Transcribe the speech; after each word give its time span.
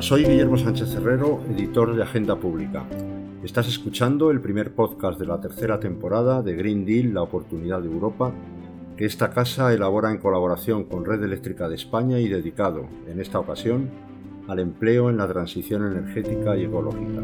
Soy 0.00 0.24
Guillermo 0.24 0.56
Sánchez 0.56 0.92
Herrero, 0.94 1.40
editor 1.50 1.94
de 1.94 2.02
Agenda 2.02 2.36
Pública. 2.36 2.84
Estás 3.44 3.68
escuchando 3.68 4.30
el 4.30 4.40
primer 4.40 4.74
podcast 4.74 5.20
de 5.20 5.26
la 5.26 5.40
tercera 5.40 5.78
temporada 5.78 6.42
de 6.42 6.56
Green 6.56 6.84
Deal, 6.84 7.14
la 7.14 7.22
oportunidad 7.22 7.80
de 7.80 7.88
Europa, 7.88 8.32
que 8.96 9.04
esta 9.04 9.30
casa 9.30 9.72
elabora 9.72 10.10
en 10.10 10.18
colaboración 10.18 10.84
con 10.84 11.04
Red 11.04 11.22
Eléctrica 11.22 11.68
de 11.68 11.76
España 11.76 12.18
y 12.18 12.28
dedicado, 12.28 12.86
en 13.08 13.20
esta 13.20 13.38
ocasión, 13.38 13.88
al 14.48 14.58
empleo 14.58 15.10
en 15.10 15.16
la 15.16 15.28
transición 15.28 15.86
energética 15.86 16.56
y 16.56 16.64
ecológica. 16.64 17.22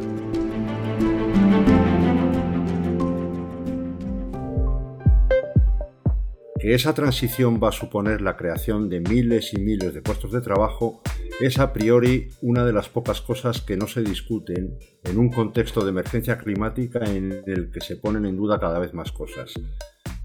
Que 6.59 6.75
esa 6.75 6.95
transición 6.95 7.59
va 7.63 7.71
a 7.71 7.73
suponer 7.73 8.21
la 8.21 8.37
creación 8.37 8.89
de 8.89 9.01
miles 9.01 9.55
y 9.55 9.61
miles 9.61 9.93
de 9.93 10.03
puestos 10.03 10.31
de 10.31 10.41
trabajo 10.41 11.01
es 11.41 11.59
a 11.59 11.73
priori 11.73 12.29
una 12.43 12.67
de 12.67 12.73
las 12.73 12.91
pocas 12.91 13.23
cosas 13.23 13.63
que 13.63 13.77
no 13.77 13.87
se 13.87 14.03
discuten 14.03 14.79
en 15.03 15.19
un 15.19 15.31
contexto 15.31 15.83
de 15.83 15.91
emergencia 15.91 16.37
climática 16.37 17.05
en 17.05 17.43
el 17.47 17.71
que 17.71 17.81
se 17.81 17.97
ponen 17.97 18.27
en 18.27 18.37
duda 18.37 18.61
cada 18.61 18.79
vez 18.79 18.93
más 18.93 19.11
cosas. 19.11 19.55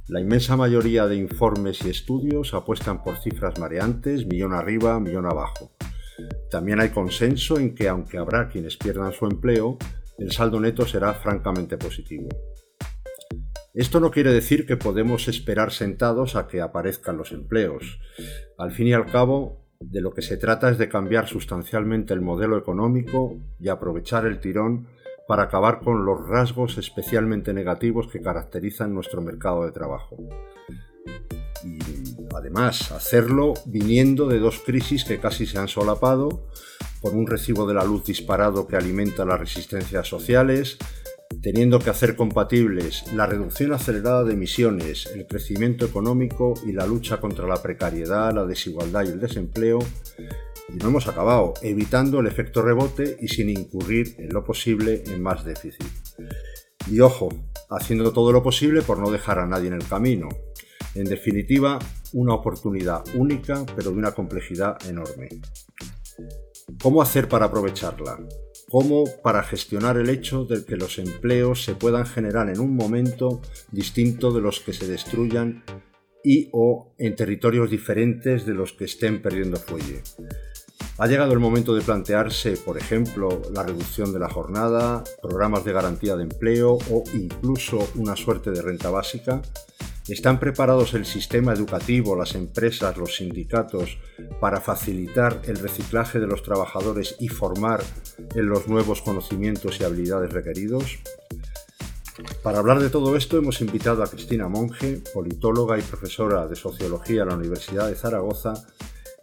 La 0.07 0.19
inmensa 0.19 0.57
mayoría 0.57 1.07
de 1.07 1.15
informes 1.15 1.83
y 1.85 1.89
estudios 1.89 2.53
apuestan 2.53 3.01
por 3.01 3.17
cifras 3.17 3.57
mareantes, 3.59 4.27
millón 4.27 4.53
arriba, 4.53 4.99
millón 4.99 5.25
abajo. 5.25 5.71
También 6.51 6.81
hay 6.81 6.89
consenso 6.89 7.57
en 7.59 7.73
que 7.73 7.87
aunque 7.87 8.17
habrá 8.17 8.49
quienes 8.49 8.75
pierdan 8.75 9.13
su 9.13 9.25
empleo, 9.25 9.77
el 10.17 10.31
saldo 10.31 10.59
neto 10.59 10.85
será 10.85 11.13
francamente 11.13 11.77
positivo. 11.77 12.27
Esto 13.73 13.99
no 13.99 14.11
quiere 14.11 14.31
decir 14.31 14.65
que 14.65 14.77
podemos 14.77 15.27
esperar 15.27 15.71
sentados 15.71 16.35
a 16.35 16.47
que 16.47 16.61
aparezcan 16.61 17.17
los 17.17 17.31
empleos. 17.31 17.99
Al 18.57 18.71
fin 18.71 18.87
y 18.87 18.93
al 18.93 19.05
cabo, 19.05 19.64
de 19.79 20.01
lo 20.01 20.13
que 20.13 20.21
se 20.21 20.37
trata 20.37 20.69
es 20.69 20.77
de 20.77 20.89
cambiar 20.89 21.27
sustancialmente 21.27 22.13
el 22.13 22.21
modelo 22.21 22.57
económico 22.57 23.37
y 23.59 23.69
aprovechar 23.69 24.25
el 24.25 24.39
tirón 24.39 24.87
para 25.27 25.43
acabar 25.43 25.79
con 25.79 26.05
los 26.05 26.27
rasgos 26.27 26.77
especialmente 26.77 27.53
negativos 27.53 28.07
que 28.07 28.21
caracterizan 28.21 28.93
nuestro 28.93 29.21
mercado 29.21 29.65
de 29.65 29.71
trabajo. 29.71 30.17
Y 31.63 31.79
además, 32.35 32.91
hacerlo 32.91 33.53
viniendo 33.65 34.27
de 34.27 34.39
dos 34.39 34.59
crisis 34.59 35.03
que 35.03 35.19
casi 35.19 35.47
se 35.47 35.57
han 35.57 35.67
solapado, 35.67 36.47
por 37.01 37.13
un 37.13 37.27
recibo 37.27 37.67
de 37.67 37.73
la 37.73 37.83
luz 37.83 38.05
disparado 38.05 38.67
que 38.67 38.75
alimenta 38.75 39.25
las 39.25 39.39
resistencias 39.39 40.07
sociales, 40.07 40.77
teniendo 41.41 41.79
que 41.79 41.89
hacer 41.89 42.15
compatibles 42.15 43.11
la 43.13 43.25
reducción 43.25 43.73
acelerada 43.73 44.23
de 44.23 44.33
emisiones, 44.33 45.07
el 45.13 45.27
crecimiento 45.27 45.85
económico 45.85 46.53
y 46.65 46.71
la 46.71 46.85
lucha 46.85 47.19
contra 47.19 47.47
la 47.47 47.61
precariedad, 47.61 48.33
la 48.33 48.45
desigualdad 48.45 49.05
y 49.05 49.09
el 49.09 49.19
desempleo, 49.19 49.79
y 50.69 50.77
no 50.77 50.87
hemos 50.87 51.07
acabado, 51.07 51.53
evitando 51.61 52.19
el 52.19 52.27
efecto 52.27 52.61
rebote 52.61 53.17
y 53.21 53.27
sin 53.27 53.49
incurrir 53.49 54.15
en 54.17 54.29
lo 54.29 54.43
posible 54.43 55.03
en 55.05 55.21
más 55.21 55.45
déficit. 55.45 55.85
Y 56.89 56.99
ojo, 56.99 57.29
haciendo 57.69 58.11
todo 58.13 58.31
lo 58.31 58.43
posible 58.43 58.81
por 58.81 58.99
no 58.99 59.11
dejar 59.11 59.39
a 59.39 59.47
nadie 59.47 59.67
en 59.67 59.73
el 59.73 59.87
camino. 59.87 60.29
En 60.93 61.05
definitiva, 61.05 61.77
una 62.13 62.33
oportunidad 62.33 63.03
única, 63.15 63.65
pero 63.75 63.91
de 63.91 63.97
una 63.97 64.11
complejidad 64.11 64.77
enorme. 64.87 65.29
¿Cómo 66.81 67.01
hacer 67.01 67.27
para 67.27 67.45
aprovecharla? 67.45 68.19
Como 68.69 69.05
para 69.23 69.43
gestionar 69.43 69.97
el 69.97 70.09
hecho 70.09 70.45
de 70.45 70.65
que 70.65 70.75
los 70.75 70.97
empleos 70.97 71.63
se 71.63 71.75
puedan 71.75 72.05
generar 72.05 72.49
en 72.49 72.59
un 72.59 72.75
momento 72.75 73.41
distinto 73.71 74.31
de 74.31 74.41
los 74.41 74.59
que 74.59 74.73
se 74.73 74.87
destruyan 74.87 75.63
y 76.23 76.49
o 76.51 76.93
en 76.97 77.15
territorios 77.15 77.69
diferentes 77.69 78.45
de 78.45 78.53
los 78.53 78.73
que 78.73 78.85
estén 78.85 79.21
perdiendo 79.21 79.57
fuelle. 79.57 80.01
Ha 80.97 81.07
llegado 81.07 81.33
el 81.33 81.39
momento 81.39 81.75
de 81.75 81.81
plantearse, 81.81 82.53
por 82.57 82.77
ejemplo, 82.77 83.41
la 83.53 83.63
reducción 83.63 84.13
de 84.13 84.19
la 84.19 84.29
jornada, 84.29 85.03
programas 85.21 85.65
de 85.65 85.73
garantía 85.73 86.15
de 86.15 86.23
empleo 86.23 86.77
o 86.89 87.03
incluso 87.13 87.87
una 87.95 88.15
suerte 88.15 88.51
de 88.51 88.61
renta 88.61 88.89
básica 88.89 89.41
¿Están 90.07 90.39
preparados 90.39 90.93
el 90.93 91.03
sistema 91.03 91.51
educativo, 91.51 92.15
las 92.15 92.35
empresas, 92.35 92.95
los 92.95 93.15
sindicatos 93.15 93.97
para 94.39 94.61
facilitar 94.61 95.41
el 95.45 95.55
reciclaje 95.55 96.19
de 96.19 96.27
los 96.27 96.43
trabajadores 96.43 97.15
y 97.19 97.27
formar 97.27 97.81
en 98.35 98.45
los 98.45 98.67
nuevos 98.67 99.01
conocimientos 99.01 99.79
y 99.79 99.83
habilidades 99.83 100.31
requeridos? 100.31 100.99
Para 102.43 102.59
hablar 102.59 102.79
de 102.79 102.91
todo 102.91 103.15
esto 103.15 103.39
hemos 103.39 103.61
invitado 103.61 104.03
a 104.03 104.07
Cristina 104.07 104.47
Monge, 104.47 105.01
politóloga 105.11 105.79
y 105.79 105.81
profesora 105.81 106.45
de 106.45 106.55
Sociología 106.55 107.23
en 107.23 107.29
la 107.29 107.35
Universidad 107.35 107.89
de 107.89 107.95
Zaragoza, 107.95 108.53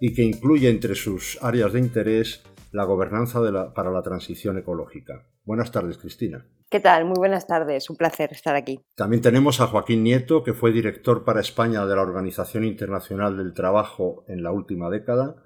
y 0.01 0.13
que 0.13 0.25
incluye 0.25 0.69
entre 0.69 0.97
sus 0.97 1.39
áreas 1.43 1.73
de 1.73 1.79
interés 1.79 2.43
la 2.73 2.83
gobernanza 2.83 3.41
para 3.73 3.93
la 3.93 4.03
transición 4.03 4.59
ecológica. 4.59 5.29
Buenas 5.45 5.71
tardes, 5.71 5.97
Cristina. 5.97 6.45
¿Qué 6.73 6.81
tal? 6.81 7.05
Muy 7.05 7.19
buenas 7.19 7.47
tardes, 7.47 7.91
un 7.91 7.99
placer 7.99 8.33
estar 8.33 8.57
aquí. 8.57 8.81
También 8.95 9.21
tenemos 9.21 9.61
a 9.61 9.67
Joaquín 9.67 10.03
Nieto, 10.03 10.43
que 10.43 10.55
fue 10.55 10.73
director 10.73 11.23
para 11.23 11.43
España 11.43 11.85
de 11.85 11.95
la 11.95 12.01
Organización 12.01 12.65
Internacional 12.65 13.37
del 13.37 13.53
Trabajo 13.53 14.25
en 14.27 14.43
la 14.43 14.53
última 14.53 14.89
década, 14.89 15.37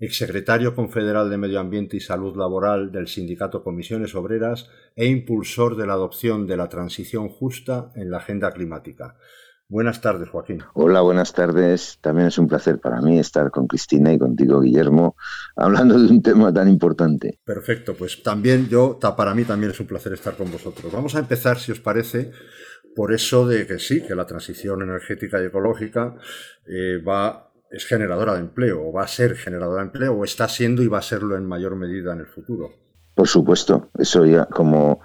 exsecretario 0.00 0.74
confederal 0.74 1.30
de 1.30 1.38
Medio 1.38 1.60
Ambiente 1.60 1.96
y 1.96 2.00
Salud 2.00 2.36
Laboral 2.36 2.90
del 2.90 3.06
Sindicato 3.06 3.62
Comisiones 3.62 4.16
Obreras 4.16 4.68
e 4.96 5.06
impulsor 5.06 5.76
de 5.76 5.86
la 5.86 5.92
adopción 5.92 6.48
de 6.48 6.56
la 6.56 6.68
transición 6.68 7.28
justa 7.28 7.92
en 7.94 8.10
la 8.10 8.16
agenda 8.16 8.50
climática. 8.50 9.16
Buenas 9.68 10.02
tardes, 10.02 10.28
Joaquín. 10.28 10.62
Hola, 10.74 11.00
buenas 11.00 11.32
tardes. 11.32 11.98
También 12.02 12.28
es 12.28 12.38
un 12.38 12.46
placer 12.46 12.78
para 12.80 13.00
mí 13.00 13.18
estar 13.18 13.50
con 13.50 13.66
Cristina 13.66 14.12
y 14.12 14.18
contigo, 14.18 14.60
Guillermo, 14.60 15.16
hablando 15.56 15.98
de 15.98 16.06
un 16.06 16.22
tema 16.22 16.52
tan 16.52 16.68
importante. 16.68 17.40
Perfecto, 17.44 17.94
pues 17.94 18.22
también 18.22 18.68
yo, 18.68 18.98
para 19.16 19.34
mí 19.34 19.44
también 19.44 19.72
es 19.72 19.80
un 19.80 19.86
placer 19.86 20.12
estar 20.12 20.36
con 20.36 20.52
vosotros. 20.52 20.92
Vamos 20.92 21.14
a 21.14 21.20
empezar, 21.20 21.58
si 21.58 21.72
os 21.72 21.80
parece, 21.80 22.30
por 22.94 23.14
eso 23.14 23.46
de 23.46 23.66
que 23.66 23.78
sí, 23.78 24.06
que 24.06 24.14
la 24.14 24.26
transición 24.26 24.82
energética 24.82 25.42
y 25.42 25.46
ecológica 25.46 26.14
eh, 26.66 27.02
va 27.02 27.50
es 27.70 27.86
generadora 27.86 28.34
de 28.34 28.40
empleo, 28.40 28.86
o 28.86 28.92
va 28.92 29.02
a 29.02 29.08
ser 29.08 29.34
generadora 29.34 29.80
de 29.82 29.86
empleo, 29.86 30.14
o 30.14 30.24
está 30.24 30.46
siendo 30.46 30.82
y 30.82 30.88
va 30.88 30.98
a 30.98 31.02
serlo 31.02 31.36
en 31.36 31.44
mayor 31.44 31.74
medida 31.74 32.12
en 32.12 32.20
el 32.20 32.26
futuro. 32.26 32.70
Por 33.14 33.26
supuesto, 33.26 33.90
eso 33.98 34.26
ya, 34.26 34.44
como 34.44 35.00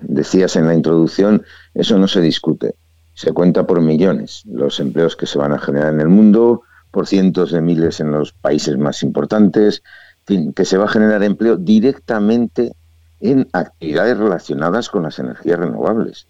decías 0.00 0.54
en 0.56 0.66
la 0.66 0.74
introducción, 0.74 1.44
eso 1.74 1.98
no 1.98 2.06
se 2.06 2.20
discute 2.20 2.76
se 3.14 3.32
cuenta 3.32 3.66
por 3.66 3.80
millones 3.80 4.42
los 4.46 4.80
empleos 4.80 5.16
que 5.16 5.26
se 5.26 5.38
van 5.38 5.52
a 5.52 5.58
generar 5.58 5.94
en 5.94 6.00
el 6.00 6.08
mundo, 6.08 6.62
por 6.90 7.06
cientos 7.06 7.50
de 7.50 7.60
miles 7.60 8.00
en 8.00 8.10
los 8.10 8.32
países 8.32 8.76
más 8.76 9.02
importantes, 9.02 9.82
que 10.26 10.64
se 10.64 10.78
va 10.78 10.84
a 10.84 10.88
generar 10.88 11.22
empleo 11.22 11.56
directamente 11.56 12.74
en 13.20 13.48
actividades 13.52 14.18
relacionadas 14.18 14.88
con 14.88 15.02
las 15.02 15.18
energías 15.18 15.58
renovables. 15.58 16.26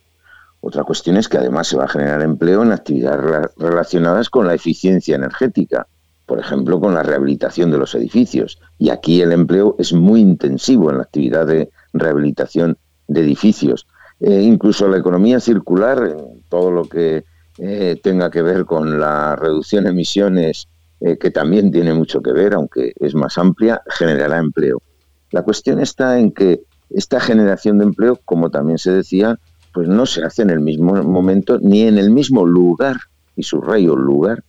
Otra 0.61 0.85
cuestión 0.85 1.17
es 1.17 1.29
que 1.29 1.39
además 1.39 1.69
se 1.69 1.77
va 1.77 1.85
a 1.85 1.89
generar 1.89 2.23
empleo 2.23 2.63
en 2.63 2.73
actividades 2.73 3.51
relacionadas 3.57 4.31
con 4.31 4.47
la 4.47 4.55
eficiencia 4.55 5.17
energética, 5.17 5.87
por 6.27 6.39
ejemplo, 6.39 6.81
con 6.81 6.95
la 6.95 7.03
rehabilitación 7.03 7.71
de 7.71 7.79
los 7.79 7.95
edificios. 7.95 8.59
Y 8.79 8.89
aquí 8.89 9.21
el 9.21 9.33
empleo 9.33 9.77
es 9.79 9.93
muy 9.93 10.21
intensivo 10.21 10.91
en 10.91 10.97
la 10.97 11.03
actividad 11.03 11.47
de 11.47 11.71
rehabilitación 11.93 12.79
de 13.09 13.21
edificios. 13.21 13.87
Eh, 14.21 14.43
incluso 14.43 14.89
la 14.89 14.99
economía 14.99 15.41
circular, 15.41 16.17
todo 16.49 16.71
lo 16.71 16.85
que 16.85 17.25
eh, 17.59 18.01
tenga 18.03 18.31
que 18.31 18.43
ver 18.43 18.65
con 18.65 18.99
la 18.99 19.37
reducción 19.37 19.85
de 19.85 19.91
emisiones, 19.91 20.69
eh, 21.01 21.19
que 21.19 21.31
también 21.31 21.71
tiene 21.71 21.93
mucho 21.93 22.23
que 22.23 22.33
ver, 22.33 22.55
aunque 22.55 22.93
es 22.99 23.15
más 23.15 23.39
amplia, 23.39 23.83
generará 23.89 24.39
empleo. 24.39 24.81
La 25.31 25.43
cuestión 25.43 25.81
está 25.81 26.19
en 26.19 26.33
que 26.33 26.63
esta 26.91 27.21
generación 27.21 27.79
de 27.79 27.85
empleo, 27.85 28.21
como 28.25 28.51
también 28.51 28.79
se 28.79 28.93
decía, 28.93 29.39
pues 29.73 29.89
no 29.89 30.07
se 30.07 30.23
hace 30.23 30.43
en 30.43 30.51
el 30.51 30.61
mismo 30.61 30.95
momento 31.03 31.59
ni 31.61 31.83
en 31.83 31.99
el 31.99 32.11
mismo 32.11 32.47
lugar, 32.47 32.97
y 33.37 33.43
subrayo 33.43 33.97
lugar, 33.97 34.45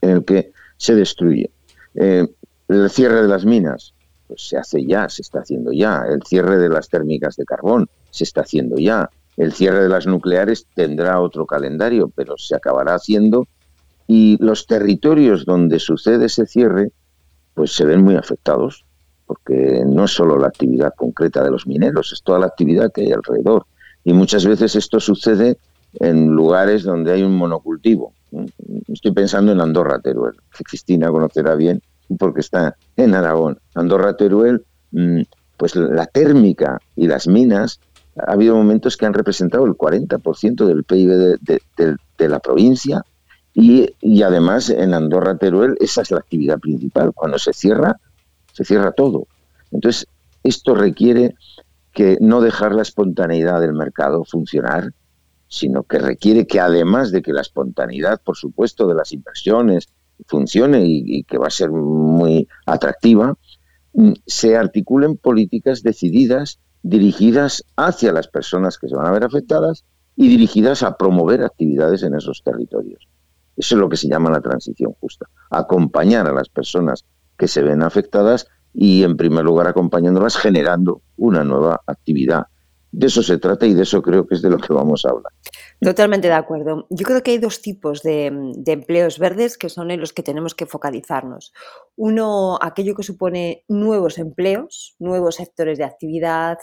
en 0.00 0.10
el 0.10 0.24
que 0.24 0.52
se 0.76 0.94
destruye. 0.94 1.50
el 1.94 2.90
cierre 2.90 3.22
de 3.22 3.28
las 3.28 3.44
minas, 3.44 3.92
pues 4.28 4.48
se 4.48 4.56
hace 4.56 4.84
ya, 4.86 5.08
se 5.08 5.22
está 5.22 5.40
haciendo 5.40 5.72
ya. 5.72 6.04
El 6.08 6.22
cierre 6.22 6.58
de 6.58 6.68
las 6.68 6.88
térmicas 6.88 7.36
de 7.36 7.44
carbón 7.44 7.88
se 8.14 8.24
está 8.24 8.42
haciendo 8.42 8.76
ya. 8.76 9.10
El 9.36 9.52
cierre 9.52 9.82
de 9.82 9.88
las 9.88 10.06
nucleares 10.06 10.66
tendrá 10.74 11.20
otro 11.20 11.46
calendario, 11.46 12.10
pero 12.14 12.36
se 12.38 12.54
acabará 12.54 12.94
haciendo. 12.94 13.48
Y 14.06 14.36
los 14.40 14.66
territorios 14.66 15.44
donde 15.44 15.80
sucede 15.80 16.26
ese 16.26 16.46
cierre, 16.46 16.92
pues 17.54 17.72
se 17.72 17.84
ven 17.84 18.02
muy 18.02 18.14
afectados, 18.14 18.84
porque 19.26 19.82
no 19.84 20.04
es 20.04 20.12
solo 20.12 20.38
la 20.38 20.46
actividad 20.46 20.92
concreta 20.96 21.42
de 21.42 21.50
los 21.50 21.66
mineros, 21.66 22.12
es 22.12 22.22
toda 22.22 22.38
la 22.38 22.46
actividad 22.46 22.92
que 22.92 23.02
hay 23.02 23.12
alrededor. 23.12 23.66
Y 24.04 24.12
muchas 24.12 24.46
veces 24.46 24.76
esto 24.76 25.00
sucede 25.00 25.58
en 25.94 26.28
lugares 26.28 26.84
donde 26.84 27.12
hay 27.12 27.22
un 27.22 27.34
monocultivo. 27.34 28.12
Estoy 28.86 29.12
pensando 29.12 29.50
en 29.52 29.60
Andorra, 29.60 29.98
Teruel, 30.00 30.34
que 30.56 30.62
Cristina 30.62 31.08
conocerá 31.08 31.56
bien, 31.56 31.82
porque 32.18 32.40
está 32.40 32.76
en 32.96 33.14
Aragón. 33.14 33.58
Andorra 33.74 34.16
Teruel, 34.16 34.64
mm, 34.92 35.22
pues 35.56 35.74
la 35.74 36.06
térmica 36.06 36.78
y 36.94 37.06
las 37.08 37.26
minas, 37.26 37.80
ha 38.16 38.32
habido 38.32 38.56
momentos 38.56 38.96
que 38.96 39.06
han 39.06 39.14
representado 39.14 39.64
el 39.66 39.72
40% 39.72 40.66
del 40.66 40.84
PIB 40.84 41.38
de, 41.40 42.28
la 42.28 42.38
provincia 42.38 43.04
y, 43.52 43.92
además 44.22 44.70
en 44.70 44.94
Andorra 44.94 45.36
Teruel 45.36 45.76
esa 45.80 46.02
es 46.02 46.10
la 46.10 46.18
actividad 46.18 46.58
principal. 46.58 47.12
Cuando 47.14 47.38
se 47.38 47.52
cierra, 47.52 47.96
se 48.52 48.64
cierra 48.64 48.92
todo. 48.92 49.26
Entonces, 49.70 50.06
esto 50.42 50.74
requiere 50.74 51.34
que 51.92 52.18
no 52.20 52.40
dejar 52.40 52.74
la 52.74 52.82
espontaneidad 52.82 53.60
del 53.60 53.72
mercado 53.72 54.24
funcionar, 54.24 54.92
sino 55.48 55.84
que 55.84 55.98
requiere 55.98 56.46
que 56.46 56.60
además 56.60 57.12
de 57.12 57.22
que 57.22 57.32
la 57.32 57.40
espontaneidad, 57.40 58.20
por 58.20 58.36
supuesto, 58.36 58.86
de 58.88 58.94
las 58.94 59.12
inversiones 59.12 59.88
funcione 60.26 60.84
y, 60.84 61.22
que 61.24 61.38
va 61.38 61.46
a 61.46 61.50
ser 61.50 61.70
muy 61.70 62.48
atractiva, 62.66 63.36
mm, 63.92 64.12
se 64.26 64.56
articulen 64.56 65.16
políticas 65.16 65.82
decididas, 65.82 66.58
dirigidas 66.84 67.64
hacia 67.76 68.12
las 68.12 68.28
personas 68.28 68.78
que 68.78 68.88
se 68.88 68.94
van 68.94 69.06
a 69.06 69.10
ver 69.10 69.24
afectadas 69.24 69.84
y 70.16 70.28
dirigidas 70.28 70.82
a 70.82 70.96
promover 70.96 71.42
actividades 71.42 72.02
en 72.02 72.14
esos 72.14 72.42
territorios. 72.44 73.08
Eso 73.56 73.74
es 73.74 73.80
lo 73.80 73.88
que 73.88 73.96
se 73.96 74.06
llama 74.06 74.30
la 74.30 74.42
transición 74.42 74.92
justa, 75.00 75.26
acompañar 75.50 76.28
a 76.28 76.34
las 76.34 76.50
personas 76.50 77.04
que 77.38 77.48
se 77.48 77.62
ven 77.62 77.82
afectadas 77.82 78.46
y, 78.74 79.02
en 79.02 79.16
primer 79.16 79.44
lugar, 79.44 79.66
acompañándolas 79.66 80.36
generando 80.36 81.00
una 81.16 81.42
nueva 81.42 81.80
actividad. 81.86 82.46
De 82.96 83.08
eso 83.08 83.24
se 83.24 83.38
trata 83.38 83.66
y 83.66 83.74
de 83.74 83.82
eso 83.82 84.00
creo 84.00 84.24
que 84.24 84.36
es 84.36 84.42
de 84.42 84.50
lo 84.50 84.58
que 84.58 84.72
vamos 84.72 85.04
a 85.04 85.10
hablar. 85.10 85.32
Totalmente 85.80 86.28
de 86.28 86.34
acuerdo. 86.34 86.86
Yo 86.90 87.04
creo 87.04 87.24
que 87.24 87.32
hay 87.32 87.38
dos 87.38 87.60
tipos 87.60 88.02
de, 88.02 88.26
empleos 88.66 89.18
verdes 89.18 89.58
que 89.58 89.68
son 89.68 89.90
en 89.90 89.98
los 89.98 90.12
que 90.12 90.22
tenemos 90.22 90.54
que 90.54 90.66
focalizarnos. 90.66 91.52
Uno, 91.96 92.56
aquello 92.62 92.94
que 92.94 93.02
supone 93.02 93.64
nuevos 93.66 94.16
empleos, 94.18 94.94
nuevos 95.00 95.34
sectores 95.34 95.76
de 95.76 95.84
actividad, 95.84 96.58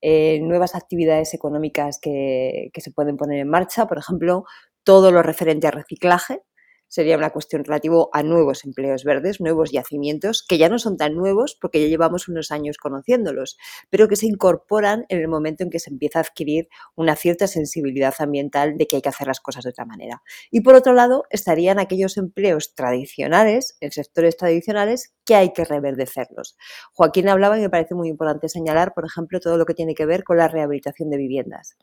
eh, 0.00 0.40
nuevas 0.42 0.74
actividades 0.74 1.32
económicas 1.32 2.00
que, 2.02 2.70
que 2.72 2.80
se 2.80 2.90
pueden 2.90 3.16
poner 3.16 3.38
en 3.38 3.48
marcha. 3.48 3.86
Por 3.86 3.98
ejemplo, 3.98 4.46
todo 4.82 5.12
lo 5.12 5.22
referente 5.22 5.68
a 5.68 5.70
reciclaje, 5.70 6.42
sería 6.88 7.16
una 7.16 7.30
cuestión 7.30 7.64
relativo 7.64 8.10
a 8.12 8.22
nuevos 8.22 8.64
empleos 8.64 9.04
verdes, 9.04 9.40
nuevos 9.40 9.70
yacimientos, 9.70 10.44
que 10.46 10.58
ya 10.58 10.68
no 10.68 10.78
son 10.78 10.96
tan 10.96 11.14
nuevos 11.14 11.56
porque 11.60 11.80
ya 11.80 11.88
llevamos 11.88 12.28
unos 12.28 12.50
años 12.50 12.78
conociéndolos, 12.78 13.56
pero 13.90 14.08
que 14.08 14.16
se 14.16 14.26
incorporan 14.26 15.04
en 15.08 15.20
el 15.20 15.28
momento 15.28 15.64
en 15.64 15.70
que 15.70 15.78
se 15.78 15.90
empieza 15.90 16.18
a 16.18 16.22
adquirir 16.22 16.68
una 16.96 17.14
cierta 17.14 17.46
sensibilidad 17.46 18.14
ambiental 18.18 18.76
de 18.76 18.86
que 18.86 18.96
hay 18.96 19.02
que 19.02 19.08
hacer 19.08 19.26
las 19.26 19.40
cosas 19.40 19.64
de 19.64 19.70
otra 19.70 19.84
manera. 19.84 20.22
Y 20.50 20.62
por 20.62 20.74
otro 20.74 20.92
lado, 20.92 21.24
estarían 21.30 21.78
aquellos 21.78 22.16
empleos 22.16 22.74
tradicionales, 22.74 23.76
en 23.80 23.92
sectores 23.92 24.36
tradicionales, 24.36 25.14
que 25.24 25.34
hay 25.34 25.52
que 25.52 25.64
reverdecerlos. 25.64 26.56
Joaquín 26.92 27.28
hablaba 27.28 27.58
y 27.58 27.60
me 27.60 27.70
parece 27.70 27.94
muy 27.94 28.08
importante 28.08 28.48
señalar, 28.48 28.94
por 28.94 29.04
ejemplo, 29.04 29.40
todo 29.40 29.58
lo 29.58 29.66
que 29.66 29.74
tiene 29.74 29.94
que 29.94 30.06
ver 30.06 30.24
con 30.24 30.38
la 30.38 30.48
rehabilitación 30.48 31.10
de 31.10 31.18
viviendas. 31.18 31.76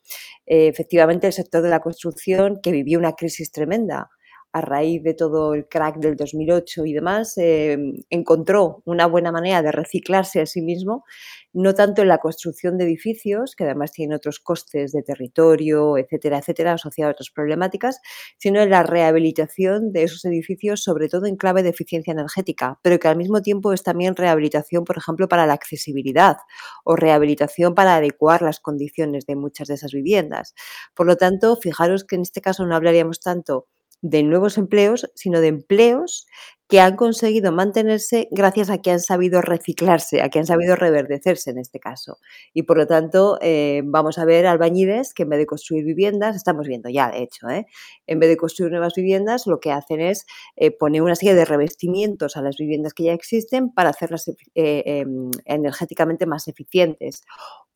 Eh, 0.46 0.68
efectivamente, 0.68 1.28
el 1.28 1.34
sector 1.34 1.62
de 1.62 1.69
la 1.69 1.80
construcción, 1.80 2.60
que 2.62 2.72
vivió 2.72 2.98
una 2.98 3.13
crisis 3.13 3.51
tremenda, 3.51 4.10
a 4.56 4.62
raíz 4.62 5.04
de 5.04 5.13
todo 5.13 5.54
el 5.54 5.68
crack 5.68 5.98
del 5.98 6.16
2008 6.16 6.86
y 6.86 6.94
demás, 6.94 7.38
eh, 7.38 7.78
encontró 8.10 8.81
una 8.86 9.06
buena 9.06 9.30
manera 9.30 9.62
de 9.62 9.74
reciclarse 9.74 10.40
a 10.40 10.46
sí 10.46 10.62
mismo, 10.62 11.04
no 11.52 11.74
tanto 11.74 12.02
en 12.02 12.07
la 12.07 12.19
construcción 12.19 12.78
de 12.78 12.86
edificios, 12.86 13.54
que 13.57 13.66
además 13.66 13.92
tienen 13.92 14.16
otros 14.16 14.40
costes 14.40 14.94
de 14.94 15.04
territorio, 15.04 15.98
etcétera, 15.98 16.38
etcétera, 16.38 16.72
asociados 16.72 17.10
a 17.10 17.16
otras 17.16 17.31
problemáticas, 17.31 18.00
sino 18.38 18.62
en 18.62 18.69
la 18.69 18.84
rehabilitación 18.84 19.92
de 19.92 20.04
esos 20.04 20.24
edificios, 20.24 20.81
sobre 20.81 21.10
todo 21.10 21.25
en 21.25 21.36
clave 21.36 21.62
de 21.62 21.69
eficiencia 21.69 22.13
energética, 22.13 22.80
pero 22.81 22.98
que 22.98 23.10
al 23.10 23.18
mismo 23.18 23.42
tiempo 23.42 23.74
es 23.74 23.84
también 23.84 24.16
rehabilitación, 24.16 24.86
por 24.86 24.98
ejemplo, 24.98 25.28
para 25.28 25.46
la 25.46 25.54
accesibilidad 25.54 26.38
o 26.86 26.96
rehabilitación 26.96 27.75
para 27.75 27.98
adecuar 27.98 28.42
las 28.42 28.62
condiciones 28.62 29.25
de 29.25 29.36
muchas 29.36 29.68
de 29.68 29.74
esas 29.74 29.92
viviendas. 29.92 30.54
Por 30.96 31.08
lo 31.08 31.18
tanto, 31.18 31.58
fijaros 31.58 32.06
que 32.06 32.16
en 32.16 32.22
este 32.22 32.40
caso 32.40 32.66
no 32.66 32.74
hablaríamos 32.74 33.19
tanto 33.19 33.68
de 34.02 34.24
nuevos 34.24 34.58
empleos, 34.58 35.10
sino 35.16 35.42
de 35.42 35.48
empleos 35.48 36.28
que 36.68 36.80
han 36.80 36.96
conseguido 36.96 37.52
mantenerse 37.52 38.28
gracias 38.32 38.70
a 38.70 38.80
que 38.80 38.92
han 38.92 39.00
sabido 39.00 39.42
reciclarse, 39.42 40.22
a 40.22 40.30
que 40.30 40.40
han 40.40 40.48
sabido 40.48 40.76
reverdecerse 40.76 41.52
en 41.52 41.60
este 41.60 41.80
caso. 41.80 42.18
Y 42.54 42.64
por 42.64 42.78
lo 42.78 42.88
tanto, 42.88 43.38
eh, 43.42 43.82
vamos 43.86 44.18
a 44.18 44.26
ver 44.26 44.48
albañiles 44.48 45.14
que 45.14 45.24
en 45.24 45.30
vez 45.30 45.40
de 45.40 45.46
construir 45.46 45.86
viviendas, 45.86 46.36
estamos 46.36 46.68
viendo 46.68 46.90
ya 46.90 47.12
de 47.12 47.22
hecho, 47.22 47.50
¿eh? 47.50 47.68
en 48.08 48.20
vez 48.20 48.30
de 48.30 48.38
construir 48.38 48.72
nuevas 48.72 48.94
viviendas, 48.96 49.46
lo 49.46 49.60
que 49.60 49.72
hacen 49.72 50.02
es 50.02 50.26
eh, 50.56 50.72
poner 50.72 51.04
una 51.04 51.16
serie 51.16 51.36
de 51.36 51.46
revestimientos 51.46 52.36
a 52.36 52.42
las 52.42 52.58
viviendas 52.58 52.94
que 52.94 53.04
ya 53.04 53.14
existen 53.14 53.72
para 53.72 53.90
hacerlas 53.90 54.32
em, 54.56 55.32
energéticamente 55.46 56.26
más 56.26 56.48
eficientes 56.48 57.24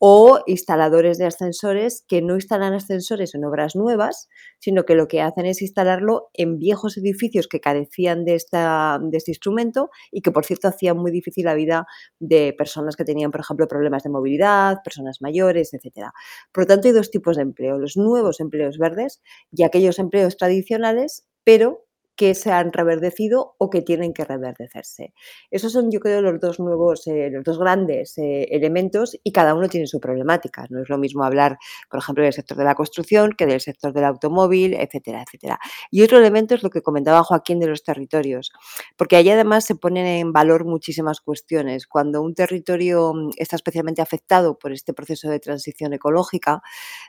o 0.02 0.40
instaladores 0.46 1.18
de 1.18 1.26
ascensores 1.26 2.02
que 2.08 2.22
no 2.22 2.34
instalan 2.34 2.72
ascensores 2.72 3.34
en 3.34 3.44
obras 3.44 3.76
nuevas, 3.76 4.30
sino 4.58 4.84
que 4.84 4.94
lo 4.94 5.08
que 5.08 5.20
hacen 5.20 5.44
es 5.44 5.60
instalarlo 5.60 6.30
en 6.32 6.58
viejos 6.58 6.96
edificios 6.96 7.48
que 7.48 7.60
carecían 7.60 8.24
de, 8.24 8.34
esta, 8.34 8.79
de 9.00 9.16
este 9.16 9.30
instrumento 9.30 9.90
y 10.10 10.22
que, 10.22 10.32
por 10.32 10.44
cierto, 10.44 10.68
hacían 10.68 10.96
muy 10.96 11.10
difícil 11.10 11.44
la 11.44 11.54
vida 11.54 11.86
de 12.18 12.54
personas 12.56 12.96
que 12.96 13.04
tenían, 13.04 13.30
por 13.30 13.40
ejemplo, 13.40 13.68
problemas 13.68 14.02
de 14.02 14.10
movilidad, 14.10 14.78
personas 14.84 15.20
mayores, 15.20 15.74
etc. 15.74 16.08
Por 16.52 16.64
lo 16.64 16.66
tanto, 16.68 16.88
hay 16.88 16.94
dos 16.94 17.10
tipos 17.10 17.36
de 17.36 17.42
empleo, 17.42 17.78
los 17.78 17.96
nuevos 17.96 18.40
empleos 18.40 18.78
verdes 18.78 19.20
y 19.52 19.62
aquellos 19.64 19.98
empleos 19.98 20.36
tradicionales, 20.36 21.26
pero 21.44 21.86
que 22.20 22.34
se 22.34 22.52
han 22.52 22.70
reverdecido 22.70 23.54
o 23.56 23.70
que 23.70 23.80
tienen 23.80 24.12
que 24.12 24.26
reverdecerse. 24.26 25.14
Esos 25.50 25.72
son, 25.72 25.90
yo 25.90 26.00
creo, 26.00 26.20
los 26.20 26.38
dos 26.38 26.60
nuevos, 26.60 27.06
eh, 27.06 27.30
los 27.32 27.42
dos 27.44 27.58
grandes 27.58 28.18
eh, 28.18 28.46
elementos 28.50 29.18
y 29.24 29.32
cada 29.32 29.54
uno 29.54 29.70
tiene 29.70 29.86
su 29.86 30.00
problemática. 30.00 30.66
No 30.68 30.82
es 30.82 30.90
lo 30.90 30.98
mismo 30.98 31.24
hablar, 31.24 31.56
por 31.88 31.98
ejemplo, 31.98 32.22
del 32.22 32.34
sector 32.34 32.58
de 32.58 32.64
la 32.64 32.74
construcción 32.74 33.32
que 33.32 33.46
del 33.46 33.62
sector 33.62 33.94
del 33.94 34.04
automóvil, 34.04 34.74
etcétera, 34.74 35.24
etcétera. 35.26 35.58
Y 35.90 36.02
otro 36.02 36.18
elemento 36.18 36.54
es 36.54 36.62
lo 36.62 36.68
que 36.68 36.82
comentaba 36.82 37.22
Joaquín 37.22 37.58
de 37.58 37.68
los 37.68 37.84
territorios, 37.84 38.52
porque 38.98 39.16
allí 39.16 39.30
además 39.30 39.64
se 39.64 39.74
ponen 39.74 40.04
en 40.04 40.30
valor 40.34 40.66
muchísimas 40.66 41.22
cuestiones. 41.22 41.86
Cuando 41.86 42.20
un 42.20 42.34
territorio 42.34 43.14
mm, 43.14 43.30
está 43.38 43.56
especialmente 43.56 44.02
afectado 44.02 44.58
por 44.58 44.72
este 44.72 44.92
proceso 44.92 45.30
de 45.30 45.40
transición 45.40 45.94
ecológica, 45.94 46.60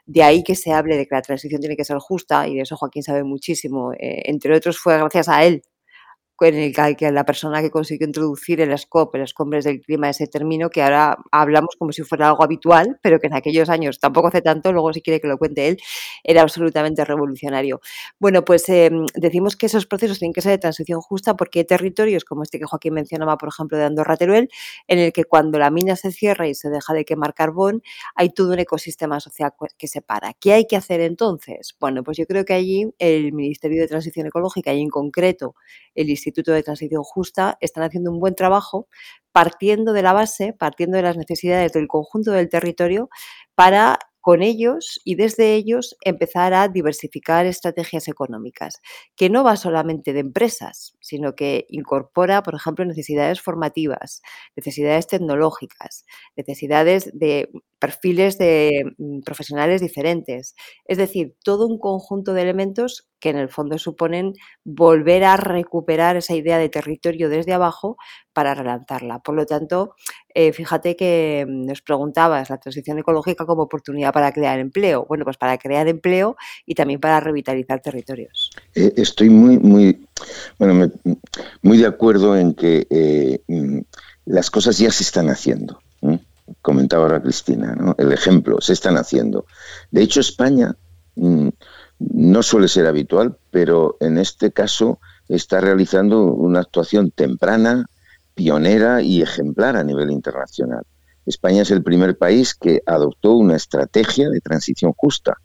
de 0.06 0.24
ahí 0.24 0.42
que 0.42 0.56
se 0.56 0.72
hable 0.72 0.96
de 0.96 1.06
que 1.06 1.16
la 1.16 1.22
transición 1.22 1.60
tiene 1.60 1.76
que 1.76 1.84
ser 1.84 1.98
justa, 1.98 2.48
y 2.48 2.56
de 2.56 2.62
eso 2.62 2.78
Joaquín 2.78 3.04
sabe 3.04 3.26
muchísimo, 3.26 3.92
eh, 3.92 4.22
entre 4.28 4.56
otros 4.56 4.80
fue 4.80 5.01
gracias 5.02 5.30
a 5.30 5.44
él 5.44 5.62
en 6.46 6.56
el 6.56 6.96
que 6.96 7.12
la 7.12 7.26
persona 7.26 7.62
que 7.62 7.70
consiguió 7.70 8.08
introducir 8.08 8.62
el 8.62 8.78
SCOP, 8.78 9.16
el 9.16 9.22
escombres 9.22 9.64
del 9.64 9.82
clima, 9.82 10.10
ese 10.10 10.28
término 10.28 10.70
que 10.70 10.82
ahora 10.82 11.18
hablamos 11.32 11.76
como 11.78 11.92
si 11.92 12.02
fuera 12.04 12.28
algo 12.28 12.44
habitual, 12.44 13.00
pero 13.04 13.20
que 13.20 13.28
en 13.28 13.36
aquellos 13.36 13.70
años 13.70 14.00
tampoco 14.00 14.30
hace 14.30 14.42
tanto, 14.42 14.72
luego 14.74 14.92
si 14.94 15.02
quiere 15.02 15.22
que 15.22 15.28
lo 15.28 15.38
cuente 15.38 15.68
él, 15.68 15.78
era 16.24 16.42
absolutamente 16.42 17.06
revolucionario. 17.06 17.82
Bueno, 18.20 18.44
pues 18.44 18.68
em, 18.70 19.06
decimos 19.16 19.56
que 19.56 19.68
esos 19.68 19.86
procesos 19.86 20.20
tienen 20.20 20.34
que 20.34 20.42
ser 20.42 20.52
de 20.52 20.58
transición 20.58 21.02
justa 21.02 21.36
porque 21.36 21.60
hay 21.60 21.66
territorios 21.66 22.26
como 22.26 22.44
este 22.44 22.60
que 22.60 22.66
Joaquín 22.66 22.94
mencionaba, 22.94 23.38
por 23.38 23.50
ejemplo, 23.50 23.78
de 23.78 23.86
Andorra 23.86 24.18
Teruel, 24.18 24.50
en 24.88 25.00
el 25.00 25.14
que 25.14 25.26
cuando 25.26 25.60
la 25.60 25.70
mina 25.70 25.96
se 25.96 26.12
cierra 26.12 26.48
y 26.48 26.56
se 26.56 26.70
deja 26.70 26.94
de 26.94 27.06
quemar 27.06 27.34
carbón, 27.34 27.84
hay 28.16 28.30
todo 28.30 28.54
un 28.54 28.60
ecosistema 28.60 29.20
social 29.20 29.54
que 29.78 29.88
se 29.88 30.02
para. 30.02 30.34
¿Qué 30.34 30.54
hay 30.54 30.66
que 30.66 30.76
hacer 30.76 31.02
entonces? 31.02 31.76
Bueno, 31.80 32.04
pues 32.04 32.18
yo 32.18 32.26
creo 32.26 32.46
que 32.46 32.54
allí 32.54 32.86
el 32.98 33.34
Ministerio 33.34 33.82
de 33.82 33.88
Transición 33.88 34.28
Ecológica 34.28 34.74
y 34.74 34.82
en 34.82 34.90
concreto 34.90 35.56
el 35.94 36.10
Instituto 36.10 36.31
Instituto 36.32 36.54
de 36.54 36.64
Transición 36.64 37.04
Justa 37.04 37.58
están 37.62 37.84
haciendo 37.84 38.12
un 38.12 38.20
buen 38.20 38.36
trabajo 38.36 38.88
partiendo 39.32 39.94
de 39.94 40.02
la 40.02 40.14
base, 40.14 40.54
partiendo 40.54 40.98
de 40.98 41.04
las 41.04 41.18
necesidades 41.18 41.74
del 41.74 41.88
conjunto 41.88 42.32
del 42.32 42.50
territorio 42.50 43.10
para 43.56 44.00
con 44.22 44.44
ellos 44.44 45.02
y 45.04 45.16
desde 45.16 45.56
ellos 45.56 45.98
empezar 46.06 46.54
a 46.54 46.68
diversificar 46.68 47.48
estrategias 47.48 48.08
económicas, 48.08 48.80
que 49.16 49.30
no 49.30 49.44
va 49.44 49.56
solamente 49.56 50.14
de 50.14 50.20
empresas, 50.20 50.96
sino 51.02 51.34
que 51.34 51.66
incorpora, 51.70 52.44
por 52.44 52.54
ejemplo, 52.54 52.86
necesidades 52.86 53.42
formativas, 53.42 54.22
necesidades 54.56 55.08
tecnológicas, 55.08 56.06
necesidades 56.36 57.10
de 57.14 57.50
perfiles 57.82 58.38
de 58.38 58.94
mm, 59.00 59.22
profesionales 59.22 59.82
diferentes. 59.82 60.54
Es 60.86 61.00
decir, 61.00 61.36
todo 61.44 61.66
un 61.66 61.80
conjunto 61.80 62.34
de 62.34 62.44
elementos 62.44 63.10
que 63.20 63.30
en 63.32 63.38
el 63.38 63.50
fondo 63.50 63.78
suponen 63.80 64.34
volver 64.64 65.24
a 65.24 65.36
recuperar 65.36 66.16
esa 66.16 66.36
idea 66.36 66.60
de 66.60 66.70
territorio 66.70 67.28
desde 67.28 67.54
abajo 67.54 67.98
para 68.34 68.54
relanzarla. 68.54 69.20
Por 69.20 69.36
lo 69.36 69.46
tanto, 69.48 69.96
eh, 70.34 70.54
fíjate 70.54 70.96
que 70.96 71.44
mm, 71.48 71.66
nos 71.66 71.82
preguntabas 71.82 72.52
la 72.52 72.60
transición 72.60 73.00
ecológica 73.00 73.48
como 73.48 73.64
oportunidad 73.64 74.14
para 74.14 74.32
crear 74.32 74.60
empleo. 74.60 75.08
Bueno, 75.10 75.26
pues 75.26 75.38
para 75.38 75.58
crear 75.58 75.88
empleo 75.88 76.38
y 76.68 76.76
también 76.76 77.00
para 77.00 77.20
revitalizar 77.20 77.82
territorios. 77.82 78.52
Eh, 78.76 78.94
estoy 78.96 79.32
muy, 79.32 79.58
muy, 79.58 80.08
bueno, 80.60 80.92
muy 81.64 81.80
de 81.80 81.88
acuerdo 81.88 82.38
en 82.38 82.54
que 82.54 82.86
eh, 82.92 83.42
mm, 83.48 83.80
las 84.26 84.52
cosas 84.52 84.78
ya 84.78 84.92
se 84.92 85.02
están 85.02 85.30
haciendo 85.30 85.82
comentaba 86.62 87.04
ahora 87.04 87.22
Cristina, 87.22 87.76
¿no? 87.76 87.96
el 87.98 88.12
ejemplo, 88.12 88.62
se 88.62 88.74
están 88.74 88.98
haciendo. 88.98 89.46
De 89.90 90.02
hecho, 90.02 90.20
España 90.20 90.76
mm, 91.16 91.50
no 92.00 92.44
suele 92.44 92.68
ser 92.68 92.88
habitual, 92.88 93.38
pero 93.50 93.98
en 94.00 94.18
este 94.18 94.52
caso 94.52 95.00
está 95.28 95.62
realizando 95.62 96.24
una 96.26 96.60
actuación 96.60 97.12
temprana, 97.12 97.86
pionera 98.34 99.02
y 99.02 99.22
ejemplar 99.22 99.76
a 99.76 99.84
nivel 99.84 100.12
internacional. 100.12 100.84
España 101.26 101.62
es 101.62 101.72
el 101.72 101.84
primer 101.84 102.18
país 102.18 102.56
que 102.56 102.82
adoptó 102.86 103.34
una 103.34 103.56
estrategia 103.56 104.30
de 104.30 104.42
transición 104.42 104.94
justa 104.94 105.38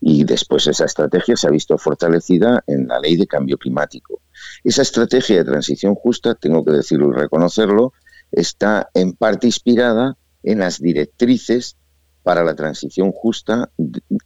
y 0.00 0.24
después 0.24 0.66
esa 0.66 0.84
estrategia 0.84 1.36
se 1.36 1.46
ha 1.46 1.50
visto 1.50 1.78
fortalecida 1.78 2.62
en 2.66 2.88
la 2.88 2.98
ley 2.98 3.16
de 3.16 3.26
cambio 3.26 3.56
climático. 3.56 4.20
Esa 4.64 4.82
estrategia 4.82 5.36
de 5.36 5.44
transición 5.44 5.94
justa, 5.94 6.34
tengo 6.34 6.64
que 6.64 6.72
decirlo 6.72 7.10
y 7.10 7.20
reconocerlo, 7.20 7.92
está 8.32 8.90
en 8.94 9.12
parte 9.12 9.46
inspirada 9.46 10.16
en 10.42 10.58
las 10.58 10.80
directrices 10.80 11.76
para 12.22 12.44
la 12.44 12.54
transición 12.54 13.12
justa 13.12 13.70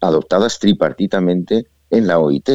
adoptadas 0.00 0.58
tripartitamente 0.58 1.66
en 1.90 2.06
la 2.06 2.18
OIT. 2.18 2.50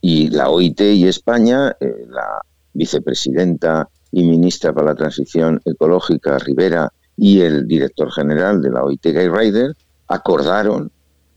Y, 0.00 0.30
la 0.30 0.50
OIT 0.50 0.80
y 0.80 1.06
España, 1.06 1.76
eh, 1.80 2.06
la 2.08 2.40
vicepresidenta 2.72 3.88
y 4.10 4.24
ministra 4.24 4.72
para 4.72 4.88
la 4.88 4.94
transición 4.96 5.60
ecológica, 5.64 6.38
Rivera, 6.38 6.92
y 7.16 7.40
el 7.40 7.66
director 7.66 8.12
general 8.12 8.60
de 8.60 8.70
la 8.70 8.82
OIT, 8.82 9.04
Guy 9.04 9.28
Ryder, 9.28 9.76
acordaron 10.08 10.90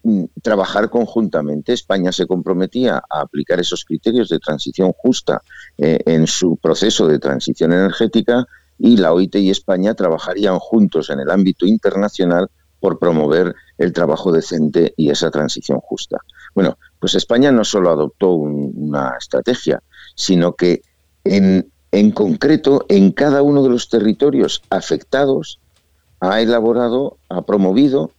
mm, 0.03 0.23
trabajar 0.41 0.89
conjuntamente. 0.89 1.73
España 1.73 2.11
se 2.11 2.25
comprometía 2.25 3.03
a 3.09 3.21
aplicar 3.21 3.59
esos 3.59 3.85
criterios 3.85 4.29
de 4.29 4.39
transición 4.39 4.91
justa 4.93 5.41
eh, 5.77 5.99
en 6.05 6.25
su 6.25 6.57
proceso 6.57 7.07
de 7.07 7.19
transición 7.19 7.73
energética 7.73 8.47
y 8.81 8.97
la 8.97 9.13
OIT 9.13 9.35
y 9.35 9.49
España 9.49 9.93
trabajarían 9.93 10.57
juntos 10.59 11.09
en 11.09 11.19
el 11.19 11.29
ámbito 11.29 11.65
internacional 11.65 12.49
por 12.79 12.97
promover 12.97 13.53
el 13.77 13.93
trabajo 13.93 14.31
decente 14.31 14.93
y 14.97 15.11
esa 15.11 15.29
transición 15.29 15.79
justa. 15.79 16.17
Bueno, 16.55 16.77
pues 16.99 17.13
España 17.13 17.51
no 17.51 17.63
solo 17.63 17.91
adoptó 17.91 18.31
una 18.31 19.13
estrategia, 19.19 19.83
sino 20.15 20.53
que 20.53 20.81
en, 21.23 21.71
en 21.91 22.11
concreto 22.11 22.85
en 22.89 23.11
cada 23.11 23.43
uno 23.43 23.61
de 23.61 23.69
los 23.69 23.87
territorios 23.87 24.63
afectados 24.71 25.59
ha 26.19 26.41
elaborado, 26.41 27.17
ha 27.29 27.43
promovido 27.43 28.11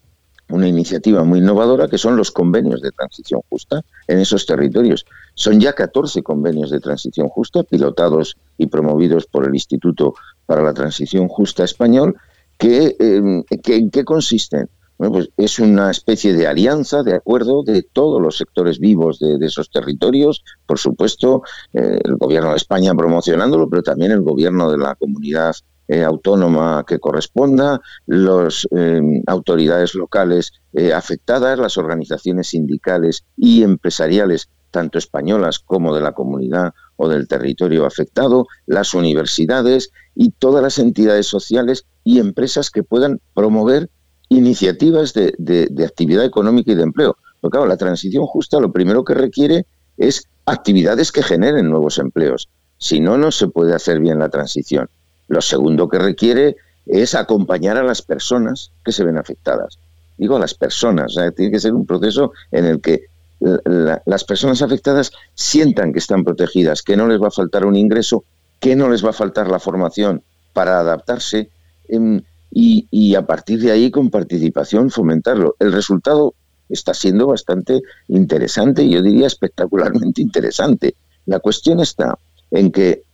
una 0.52 0.68
iniciativa 0.68 1.25
muy 1.25 1.40
innovadora 1.40 1.88
que 1.88 1.99
son 1.99 2.16
los 2.16 2.30
convenios 2.30 2.80
de 2.82 2.92
transición 2.92 3.40
justa 3.49 3.82
en 4.06 4.18
esos 4.18 4.47
territorios. 4.47 5.04
Son 5.35 5.59
ya 5.61 5.73
14 5.73 6.23
convenios 6.23 6.71
de 6.71 6.80
transición 6.80 7.28
justa 7.28 7.62
pilotados 7.62 8.37
y 8.59 8.66
promovidos 8.66 9.26
por 9.26 9.47
el 9.47 9.54
Instituto 9.54 10.14
para 10.47 10.62
la 10.62 10.75
Transición 10.75 11.28
Justa 11.28 11.64
Español 11.64 12.16
que, 12.59 12.94
em, 13.00 13.42
¿En 13.50 13.90
qué 13.90 14.04
consisten? 14.04 14.68
Bueno, 15.02 15.14
pues 15.14 15.30
es 15.37 15.59
una 15.59 15.90
especie 15.90 16.32
de 16.32 16.47
alianza, 16.47 17.02
de 17.02 17.14
acuerdo 17.14 17.64
de 17.64 17.82
todos 17.82 18.23
los 18.23 18.37
sectores 18.37 18.78
vivos 18.78 19.18
de, 19.18 19.37
esos 19.44 19.68
territorios, 19.68 20.44
por 20.64 20.78
supuesto, 20.78 21.42
eh, 21.73 21.99
el 22.04 22.16
gobierno 22.16 22.50
de 22.50 22.59
España 22.59 22.94
promocionándolo, 22.94 23.68
pero 23.68 23.82
también 23.82 24.12
el 24.12 24.21
gobierno 24.21 24.71
de 24.71 24.78
la 24.78 24.94
comunidad 24.94 25.56
eh, 25.92 26.04
autónoma 26.04 26.84
que 26.87 26.99
corresponda, 26.99 27.78
las 28.06 28.66
em, 28.70 29.22
autoridades 29.26 29.94
locales 29.94 30.54
eh, 30.72 30.94
afectadas, 30.94 31.58
las 31.58 31.76
organizaciones 31.76 32.46
sindicales 32.46 33.25
y 33.37 33.62
empresariales, 33.62 34.49
tanto 34.70 34.96
españolas 34.96 35.58
como 35.58 35.94
de 35.94 36.00
la 36.00 36.12
comunidad 36.12 36.72
o 36.96 37.11
del 37.11 37.28
territorio 37.28 37.84
afectado, 37.84 38.46
las 38.64 38.94
universidades 38.94 39.90
y 40.14 40.30
todas 40.30 40.62
las 40.62 40.78
entidades 40.78 41.26
sociales 41.26 41.84
y 42.04 42.20
empresas 42.20 42.70
que 42.70 42.82
puedan 42.82 43.20
promover 43.34 43.90
iniciativas 44.30 45.12
de, 45.12 45.84
actividad 45.87 46.25
económica 46.25 46.72
y 46.72 46.75
de 46.75 46.84
empleo. 46.84 47.18
Porque 47.42 47.56
claro, 47.56 47.68
la 47.68 47.76
transición 47.76 48.25
justa 48.25 48.61
lo 48.61 48.72
primero 48.72 49.04
que 49.04 49.12
requiere 49.12 49.66
es 49.99 50.26
actividades 50.46 51.12
que 51.12 51.22
generen 51.22 51.68
nuevos 51.68 51.99
empleos. 51.99 52.49
Si 52.78 52.99
no, 52.99 53.18
no 53.18 53.30
se 53.30 53.49
puede 53.49 53.75
hacer 53.75 54.00
bien 54.00 54.18
la 54.18 54.30
transición. 54.30 54.88
Lo 55.33 55.41
segundo 55.41 55.89
que 55.89 55.99
requiere 55.99 56.57
es 56.85 57.15
acompañar 57.15 57.79
a 57.79 57.83
las 57.83 58.03
personas 58.03 58.71
que 58.85 58.93
se 58.93 59.03
ven 59.03 59.17
afectadas. 59.17 59.79
Digo 60.19 60.37
a 60.37 60.39
las 60.39 60.53
personas, 60.53 61.15
tiene 61.35 61.51
que 61.51 61.59
ser 61.59 61.73
un 61.73 61.87
proceso 61.87 62.33
en 62.51 62.67
el 62.67 62.83
que 62.83 63.07
las 63.41 64.25
personas 64.25 64.61
afectadas 64.61 65.11
sientan 65.35 65.95
que 65.95 66.01
están 66.01 66.23
protegidas, 66.23 66.83
que 66.83 66.99
no 66.99 67.09
les 67.09 67.19
va 67.19 67.29
a 67.29 67.31
faltar 67.31 67.65
un 67.65 67.77
ingreso, 67.77 68.25
que 68.61 68.77
no 68.77 68.91
les 68.91 69.03
va 69.03 69.09
a 69.09 69.15
faltar 69.15 69.49
la 69.49 69.59
formación 69.59 70.23
para 70.53 70.81
adaptarse 70.81 71.49
em, 71.89 72.21
y, 72.51 73.15
a 73.15 73.25
partir 73.25 73.59
de 73.61 73.71
ahí 73.71 73.91
con 73.91 74.11
participación 74.11 74.91
fomentarlo. 74.91 75.57
El 75.61 75.73
resultado 75.73 76.35
está 76.69 76.93
siendo 76.93 77.29
bastante 77.29 77.81
interesante, 78.09 78.87
yo 78.87 79.01
diría 79.01 79.29
espectacularmente 79.29 80.21
interesante. 80.21 80.95
La 81.25 81.39
cuestión 81.39 81.81
está 81.81 82.19
en 82.51 82.71
que 82.71 83.05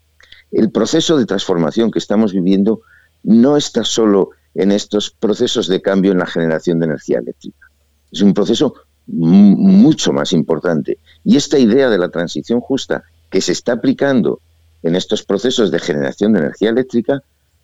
el 0.51 0.71
proceso 0.71 1.17
de 1.17 1.27
transformación 1.27 1.91
que 1.91 1.99
estamos 1.99 2.33
viviendo 2.33 2.83
no 3.23 3.57
está 3.57 3.85
solo 3.85 4.31
en 4.55 4.73
estos 4.73 5.11
procesos 5.11 5.69
de 5.69 5.83
cambio 5.83 6.13
en 6.13 6.19
la 6.19 6.27
generación 6.27 6.79
de 6.79 6.87
energía 6.87 7.19
eléctrica. 7.19 7.67
Es 8.11 8.23
un 8.23 8.35
proceso 8.35 8.75
mucho 9.07 10.13
más 10.13 10.33
importante. 10.33 10.99
Y 11.25 11.37
esta 11.37 11.59
idea 11.59 11.89
de 11.89 11.99
la 11.99 12.11
transición 12.11 12.61
justa 12.61 13.05
que 13.31 13.41
se 13.41 13.53
está 13.53 13.73
aplicando 13.73 14.41
en 14.83 14.97
estos 14.97 15.23
procesos 15.23 15.71
de 15.71 15.79
generación 15.79 16.33
de 16.33 16.41
energía 16.41 16.71
eléctrica, 16.71 17.23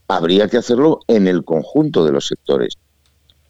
habría 0.09 0.49
que 0.49 0.57
hacerlo 0.57 1.00
en 1.07 1.26
el 1.26 1.45
conjunto 1.45 2.05
de 2.05 2.12
los 2.12 2.26
sectores. 2.26 2.75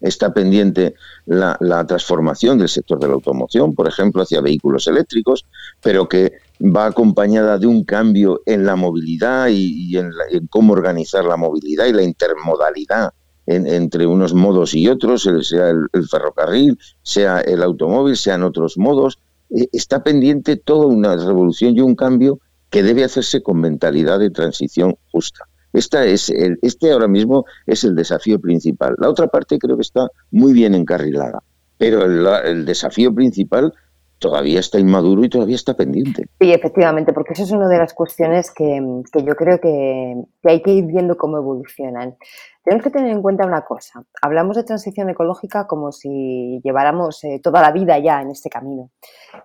Está 0.01 0.33
pendiente 0.33 0.95
la, 1.25 1.57
transformación 1.87 2.59
del 2.59 2.69
sector 2.69 2.99
de 2.99 3.07
la 3.07 3.13
automoción, 3.13 3.73
por 3.73 3.87
ejemplo, 3.87 4.21
hacia 4.21 4.41
vehículos 4.41 4.87
eléctricos, 4.87 5.45
pero 5.81 6.07
que 6.07 6.33
va 6.59 6.87
acompañada 6.87 7.57
de 7.57 7.67
un 7.67 7.83
cambio 7.83 8.41
en 8.45 8.65
la 8.65 8.75
movilidad 8.75 9.47
y, 9.49 9.97
en, 9.97 10.11
cómo 10.49 10.73
organizar 10.73 11.25
la 11.25 11.37
movilidad 11.37 11.85
y 11.85 11.93
la 11.93 12.03
intermodalidad 12.03 13.13
entre 13.47 14.07
unos 14.07 14.33
modos 14.33 14.73
y 14.73 14.87
otros, 14.87 15.29
sea 15.43 15.69
el, 15.69 16.07
ferrocarril, 16.09 16.79
sea 17.03 17.41
el 17.41 17.61
automóvil, 17.61 18.17
sean 18.17 18.41
otros 18.41 18.75
modos. 18.75 19.19
Eh, 19.51 19.67
está 19.71 20.03
pendiente 20.03 20.55
toda 20.55 20.87
una 20.87 21.15
revolución 21.15 21.77
y 21.77 21.81
un 21.81 21.95
cambio 21.95 22.39
que 22.71 22.81
debe 22.81 23.03
hacerse 23.03 23.43
con 23.43 23.61
mentalidad 23.61 24.17
de 24.17 24.31
transición 24.31 24.97
justa. 25.11 25.45
Esta 25.73 26.05
es 26.05 26.29
el, 26.29 26.57
este 26.63 26.91
ahora 26.91 27.07
mismo 27.07 27.45
es 27.67 27.83
el 27.83 27.93
desafío 27.93 28.39
principal. 28.39 28.95
La 28.97 29.09
otra 29.09 29.27
parte 29.27 29.59
creo 29.59 29.75
que 29.75 29.83
está 29.83 30.07
muy 30.31 30.53
bien 30.53 30.73
encarrilada, 30.73 31.43
pero 31.77 32.03
el 32.05 32.65
desafío 32.65 33.13
principal 33.13 33.73
todavía 34.19 34.59
está 34.59 34.79
inmaduro 34.79 35.23
y 35.23 35.29
todavía 35.29 35.55
está 35.55 35.75
pendiente. 35.75 36.23
Sí, 36.39 36.51
efectivamente, 36.51 37.13
porque 37.13 37.33
eso 37.33 37.43
es 37.43 37.51
una 37.51 37.67
de 37.67 37.77
las 37.77 37.93
cuestiones 37.93 38.51
que, 38.51 38.81
yo 39.13 39.35
creo 39.35 39.59
que, 39.59 40.15
hay 40.43 40.61
que 40.61 40.71
ir 40.71 40.85
viendo 40.85 41.17
cómo 41.17 41.37
evolucionan. 41.37 42.17
Tenemos 42.63 42.83
que 42.83 42.89
tener 42.89 43.11
en 43.11 43.21
cuenta 43.21 43.45
una 43.45 43.63
cosa. 43.63 44.03
Hablamos 44.21 44.57
de 44.57 44.63
transición 44.63 45.09
ecológica 45.09 45.67
como 45.67 45.91
si 45.91 46.59
lleváramos 46.63 47.23
eh, 47.23 47.39
toda 47.43 47.61
la 47.61 47.71
vida 47.71 47.99
ya 47.99 48.21
en 48.21 48.31
este 48.31 48.49
camino. 48.49 48.89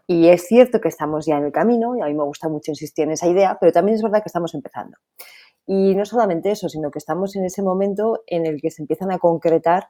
Y 0.06 0.28
es 0.28 0.46
cierto 0.46 0.80
que 0.80 0.88
estamos 0.88 1.26
ya 1.26 1.36
en 1.36 1.44
el 1.44 1.52
camino, 1.52 1.96
y 1.96 2.00
a 2.00 2.06
mí 2.06 2.14
me 2.14 2.24
gusta 2.24 2.48
mucho 2.48 2.70
insistir 2.70 3.04
en 3.04 3.12
esa 3.12 3.28
idea, 3.28 3.58
pero 3.60 3.72
también 3.72 3.96
es 3.96 4.02
verdad 4.02 4.22
que 4.22 4.28
estamos 4.28 4.54
empezando. 4.54 4.96
Y 5.66 5.94
no 5.94 6.04
solamente 6.04 6.50
eso, 6.50 6.68
sino 6.68 6.90
que 6.90 6.98
estamos 6.98 7.36
en 7.36 7.44
ese 7.44 7.62
momento 7.62 8.22
en 8.26 8.46
el 8.46 8.60
que 8.60 8.70
se 8.70 8.82
empiezan 8.82 9.12
a 9.12 9.18
concretar 9.18 9.88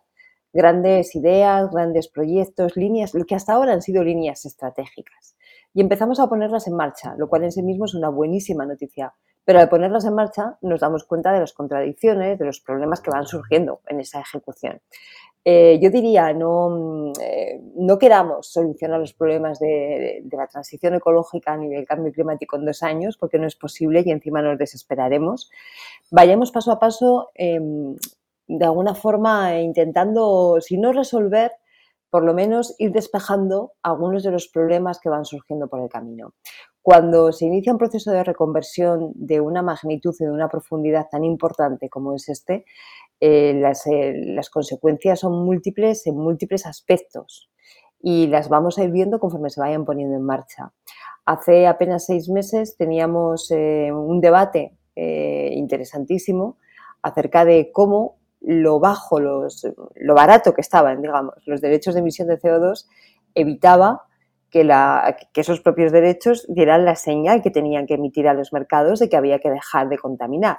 grandes 0.52 1.14
ideas, 1.14 1.70
grandes 1.70 2.08
proyectos, 2.08 2.76
líneas, 2.76 3.14
lo 3.14 3.24
que 3.24 3.34
hasta 3.34 3.52
ahora 3.52 3.72
han 3.72 3.82
sido 3.82 4.02
líneas 4.02 4.44
estratégicas. 4.44 5.36
Y 5.74 5.80
empezamos 5.80 6.18
a 6.20 6.28
ponerlas 6.28 6.66
en 6.66 6.74
marcha, 6.74 7.14
lo 7.16 7.28
cual 7.28 7.44
en 7.44 7.52
sí 7.52 7.62
mismo 7.62 7.84
es 7.84 7.94
una 7.94 8.08
buenísima 8.08 8.66
noticia. 8.66 9.14
Pero 9.44 9.60
al 9.60 9.68
ponerlas 9.68 10.04
en 10.04 10.14
marcha 10.14 10.58
nos 10.60 10.80
damos 10.80 11.04
cuenta 11.04 11.32
de 11.32 11.40
las 11.40 11.52
contradicciones, 11.52 12.38
de 12.38 12.44
los 12.44 12.60
problemas 12.60 13.00
que 13.00 13.10
van 13.10 13.26
surgiendo 13.26 13.80
en 13.86 14.00
esa 14.00 14.20
ejecución. 14.20 14.80
Eh, 15.42 15.78
yo 15.80 15.90
diría, 15.90 16.34
no, 16.34 17.12
eh, 17.18 17.60
no 17.76 17.98
queramos 17.98 18.52
solucionar 18.52 19.00
los 19.00 19.14
problemas 19.14 19.58
de, 19.58 20.22
la 20.30 20.46
transición 20.46 20.94
ecológica 20.94 21.56
ni 21.56 21.68
del 21.68 21.86
cambio 21.86 22.12
climático 22.12 22.56
en 22.56 22.66
dos 22.66 22.82
años, 22.82 23.16
porque 23.16 23.38
no 23.38 23.46
es 23.46 23.56
posible 23.56 24.02
y 24.04 24.10
encima 24.10 24.42
nos 24.42 24.58
desesperaremos. 24.58 25.50
Vayamos 26.10 26.52
paso 26.52 26.72
a 26.72 26.78
paso 26.78 27.30
em, 27.34 27.96
de 28.58 28.64
alguna 28.64 28.94
forma 28.94 29.60
intentando, 29.60 30.58
si 30.60 30.76
no 30.76 30.92
resolver, 30.92 31.52
por 32.10 32.24
lo 32.24 32.34
menos 32.34 32.74
ir 32.78 32.90
despejando 32.90 33.72
algunos 33.82 34.24
de 34.24 34.32
los 34.32 34.48
problemas 34.48 34.98
que 34.98 35.08
van 35.08 35.24
surgiendo 35.24 35.68
por 35.68 35.80
el 35.80 35.88
camino. 35.88 36.34
Cuando 36.82 37.30
se 37.30 37.46
inicia 37.46 37.72
un 37.72 37.78
proceso 37.78 38.10
de 38.10 38.24
reconversión 38.24 39.12
de 39.14 39.40
una 39.40 39.62
magnitud 39.62 40.14
y 40.18 40.24
de 40.24 40.30
una 40.30 40.48
profundidad 40.48 41.06
tan 41.10 41.22
importante 41.22 41.88
como 41.88 42.14
es 42.14 42.28
este, 42.28 42.64
eh, 43.20 43.54
las, 43.54 43.86
eh, 43.86 44.14
las, 44.16 44.50
consecuencias 44.50 45.20
son 45.20 45.44
múltiples 45.44 46.06
en 46.06 46.16
múltiples 46.16 46.66
aspectos 46.66 47.50
y 48.00 48.26
las 48.28 48.48
vamos 48.48 48.78
a 48.78 48.84
ir 48.84 48.90
viendo 48.90 49.20
conforme 49.20 49.50
se 49.50 49.60
vayan 49.60 49.84
poniendo 49.84 50.16
en 50.16 50.22
marcha. 50.22 50.72
Hace 51.26 51.66
apenas 51.68 52.06
seis 52.06 52.28
meses 52.28 52.76
teníamos 52.76 53.50
eh, 53.50 53.92
un 53.92 54.20
debate 54.20 54.76
interesantísimo 54.96 56.58
acerca 57.00 57.46
de 57.46 57.70
cómo 57.72 58.19
lo 58.40 58.80
bajo, 58.80 59.20
lo 59.20 60.14
barato 60.14 60.54
que 60.54 60.60
estaban, 60.60 61.02
digamos, 61.02 61.34
los 61.46 61.60
derechos 61.60 61.94
de 61.94 62.00
emisión 62.00 62.28
de 62.28 62.38
CO2 62.38 62.86
evitaba 63.34 64.04
que, 64.50 64.66
que, 65.32 65.40
esos 65.40 65.60
propios 65.60 65.92
derechos 65.92 66.46
dieran 66.48 66.84
la 66.84 66.96
señal 66.96 67.42
que 67.42 67.50
tenían 67.50 67.86
que 67.86 67.94
emitir 67.94 68.26
a 68.28 68.34
los 68.34 68.52
mercados 68.52 68.98
de 68.98 69.08
que 69.08 69.16
había 69.16 69.38
que 69.38 69.50
dejar 69.50 69.88
de 69.88 69.98
contaminar. 69.98 70.58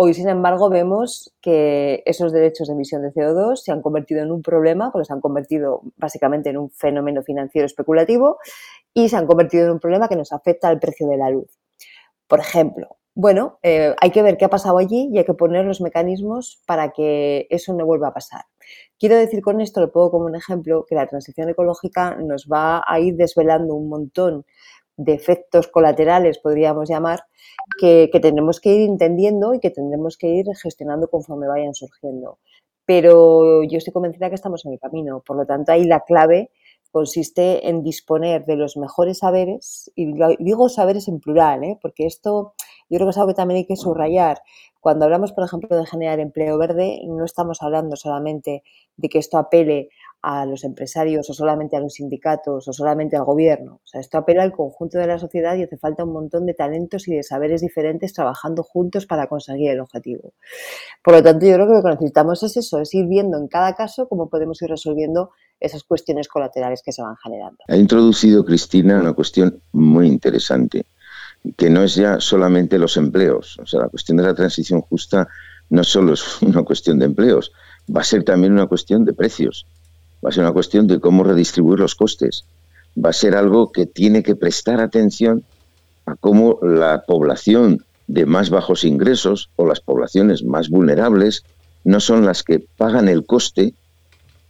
Hoy, 0.00 0.14
sin 0.14 0.28
embargo, 0.28 0.70
vemos 0.70 1.34
que 1.40 2.04
esos 2.06 2.32
derechos 2.32 2.68
de 2.68 2.74
emisión 2.74 3.02
de 3.02 3.12
CO2 3.12 3.56
se 3.56 3.72
han 3.72 3.82
convertido 3.82 4.22
en 4.22 4.30
un 4.30 4.42
problema, 4.42 4.92
porque 4.92 5.06
se 5.06 5.12
han 5.12 5.20
convertido 5.20 5.82
básicamente 5.96 6.50
en 6.50 6.58
un 6.58 6.70
fenómeno 6.70 7.22
financiero 7.24 7.66
especulativo 7.66 8.38
y 8.94 9.08
se 9.08 9.16
han 9.16 9.26
convertido 9.26 9.64
en 9.64 9.72
un 9.72 9.80
problema 9.80 10.08
que 10.08 10.14
nos 10.14 10.32
afecta 10.32 10.68
al 10.68 10.78
precio 10.78 11.08
de 11.08 11.16
la 11.16 11.30
luz. 11.30 11.50
Por 12.28 12.38
ejemplo, 12.38 12.97
bueno, 13.18 13.58
eh, 13.64 13.96
hay 14.00 14.12
que 14.12 14.22
ver 14.22 14.36
qué 14.36 14.44
ha 14.44 14.48
pasado 14.48 14.78
allí 14.78 15.10
y 15.12 15.18
hay 15.18 15.24
que 15.24 15.34
poner 15.34 15.64
los 15.64 15.80
mecanismos 15.80 16.62
para 16.68 16.92
que 16.92 17.48
eso 17.50 17.74
no 17.74 17.84
vuelva 17.84 18.08
a 18.08 18.14
pasar. 18.14 18.42
Quiero 18.96 19.16
decir 19.16 19.42
con 19.42 19.60
esto, 19.60 19.80
lo 19.80 19.90
pongo 19.90 20.12
como 20.12 20.26
un 20.26 20.36
ejemplo, 20.36 20.86
que 20.88 20.94
la 20.94 21.08
transición 21.08 21.48
ecológica 21.48 22.14
nos 22.14 22.46
va 22.46 22.80
a 22.86 23.00
ir 23.00 23.16
desvelando 23.16 23.74
un 23.74 23.88
montón 23.88 24.46
de 24.96 25.14
efectos 25.14 25.66
colaterales, 25.66 26.38
podríamos 26.38 26.88
llamar, 26.88 27.24
que, 27.80 28.08
que 28.12 28.20
tendremos 28.20 28.60
que 28.60 28.72
ir 28.72 28.88
entendiendo 28.88 29.52
y 29.52 29.58
que 29.58 29.70
tendremos 29.70 30.16
que 30.16 30.28
ir 30.28 30.46
gestionando 30.62 31.08
conforme 31.08 31.48
vayan 31.48 31.74
surgiendo. 31.74 32.38
Pero 32.86 33.64
yo 33.64 33.78
estoy 33.78 33.92
convencida 33.92 34.28
que 34.28 34.36
estamos 34.36 34.64
en 34.64 34.74
el 34.74 34.78
camino. 34.78 35.24
Por 35.26 35.36
lo 35.36 35.44
tanto, 35.44 35.72
ahí 35.72 35.82
la 35.82 36.04
clave 36.04 36.52
consiste 36.92 37.68
en 37.68 37.82
disponer 37.82 38.44
de 38.44 38.54
los 38.54 38.76
mejores 38.76 39.18
saberes, 39.18 39.90
y 39.96 40.14
digo 40.38 40.68
saberes 40.68 41.08
en 41.08 41.18
plural, 41.18 41.64
¿eh? 41.64 41.78
porque 41.82 42.06
esto 42.06 42.54
yo 42.88 42.96
creo 42.96 43.06
que 43.06 43.10
es 43.10 43.18
algo 43.18 43.28
que 43.28 43.34
también 43.34 43.58
hay 43.58 43.66
que 43.66 43.76
subrayar. 43.76 44.40
Cuando 44.80 45.04
hablamos, 45.04 45.32
por 45.32 45.44
ejemplo, 45.44 45.76
de 45.76 45.86
generar 45.86 46.20
empleo 46.20 46.56
verde, 46.58 47.00
no 47.06 47.24
estamos 47.24 47.62
hablando 47.62 47.96
solamente 47.96 48.62
de 48.96 49.08
que 49.08 49.18
esto 49.18 49.38
apele 49.38 49.88
a 50.22 50.46
los 50.46 50.64
empresarios 50.64 51.30
o 51.30 51.34
solamente 51.34 51.76
a 51.76 51.80
los 51.80 51.94
sindicatos 51.94 52.66
o 52.66 52.72
solamente 52.72 53.16
al 53.16 53.24
gobierno. 53.24 53.80
O 53.84 53.86
sea, 53.86 54.00
esto 54.00 54.18
apela 54.18 54.42
al 54.42 54.52
conjunto 54.52 54.98
de 54.98 55.06
la 55.06 55.18
sociedad 55.18 55.56
y 55.56 55.62
hace 55.62 55.76
falta 55.76 56.04
un 56.04 56.12
montón 56.12 56.44
de 56.44 56.54
talentos 56.54 57.06
y 57.06 57.14
de 57.14 57.22
saberes 57.22 57.60
diferentes 57.60 58.12
trabajando 58.12 58.62
juntos 58.62 59.06
para 59.06 59.28
conseguir 59.28 59.70
el 59.70 59.80
objetivo. 59.80 60.32
Por 61.04 61.14
lo 61.14 61.22
tanto, 61.22 61.46
yo 61.46 61.54
creo 61.54 61.66
que 61.66 61.72
lo 61.74 61.82
que 61.82 61.88
necesitamos 61.90 62.42
es 62.42 62.56
eso, 62.56 62.80
es 62.80 62.92
ir 62.94 63.06
viendo 63.06 63.38
en 63.38 63.46
cada 63.46 63.74
caso 63.74 64.08
cómo 64.08 64.28
podemos 64.28 64.60
ir 64.62 64.70
resolviendo 64.70 65.30
esas 65.60 65.84
cuestiones 65.84 66.28
colaterales 66.28 66.82
que 66.84 66.92
se 66.92 67.02
van 67.02 67.16
generando. 67.16 67.58
Ha 67.68 67.76
introducido 67.76 68.44
Cristina 68.44 69.00
una 69.00 69.12
cuestión 69.12 69.62
muy 69.72 70.08
interesante, 70.08 70.86
que 71.56 71.70
no 71.70 71.82
es 71.82 71.94
ya 71.94 72.20
solamente 72.20 72.78
los 72.78 72.96
empleos. 72.96 73.58
O 73.62 73.66
sea, 73.66 73.80
la 73.80 73.88
cuestión 73.88 74.18
de 74.18 74.24
la 74.24 74.34
transición 74.34 74.80
justa 74.82 75.28
no 75.70 75.84
solo 75.84 76.14
es 76.14 76.22
una 76.42 76.62
cuestión 76.62 76.98
de 76.98 77.06
empleos, 77.06 77.52
va 77.94 78.02
a 78.02 78.04
ser 78.04 78.24
también 78.24 78.52
una 78.52 78.66
cuestión 78.66 79.04
de 79.04 79.12
precios 79.12 79.66
va 80.24 80.30
a 80.30 80.32
ser 80.32 80.44
una 80.44 80.52
cuestión 80.52 80.86
de 80.86 81.00
cómo 81.00 81.24
redistribuir 81.24 81.78
los 81.78 81.94
costes. 81.94 82.44
Va 83.02 83.10
a 83.10 83.14
ser 83.14 83.36
algo 83.36 83.70
que 83.72 83.86
tiene 83.86 84.22
que 84.22 84.36
prestar 84.36 84.80
atención 84.80 85.44
a 86.06 86.16
cómo 86.16 86.58
la 86.62 87.04
población 87.06 87.84
de 88.06 88.26
más 88.26 88.50
bajos 88.50 88.84
ingresos 88.84 89.50
o 89.56 89.66
las 89.66 89.80
poblaciones 89.80 90.42
más 90.42 90.70
vulnerables 90.70 91.44
no 91.84 92.00
son 92.00 92.24
las 92.24 92.42
que 92.42 92.64
pagan 92.76 93.08
el 93.08 93.26
coste 93.26 93.74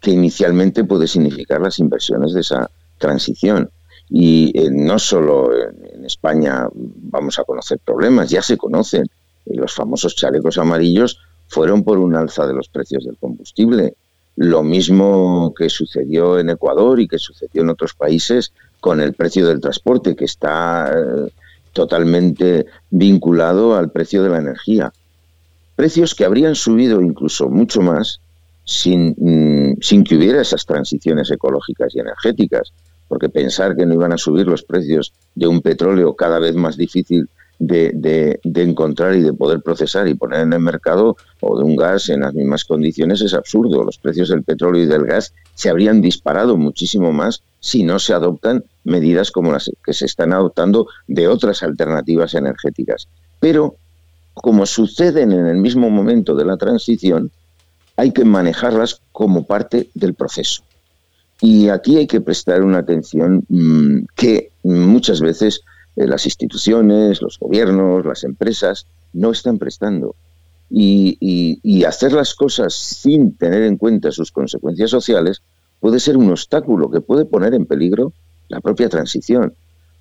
que 0.01 0.13
inicialmente 0.13 0.85
puede 0.85 1.09
significar 1.09 1.61
las 1.61 1.79
inversiones 1.79 2.33
de 2.33 2.41
esa 2.41 2.71
transición. 2.99 3.71
Y 4.11 4.59
eh, 4.59 4.71
no 4.71 4.99
solo 4.99 5.51
en, 5.55 6.05
España 6.05 6.67
vamos 6.73 7.39
a 7.39 7.45
conocer 7.45 7.79
problemas, 7.85 8.31
ya 8.31 8.41
se 8.41 8.57
conocen. 8.57 9.07
Los 9.45 9.75
famosos 9.75 10.17
chalecos 10.17 10.57
amarillos 10.57 11.21
fueron 11.49 11.85
por 11.85 11.99
un 11.99 12.15
alza 12.15 12.47
de 12.47 12.55
los 12.55 12.69
precios 12.69 13.05
del 13.05 13.19
combustible. 13.19 13.95
Lo 14.37 14.63
mismo 14.63 15.53
que 15.57 15.69
sucedió 15.69 16.39
en 16.39 16.49
Ecuador 16.49 17.01
y 17.01 17.09
que 17.09 17.19
sucedió 17.19 17.63
en 17.63 17.71
otros 17.71 17.93
países 17.95 18.53
con 18.81 19.01
el 19.01 19.13
precio 19.13 19.47
del 19.47 19.61
transporte, 19.61 20.17
que 20.17 20.25
está 20.25 20.91
eh, 20.95 21.31
totalmente 21.73 22.67
vinculado 22.91 23.77
al 23.77 23.91
precio 23.91 24.23
de 24.23 24.31
la 24.31 24.39
energía. 24.39 24.93
Precios 25.77 26.15
que 26.15 26.25
habrían 26.25 26.55
subido 26.55 27.03
incluso 27.03 27.49
mucho 27.49 27.83
más 27.83 28.21
sin, 28.65 29.15
mm, 29.19 29.79
sin 29.81 30.05
que 30.05 30.17
hubiera 30.17 30.41
esas 30.41 30.65
transiciones 30.65 31.31
ecológicas 31.31 31.95
y 31.95 32.01
energéticas, 32.01 32.73
porque 33.09 33.29
pensar 33.29 33.77
que 33.77 33.87
no 33.87 33.95
iban 33.95 34.13
a 34.13 34.19
subir 34.19 34.47
los 34.47 34.63
precios 34.63 35.13
de 35.35 35.47
un 35.47 35.61
petróleo 35.61 36.15
cada 36.15 36.39
vez 36.39 36.55
más 36.55 36.77
difícil 36.77 37.29
de, 37.59 38.41
encontrar 38.55 39.15
y 39.17 39.23
de 39.23 39.33
poder 39.33 39.61
procesar 39.61 40.09
y 40.09 40.15
poner 40.15 40.41
en 40.41 40.53
el 40.53 40.61
mercado 40.61 41.17
o 41.41 41.59
de 41.59 41.65
un 41.65 41.77
gas 41.77 42.09
en 42.09 42.21
las 42.21 42.35
mismas 42.35 42.65
condiciones 42.65 43.21
es 43.21 43.35
absurdo. 43.35 43.83
Los 43.83 43.99
precios 43.99 44.29
del 44.29 44.45
petróleo 44.45 44.85
y 44.85 44.87
del 44.87 45.05
gas 45.05 45.35
se 45.55 45.69
habrían 45.69 46.01
disparado 46.01 46.57
muchísimo 46.57 47.13
más 47.13 47.43
si 47.61 47.83
no 47.83 47.99
se 47.99 48.15
adoptan 48.15 48.65
medidas 48.85 49.31
como 49.31 49.53
las 49.53 49.71
que 49.85 49.93
se 49.93 50.07
están 50.07 50.33
adoptando 50.33 50.87
de 51.07 51.29
otras 51.29 51.63
alternativas 51.63 52.35
energéticas. 52.35 53.09
Pero, 53.41 53.75
como 54.35 54.67
suceden 54.67 55.33
en 55.33 55.47
el 55.47 55.57
mismo 55.57 55.91
momento 55.91 56.37
de 56.37 56.45
la 56.45 56.57
transición, 56.57 57.33
hay 57.97 58.13
que 58.13 58.25
manejarlas 58.25 59.01
como 59.11 59.45
parte 59.45 59.89
del 59.95 60.15
proceso. 60.15 60.63
Y 61.41 61.69
aquí 61.69 61.97
hay 61.97 62.07
que 62.07 62.21
prestar 62.21 62.63
una 62.63 62.79
atención 62.79 63.45
mm, 63.49 64.07
que 64.17 64.51
muchas 64.65 65.21
veces 65.21 65.63
eh, 65.97 66.07
las 66.07 66.25
instituciones, 66.27 67.23
los 67.23 67.39
gobiernos, 67.39 68.05
las 68.05 68.25
empresas 68.25 68.87
no 69.13 69.31
están 69.31 69.59
prestando. 69.59 70.15
Y, 70.71 71.85
hacer 71.87 72.13
las 72.13 72.35
cosas 72.35 72.75
sin 72.75 73.35
tener 73.35 73.63
en 73.63 73.79
cuenta 73.79 74.11
sus 74.11 74.31
consecuencias 74.31 74.91
sociales 74.91 75.41
puede 75.81 76.01
ser 76.01 76.19
un 76.19 76.31
obstáculo 76.31 76.91
que 76.91 77.01
puede 77.01 77.25
poner 77.25 77.55
en 77.55 77.65
peligro 77.65 78.13
la 78.49 78.61
propia 78.61 78.91
transición. 78.91 79.55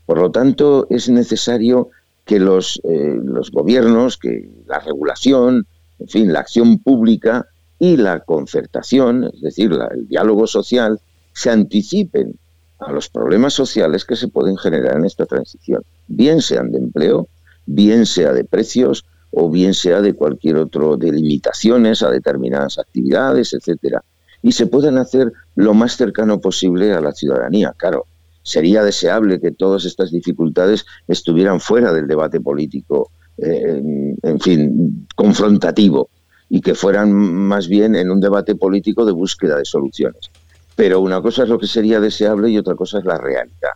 Por 0.06 0.20
lo 0.20 0.32
tanto, 0.32 0.86
es 0.90 1.08
necesario 1.08 1.92
que 2.26 2.40
los, 2.40 2.82
eh, 2.84 3.20
los 3.24 3.52
gobiernos, 3.52 4.18
que 4.18 4.50
la 4.68 4.80
regulación, 4.80 5.66
en 6.00 6.08
fin, 6.10 6.34
la 6.34 6.42
acción 6.42 6.80
pública 6.80 7.48
y 7.80 7.96
la 7.96 8.20
concertación, 8.20 9.26
es 9.34 9.40
decir, 9.40 9.72
el 9.92 10.08
diálogo 10.10 10.46
social, 10.48 11.00
se 11.38 11.52
anticipen 11.52 12.34
a 12.80 12.92
los 12.92 13.10
problemas 13.10 13.54
sociales 13.54 14.06
que 14.06 14.16
se 14.16 14.28
pueden 14.28 14.58
generar 14.58 14.98
en 14.98 15.06
esta 15.06 15.28
transición, 15.28 15.84
bien 16.08 16.42
sean 16.42 16.72
de 16.72 16.80
empleo, 16.80 17.28
bien 17.68 18.08
sea 18.08 18.34
de 18.34 18.44
precios 18.44 19.06
o 19.30 19.48
bien 19.48 19.76
sea 19.76 20.02
de 20.02 20.14
cualquier 20.14 20.58
otro 20.58 20.98
de 20.98 21.12
limitaciones 21.12 22.02
a 22.02 22.10
determinadas 22.10 22.80
actividades, 22.80 23.54
etcétera, 23.54 24.04
y 24.42 24.54
se 24.54 24.66
puedan 24.66 24.98
hacer 24.98 25.32
lo 25.54 25.76
más 25.76 25.96
cercano 25.96 26.42
posible 26.42 26.92
a 26.94 27.02
la 27.02 27.12
ciudadanía. 27.12 27.72
Claro, 27.78 28.08
sería 28.42 28.84
deseable 28.84 29.40
que 29.40 29.52
todas 29.52 29.86
estas 29.86 30.10
dificultades 30.12 30.88
estuvieran 31.08 31.60
fuera 31.60 31.94
del 31.94 32.08
debate 32.08 32.42
político, 32.42 33.12
eh, 33.38 33.80
en 34.24 34.40
fin, 34.40 35.08
confrontativo, 35.14 36.10
y 36.50 36.62
que 36.62 36.74
fueran 36.74 37.14
más 37.14 37.68
bien 37.68 37.96
en 37.96 38.10
un 38.10 38.22
debate 38.22 38.56
político 38.56 39.06
de 39.06 39.12
búsqueda 39.12 39.60
de 39.60 39.66
soluciones. 39.66 40.32
Pero 40.78 41.02
una 41.02 41.22
cosa 41.22 41.44
es 41.44 41.50
lo 41.50 41.58
que 41.58 41.66
sería 41.66 42.00
deseable 42.00 42.52
y 42.52 42.58
otra 42.58 42.76
cosa 42.76 43.00
es 43.00 43.06
la 43.06 43.18
realidad. 43.18 43.72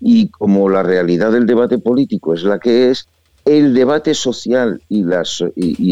Y 0.00 0.28
como 0.28 0.68
la 0.70 0.84
realidad 0.84 1.32
del 1.32 1.44
debate 1.44 1.78
político 1.78 2.34
es 2.34 2.44
la 2.44 2.60
que 2.60 2.90
es, 2.90 3.08
el 3.44 3.74
debate 3.74 4.14
social 4.14 4.80
y, 4.88 5.04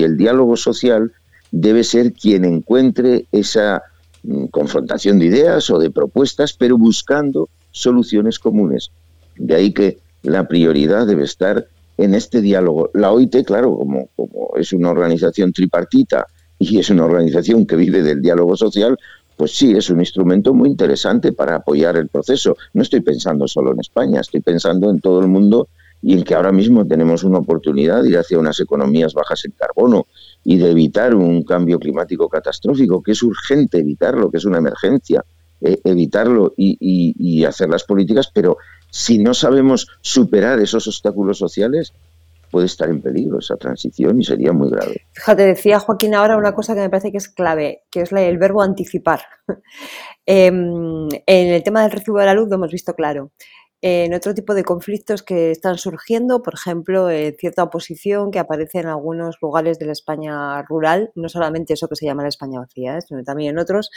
el 0.02 0.16
diálogo 0.16 0.56
social 0.56 1.12
debe 1.50 1.82
ser 1.82 2.12
quien 2.12 2.44
encuentre 2.44 3.26
esa 3.32 3.82
mm, 4.22 4.46
confrontación 4.46 5.18
de 5.18 5.26
ideas 5.26 5.68
o 5.70 5.78
de 5.80 5.90
propuestas, 5.90 6.52
pero 6.52 6.78
buscando 6.78 7.48
soluciones 7.72 8.38
comunes. 8.38 8.92
De 9.36 9.56
ahí 9.56 9.72
que 9.72 9.98
la 10.22 10.46
prioridad 10.46 11.06
debe 11.06 11.24
estar 11.24 11.66
en 11.98 12.14
este 12.14 12.40
diálogo. 12.40 12.90
La 12.94 13.10
OIT, 13.10 13.44
claro, 13.44 13.76
como 13.76 14.08
es 14.56 14.72
una 14.72 14.90
organización 14.90 15.52
tripartita 15.52 16.28
y 16.60 16.78
es 16.78 16.90
una 16.90 17.04
organización 17.04 17.66
que 17.66 17.74
vive 17.74 18.02
del 18.02 18.22
diálogo 18.22 18.56
social, 18.56 18.96
pues 19.36 19.56
sí, 19.56 19.72
es 19.72 19.90
un 19.90 20.00
instrumento 20.00 20.54
muy 20.54 20.68
interesante 20.68 21.32
para 21.32 21.56
apoyar 21.56 21.96
el 21.96 22.08
proceso. 22.08 22.56
No 22.72 22.82
estoy 22.82 23.00
pensando 23.00 23.48
solo 23.48 23.72
en 23.72 23.80
España, 23.80 24.20
estoy 24.20 24.40
pensando 24.40 24.90
en 24.90 25.00
todo 25.00 25.20
el 25.20 25.28
mundo 25.28 25.68
y 26.02 26.12
en 26.12 26.22
que 26.22 26.34
ahora 26.34 26.52
mismo 26.52 26.86
tenemos 26.86 27.24
una 27.24 27.38
oportunidad 27.38 28.02
de 28.02 28.10
ir 28.10 28.18
hacia 28.18 28.38
unas 28.38 28.60
economías 28.60 29.14
bajas 29.14 29.44
en 29.46 29.52
carbono 29.52 30.06
y 30.44 30.58
de 30.58 30.70
evitar 30.70 31.14
un 31.14 31.42
cambio 31.42 31.78
climático 31.78 32.28
catastrófico, 32.28 33.02
que 33.02 33.12
es 33.12 33.22
urgente 33.22 33.78
evitarlo, 33.78 34.30
que 34.30 34.36
es 34.36 34.44
una 34.44 34.58
emergencia, 34.58 35.24
eh, 35.60 35.80
evitarlo 35.84 36.52
y, 36.56 36.76
y 36.78 37.44
hacer 37.44 37.70
las 37.70 37.84
políticas, 37.84 38.30
pero 38.32 38.58
si 38.90 39.18
no 39.18 39.34
sabemos 39.34 39.88
superar 40.02 40.60
esos 40.60 40.86
obstáculos 40.86 41.38
sociales, 41.38 41.94
puede 42.54 42.66
estar 42.66 42.88
en 42.88 43.02
peligro 43.02 43.40
esa 43.40 43.56
transición 43.56 44.20
y 44.20 44.24
sería 44.24 44.52
muy 44.52 44.70
grave. 44.70 45.08
Fíjate, 45.10 45.42
decía 45.42 45.80
Joaquín 45.80 46.14
ahora 46.14 46.36
una 46.36 46.54
cosa 46.54 46.72
que 46.72 46.82
me 46.82 46.88
parece 46.88 47.10
que 47.10 47.18
es 47.18 47.28
clave, 47.28 47.82
que 47.90 48.02
es 48.02 48.12
el 48.12 48.38
verbo 48.38 48.62
anticipar. 48.62 49.22
Em, 50.26 51.06
en 51.26 51.48
el 51.48 51.62
tema 51.62 51.82
del 51.82 51.90
recibo 51.90 52.18
de 52.18 52.24
la 52.24 52.32
luz 52.32 52.48
lo 52.48 52.54
hemos 52.54 52.72
visto 52.72 52.94
claro 52.94 53.32
en 53.86 54.14
otro 54.14 54.32
tipo 54.32 54.54
de 54.54 54.64
conflictos 54.64 55.22
que 55.22 55.50
están 55.50 55.76
surgiendo, 55.76 56.42
por 56.42 56.54
ejemplo, 56.54 57.08
cierta 57.38 57.64
oposición 57.64 58.30
que 58.30 58.38
aparece 58.38 58.78
en 58.78 58.86
algunos 58.86 59.36
lugares 59.42 59.78
de 59.78 59.84
la 59.84 59.92
España 59.92 60.62
rural, 60.62 61.12
no 61.14 61.28
solamente 61.28 61.74
eso 61.74 61.86
que 61.86 61.96
se 61.96 62.06
llama 62.06 62.22
la 62.22 62.30
España 62.30 62.60
vacía, 62.60 62.96
¿eh? 62.96 63.02
sino 63.02 63.22
también 63.24 63.50
en 63.50 63.58
otros, 63.58 63.90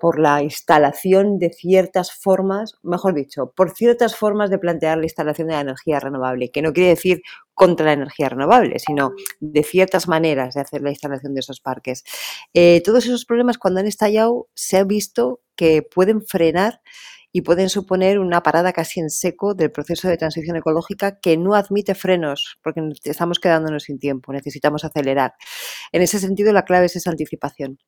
por 0.00 0.20
la 0.20 0.44
instalación 0.44 1.40
de 1.40 1.50
ciertas 1.50 2.12
formas, 2.12 2.76
mejor 2.84 3.14
dicho, 3.14 3.52
por 3.56 3.72
ciertas 3.72 4.14
formas 4.14 4.48
de 4.48 4.60
plantear 4.60 4.98
la 4.98 5.06
instalación 5.06 5.48
de 5.48 5.54
la 5.54 5.62
energía 5.62 5.98
renovable, 5.98 6.52
que 6.52 6.62
no 6.62 6.72
quiere 6.72 6.90
decir 6.90 7.20
contra 7.52 7.86
la 7.86 7.94
energía 7.94 8.28
renovable, 8.28 8.78
sino 8.78 9.10
de 9.40 9.64
ciertas 9.64 10.06
maneras 10.06 10.54
de 10.54 10.60
hacer 10.60 10.82
la 10.82 10.90
instalación 10.90 11.34
de 11.34 11.40
esos 11.40 11.58
parques. 11.58 12.04
Eh, 12.54 12.80
todos 12.84 13.06
esos 13.06 13.24
problemas 13.24 13.58
cuando 13.58 13.80
han 13.80 13.86
estallado 13.86 14.46
se 14.54 14.76
ha 14.76 14.84
visto 14.84 15.40
que 15.56 15.82
pueden 15.82 16.24
frenar 16.24 16.80
y 17.32 17.42
pueden 17.42 17.68
suponer 17.68 18.18
una 18.18 18.42
parada 18.42 18.72
casi 18.72 19.00
en 19.00 19.10
seco 19.10 19.54
del 19.54 19.70
proceso 19.70 20.08
de 20.08 20.16
transición 20.16 20.56
ecológica 20.56 21.18
que 21.20 21.36
no 21.36 21.54
admite 21.54 21.94
frenos 21.94 22.58
porque 22.62 22.80
estamos 23.04 23.38
quedándonos 23.38 23.84
sin 23.84 23.98
tiempo, 23.98 24.32
necesitamos 24.32 24.84
acelerar. 24.84 25.34
En 25.92 26.02
ese 26.02 26.18
sentido, 26.18 26.52
la 26.52 26.64
clave 26.64 26.86
es 26.86 26.96
esa 26.96 27.10
anticipación, 27.10 27.78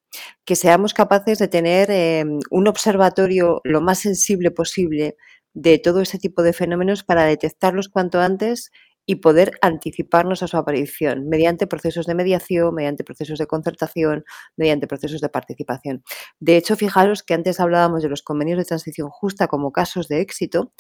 que 0.45 0.57
seamos 0.57 0.95
capaces 0.95 1.39
de 1.39 1.49
tener 1.49 1.91
em, 1.91 2.39
un 2.51 2.69
observatorio 2.69 3.61
lo 3.65 3.81
más 3.81 3.99
sensible 3.99 4.51
posible 4.51 5.17
de 5.55 5.79
todo 5.79 6.01
ese 6.01 6.19
tipo 6.19 6.43
de 6.43 6.53
fenómenos 6.53 7.03
para 7.03 7.25
detectarlos 7.25 7.89
cuanto 7.89 8.21
antes 8.21 8.71
y 9.07 9.17
poder 9.17 9.53
anticiparnos 9.63 10.43
a 10.43 10.49
su 10.49 10.57
aparición 10.57 11.29
mediante 11.29 11.67
procesos 11.67 12.07
de 12.07 12.15
mediación, 12.15 12.75
mediante 12.75 13.05
procesos 13.05 13.39
de 13.39 13.47
concertación, 13.47 14.25
mediante 14.57 14.87
procesos 14.87 15.21
de 15.21 15.29
participación. 15.29 16.05
De 16.41 16.57
hecho, 16.57 16.77
fijaros 16.77 17.23
que 17.23 17.35
antes 17.35 17.61
hablábamos 17.61 18.03
de 18.03 18.09
los 18.09 18.23
convenios 18.23 18.59
de 18.59 18.65
transición 18.65 19.11
justa 19.11 19.49
como 19.49 19.73
casos 19.73 20.09
de 20.09 20.21
éxito 20.21 20.73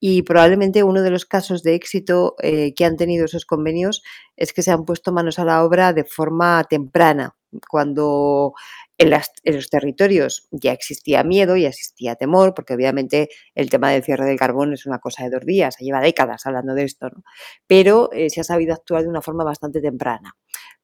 y 0.00 0.22
probablemente 0.22 0.82
uno 0.82 1.02
de 1.02 1.10
los 1.10 1.24
casos 1.24 1.62
de 1.62 1.74
éxito 1.74 2.34
eh, 2.42 2.74
que 2.74 2.84
han 2.84 2.96
tenido 2.96 3.24
esos 3.24 3.46
convenios 3.46 4.02
es 4.36 4.52
que 4.52 4.62
se 4.62 4.70
han 4.70 4.84
puesto 4.84 5.12
manos 5.12 5.38
a 5.38 5.44
la 5.44 5.64
obra 5.64 5.92
de 5.92 6.04
forma 6.04 6.64
temprana, 6.64 7.36
cuando 7.68 8.54
en, 8.98 9.10
los 9.10 9.70
territorios 9.70 10.48
ya 10.50 10.72
existía 10.72 11.22
miedo, 11.22 11.56
ya 11.56 11.68
existía 11.68 12.16
temor, 12.16 12.52
porque 12.54 12.74
obviamente 12.74 13.28
el 13.54 13.70
tema 13.70 13.90
del 13.90 14.02
cierre 14.02 14.26
del 14.26 14.38
carbón 14.38 14.72
es 14.74 14.86
una 14.86 14.98
cosa 14.98 15.24
de 15.24 15.30
dos 15.30 15.46
días, 15.46 15.76
se 15.78 15.84
lleva 15.84 16.00
décadas 16.00 16.44
hablando 16.46 16.74
de 16.74 16.84
esto, 16.84 17.08
¿no? 17.08 17.22
pero 17.66 18.10
eh, 18.12 18.28
se 18.28 18.40
ha 18.40 18.44
sabido 18.44 18.74
actuar 18.74 19.02
de 19.02 19.08
una 19.08 19.22
forma 19.22 19.44
bastante 19.44 19.80
temprana. 19.80 20.34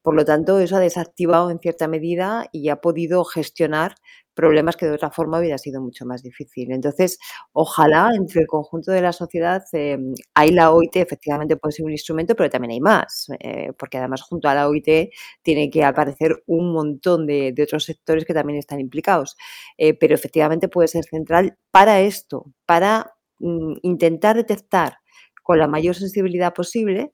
Por 0.04 0.14
lo 0.16 0.26
tanto, 0.26 0.58
eso 0.58 0.76
ha 0.76 0.80
desactivado 0.80 1.50
en 1.50 1.58
cierta 1.60 1.88
medida 1.88 2.46
y 2.52 2.68
ha 2.68 2.76
podido 2.82 3.24
gestionar 3.24 3.94
problemas 4.34 4.76
que 4.76 4.84
de 4.84 4.92
otra 4.92 5.10
forma 5.10 5.38
hubiera 5.38 5.56
sido 5.56 5.80
mucho 5.80 6.04
más 6.04 6.22
difícil. 6.22 6.72
Entonces, 6.72 7.18
ojalá 7.52 8.10
entre 8.14 8.42
el 8.42 8.46
conjunto 8.46 8.92
de 8.92 9.00
la 9.00 9.14
sociedad, 9.14 9.62
em, 9.72 10.12
hay 10.34 10.50
la 10.50 10.72
OIT, 10.72 10.96
efectivamente 10.96 11.56
puede 11.56 11.72
ser 11.72 11.86
un 11.86 11.92
instrumento, 11.92 12.34
pero 12.36 12.50
también 12.50 12.72
hay 12.72 12.80
más, 12.80 13.28
eh, 13.40 13.72
porque 13.78 13.96
además 13.96 14.20
junto 14.20 14.46
a 14.46 14.54
la 14.54 14.68
OIT 14.68 15.10
tiene 15.42 15.70
que 15.70 15.82
aparecer 15.84 16.42
un 16.46 16.74
montón 16.74 17.26
de, 17.26 17.54
otros 17.62 17.84
sectores 17.84 18.26
que 18.26 18.34
también 18.34 18.58
están 18.58 18.80
implicados. 18.80 19.38
Eh, 19.78 19.94
pero 19.94 20.14
efectivamente 20.14 20.68
puede 20.68 20.88
ser 20.88 21.04
central 21.04 21.56
para 21.70 22.00
esto, 22.02 22.52
para 22.66 23.14
mm, 23.38 23.76
intentar 23.82 24.36
detectar 24.36 24.98
con 25.42 25.58
la 25.58 25.66
mayor 25.66 25.94
sensibilidad 25.94 26.52
posible 26.52 27.12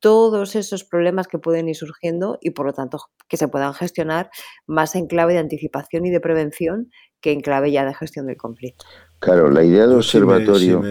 todos 0.00 0.56
esos 0.56 0.84
problemas 0.84 1.28
que 1.28 1.38
pueden 1.38 1.68
ir 1.68 1.76
surgiendo 1.76 2.38
y 2.40 2.50
por 2.50 2.66
lo 2.66 2.72
tanto 2.72 2.98
que 3.28 3.36
se 3.36 3.48
puedan 3.48 3.74
gestionar 3.74 4.30
más 4.66 4.94
en 4.96 5.06
clave 5.06 5.34
de 5.34 5.38
anticipación 5.38 6.06
y 6.06 6.10
de 6.10 6.20
prevención 6.20 6.90
que 7.20 7.32
en 7.32 7.40
clave 7.40 7.70
ya 7.70 7.84
de 7.84 7.94
gestión 7.94 8.26
del 8.26 8.36
conflicto. 8.36 8.84
Claro, 9.18 9.50
la 9.50 9.62
idea 9.62 9.86
de 9.86 9.94
observatorio... 9.94 10.82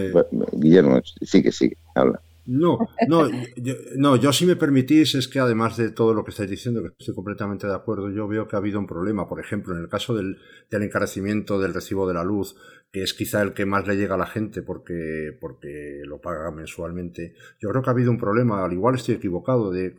Guillermo, 0.52 1.02
sigue, 1.22 1.52
sigue, 1.52 1.78
habla. 1.96 2.22
No, 2.52 2.80
no 3.08 3.30
yo, 3.58 3.76
no, 3.96 4.16
yo 4.16 4.34
si 4.34 4.48
me 4.48 4.56
permitís 4.56 5.14
es 5.14 5.28
que 5.28 5.38
además 5.38 5.78
de 5.78 5.92
todo 5.92 6.16
lo 6.16 6.24
que 6.24 6.32
estáis 6.32 6.50
diciendo, 6.50 6.82
que 6.82 6.90
estoy 6.98 7.14
completamente 7.14 7.68
de 7.68 7.76
acuerdo, 7.76 8.10
yo 8.10 8.28
veo 8.28 8.48
que 8.48 8.56
ha 8.56 8.60
habido 8.60 8.80
un 8.80 8.88
problema. 8.88 9.30
Por 9.30 9.40
ejemplo, 9.40 9.76
en 9.76 9.84
el 9.84 9.88
caso 9.88 10.16
del, 10.16 10.40
del 10.72 10.82
encarecimiento 10.82 11.60
del 11.60 11.76
recibo 11.76 12.08
de 12.08 12.16
la 12.16 12.24
luz, 12.24 12.56
que 12.92 13.04
es 13.04 13.14
quizá 13.14 13.44
el 13.44 13.54
que 13.54 13.68
más 13.68 13.86
le 13.86 13.98
llega 13.98 14.16
a 14.16 14.18
la 14.18 14.26
gente 14.26 14.64
porque, 14.64 15.38
porque 15.40 16.02
lo 16.06 16.20
paga 16.22 16.50
mensualmente, 16.50 17.36
yo 17.62 17.70
creo 17.70 17.84
que 17.84 17.90
ha 17.92 17.94
habido 17.94 18.10
un 18.10 18.18
problema, 18.18 18.66
al 18.66 18.74
igual 18.74 18.96
estoy 18.96 19.16
equivocado, 19.16 19.70
de, 19.70 19.94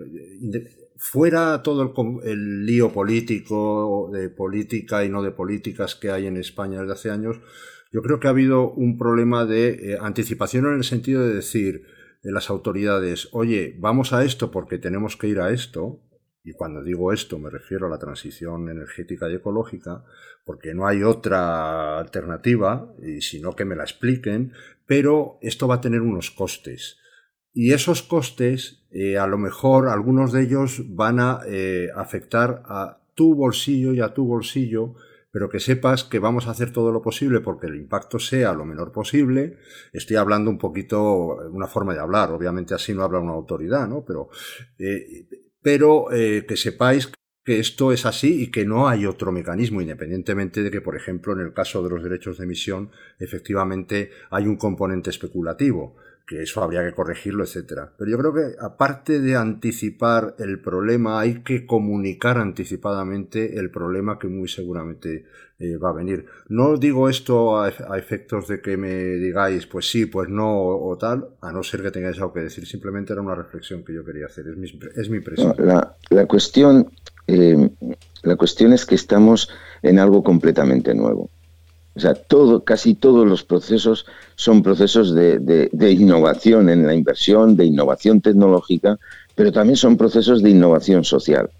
fuera 0.96 1.62
todo 1.62 1.82
el, 1.82 2.28
el, 2.28 2.66
lío 2.66 2.92
político, 2.92 4.10
de 4.12 4.28
política 4.28 5.04
y 5.04 5.08
no 5.08 5.22
de 5.22 5.30
políticas 5.30 5.94
que 5.94 6.10
hay 6.10 6.26
en 6.26 6.36
España 6.36 6.80
desde 6.80 6.92
hace 6.94 7.10
años, 7.10 7.40
yo 7.92 8.02
creo 8.02 8.18
que 8.18 8.26
ha 8.26 8.30
habido 8.30 8.72
un 8.72 8.98
problema 8.98 9.44
de 9.44 9.68
eh, 9.68 9.98
anticipación 10.00 10.66
en 10.66 10.74
el 10.74 10.84
sentido 10.84 11.22
de 11.22 11.34
decir, 11.34 11.84
las 12.22 12.50
autoridades, 12.50 13.28
oye, 13.32 13.76
vamos 13.78 14.12
a 14.12 14.24
esto 14.24 14.50
porque 14.50 14.78
tenemos 14.78 15.16
que 15.16 15.28
ir 15.28 15.40
a 15.40 15.50
esto, 15.50 16.00
y 16.42 16.52
cuando 16.52 16.82
digo 16.82 17.12
esto 17.12 17.38
me 17.38 17.50
refiero 17.50 17.86
a 17.86 17.90
la 17.90 17.98
transición 17.98 18.68
energética 18.68 19.28
y 19.28 19.34
ecológica, 19.34 20.04
porque 20.44 20.74
no 20.74 20.86
hay 20.86 21.02
otra 21.02 21.98
alternativa, 21.98 22.92
y 23.02 23.20
sino 23.20 23.54
que 23.54 23.64
me 23.64 23.76
la 23.76 23.84
expliquen, 23.84 24.52
pero 24.86 25.38
esto 25.42 25.68
va 25.68 25.76
a 25.76 25.80
tener 25.80 26.00
unos 26.00 26.30
costes. 26.30 26.98
Y 27.52 27.72
esos 27.72 28.02
costes, 28.02 28.86
eh, 28.90 29.18
a 29.18 29.26
lo 29.26 29.38
mejor 29.38 29.88
algunos 29.88 30.32
de 30.32 30.42
ellos 30.42 30.82
van 30.88 31.20
a 31.20 31.40
eh, 31.46 31.88
afectar 31.94 32.62
a 32.66 33.00
tu 33.14 33.34
bolsillo 33.34 33.92
y 33.92 34.00
a 34.00 34.14
tu 34.14 34.24
bolsillo 34.24 34.94
pero 35.30 35.48
que 35.48 35.60
sepas 35.60 36.04
que 36.04 36.18
vamos 36.18 36.46
a 36.46 36.50
hacer 36.50 36.72
todo 36.72 36.92
lo 36.92 37.02
posible 37.02 37.40
porque 37.40 37.66
el 37.66 37.76
impacto 37.76 38.18
sea 38.18 38.52
lo 38.52 38.64
menor 38.64 38.92
posible. 38.92 39.58
Estoy 39.92 40.16
hablando 40.16 40.50
un 40.50 40.58
poquito, 40.58 41.36
una 41.50 41.66
forma 41.66 41.94
de 41.94 42.00
hablar, 42.00 42.30
obviamente 42.32 42.74
así 42.74 42.94
no 42.94 43.02
habla 43.02 43.20
una 43.20 43.32
autoridad, 43.32 43.88
¿no? 43.88 44.04
Pero, 44.04 44.28
eh, 44.78 45.28
pero 45.62 46.12
eh, 46.12 46.44
que 46.46 46.56
sepáis 46.56 47.12
que 47.44 47.58
esto 47.58 47.92
es 47.92 48.04
así 48.06 48.42
y 48.42 48.50
que 48.50 48.66
no 48.66 48.88
hay 48.88 49.06
otro 49.06 49.32
mecanismo, 49.32 49.80
independientemente 49.80 50.62
de 50.62 50.70
que, 50.70 50.80
por 50.80 50.96
ejemplo, 50.96 51.32
en 51.32 51.40
el 51.40 51.52
caso 51.52 51.82
de 51.82 51.90
los 51.90 52.02
derechos 52.02 52.38
de 52.38 52.44
emisión, 52.44 52.90
efectivamente 53.18 54.10
hay 54.30 54.46
un 54.46 54.56
componente 54.56 55.10
especulativo 55.10 55.96
que 56.30 56.44
eso 56.44 56.62
habría 56.62 56.84
que 56.84 56.92
corregirlo, 56.92 57.42
etcétera. 57.42 57.90
Pero 57.98 58.08
yo 58.08 58.16
creo 58.16 58.32
que 58.32 58.54
aparte 58.60 59.20
de 59.20 59.34
anticipar 59.34 60.36
el 60.38 60.60
problema, 60.60 61.18
hay 61.18 61.42
que 61.42 61.66
comunicar 61.66 62.38
anticipadamente 62.38 63.58
el 63.58 63.72
problema 63.72 64.16
que 64.16 64.28
muy 64.28 64.48
seguramente 64.48 65.26
eh, 65.58 65.76
va 65.76 65.90
a 65.90 65.92
venir. 65.92 66.26
No 66.48 66.76
digo 66.76 67.08
esto 67.08 67.60
a, 67.60 67.68
efectos 67.98 68.46
de 68.46 68.60
que 68.60 68.76
me 68.76 68.94
digáis, 68.94 69.66
pues 69.66 69.90
sí, 69.90 70.06
pues 70.06 70.28
no, 70.28 70.56
o, 70.56 70.96
tal, 70.96 71.30
a 71.40 71.50
no 71.50 71.64
ser 71.64 71.82
que 71.82 71.90
tengáis 71.90 72.18
algo 72.18 72.32
que 72.32 72.42
decir. 72.42 72.64
Simplemente 72.64 73.12
era 73.12 73.22
una 73.22 73.34
reflexión 73.34 73.84
que 73.84 73.92
yo 73.92 74.04
quería 74.04 74.26
hacer. 74.26 74.46
Es 74.46 74.56
mi, 74.56 74.68
es 74.94 75.10
mi 75.10 75.16
impresión. 75.16 75.56
La, 75.58 75.96
la, 76.10 76.26
cuestión, 76.26 76.92
eh, 77.26 77.70
la 78.22 78.36
cuestión 78.36 78.72
es 78.72 78.86
que 78.86 78.94
estamos 78.94 79.50
en 79.82 79.98
algo 79.98 80.22
completamente 80.22 80.94
nuevo. 80.94 81.28
O 82.00 82.02
sea, 82.02 82.14
todo, 82.14 82.64
casi 82.64 82.94
todos 82.94 83.28
los 83.28 83.44
procesos 83.44 84.06
son 84.34 84.62
procesos 84.62 85.14
de, 85.14 85.68
innovación 85.90 86.70
en 86.70 86.86
la 86.86 86.94
inversión, 86.94 87.56
de 87.56 87.66
innovación 87.66 88.22
tecnológica, 88.22 88.98
pero 89.34 89.52
también 89.52 89.76
son 89.76 89.98
procesos 89.98 90.42
de 90.42 90.48
innovación 90.48 91.04
social. 91.04 91.50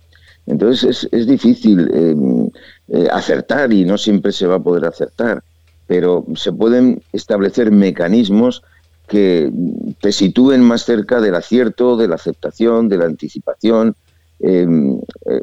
Entonces 0.47 1.07
es, 1.13 1.27
difícil 1.27 1.91
em, 1.93 2.49
eh, 2.89 3.07
acertar 3.13 3.71
y 3.71 3.85
no 3.85 3.99
siempre 3.99 4.33
se 4.33 4.47
va 4.47 4.55
a 4.55 4.63
poder 4.63 4.87
acertar, 4.87 5.43
pero 5.87 6.25
se 6.37 6.53
pueden 6.53 7.03
establecer 7.13 7.71
mecanismos 7.71 8.63
que 9.09 9.53
te 10.01 10.11
sitúen 10.11 10.63
más 10.63 10.87
cerca 10.87 11.21
del 11.21 11.35
acierto, 11.35 11.99
de 11.99 12.09
la 12.09 12.15
aceptación, 12.15 12.89
de 12.89 12.97
la 12.97 13.05
anticipación, 13.05 13.95
Em, 14.43 14.99
eh, 15.27 15.41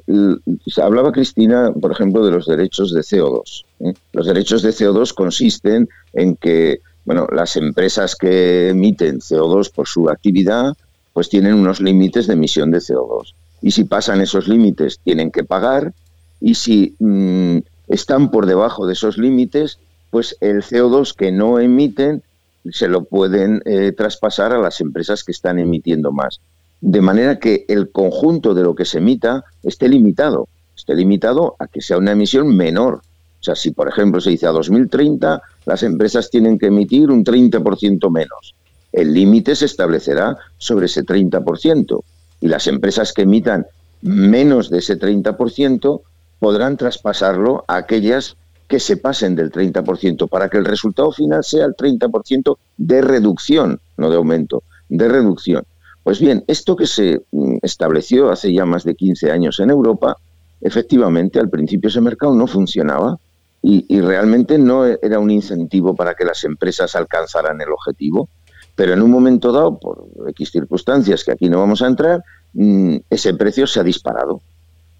hablaba 0.81 1.11
Cristina, 1.11 1.71
por 1.71 1.91
ejemplo, 1.91 2.25
de 2.25 2.31
los 2.31 2.47
derechos 2.47 2.91
de 2.93 3.01
CO2. 3.01 3.65
¿eh? 3.81 3.93
Los 4.13 4.25
derechos 4.25 4.63
de 4.63 4.71
CO2 4.71 5.13
consisten 5.13 5.87
en 6.13 6.35
que 6.35 6.79
bueno, 7.05 7.25
las 7.31 7.55
empresas 7.55 8.17
que 8.17 8.69
emiten 8.69 9.19
CO2 9.19 9.71
por 9.71 9.87
su 9.87 10.09
actividad 10.09 10.73
pues 11.13 11.29
tienen 11.29 11.53
unos 11.53 11.79
límites 11.79 12.27
de 12.27 12.33
emisión 12.33 12.69
de 12.69 12.79
CO2. 12.79 13.33
Y 13.61 13.71
si 13.71 13.85
pasan 13.85 14.19
esos 14.19 14.47
límites, 14.47 14.99
tienen 15.03 15.31
que 15.31 15.43
pagar. 15.43 15.93
Y 16.41 16.55
si 16.55 16.95
mm, 16.99 17.59
están 17.87 18.29
por 18.29 18.45
debajo 18.45 18.85
de 18.85 18.93
esos 18.93 19.17
límites, 19.17 19.79
pues 20.11 20.35
el 20.41 20.63
CO2 20.63 21.15
que 21.15 21.31
no 21.31 21.59
emiten 21.59 22.23
se 22.71 22.87
lo 22.87 23.05
pueden 23.05 23.61
eh, 23.65 23.93
traspasar 23.93 24.51
a 24.53 24.59
las 24.59 24.81
empresas 24.81 25.23
que 25.23 25.31
están 25.31 25.59
emitiendo 25.59 26.11
más 26.11 26.41
de 26.81 27.01
manera 27.01 27.39
que 27.39 27.65
el 27.67 27.91
conjunto 27.91 28.53
de 28.53 28.63
lo 28.63 28.75
que 28.75 28.85
se 28.85 28.99
emita 28.99 29.43
esté 29.63 29.89
limitado, 29.89 30.47
esté 30.75 30.95
limitado 30.95 31.55
a 31.59 31.67
que 31.67 31.81
sea 31.81 31.97
una 31.97 32.11
emisión 32.11 32.55
menor. 32.55 33.01
O 33.39 33.43
sea, 33.43 33.55
si 33.55 33.71
por 33.71 33.87
ejemplo 33.87 34.21
se 34.21 34.31
dice 34.31 34.47
a 34.47 34.51
2030 34.51 35.41
las 35.65 35.83
empresas 35.83 36.29
tienen 36.29 36.57
que 36.57 36.67
emitir 36.67 37.09
un 37.09 37.23
30% 37.23 38.11
menos, 38.11 38.55
el 38.91 39.13
límite 39.13 39.55
se 39.55 39.65
establecerá 39.65 40.37
sobre 40.57 40.85
ese 40.85 41.03
30% 41.03 42.03
y 42.41 42.47
las 42.47 42.67
empresas 42.67 43.13
que 43.13 43.23
emitan 43.23 43.65
menos 44.01 44.69
de 44.69 44.79
ese 44.79 44.97
30% 44.97 46.01
podrán 46.39 46.77
traspasarlo 46.77 47.65
a 47.67 47.77
aquellas 47.77 48.37
que 48.67 48.79
se 48.79 48.97
pasen 48.97 49.35
del 49.35 49.51
30% 49.51 50.27
para 50.29 50.49
que 50.49 50.57
el 50.57 50.65
resultado 50.65 51.11
final 51.11 51.43
sea 51.43 51.65
el 51.65 51.75
30% 51.75 52.57
de 52.77 53.01
reducción, 53.01 53.79
no 53.95 54.09
de 54.09 54.17
aumento, 54.17 54.63
de 54.89 55.07
reducción. 55.07 55.63
Pues 56.07 56.21
bien, 56.21 56.45
esto 56.47 56.77
que 56.77 56.87
se 56.87 57.21
mm, 57.33 57.57
estableció 57.63 58.31
hace 58.31 58.53
ya 58.53 58.65
más 58.65 58.85
de 58.85 58.95
15 58.95 59.29
años 59.29 59.59
en 59.59 59.71
Europa, 59.71 60.15
efectivamente 60.61 61.37
al 61.37 61.49
principio 61.49 61.89
ese 61.89 61.99
mercado 61.99 62.33
no 62.33 62.47
funcionaba 62.47 63.19
y, 63.61 63.99
realmente 63.99 64.57
no 64.57 64.85
era 64.85 65.19
un 65.19 65.31
incentivo 65.31 65.97
para 65.97 66.13
que 66.13 66.23
las 66.23 66.45
empresas 66.45 66.95
alcanzaran 66.95 67.59
el 67.59 67.73
objetivo, 67.73 68.29
pero 68.73 68.93
en 68.93 69.01
un 69.01 69.11
momento 69.11 69.51
dado, 69.51 69.77
por 69.77 70.07
X 70.29 70.49
circunstancias 70.49 71.25
que 71.25 71.33
aquí 71.33 71.49
no 71.49 71.59
vamos 71.59 71.81
a 71.81 71.87
entrar, 71.87 72.23
mm, 72.53 72.99
ese 73.09 73.33
precio 73.33 73.67
se 73.67 73.81
ha 73.81 73.83
disparado 73.83 74.39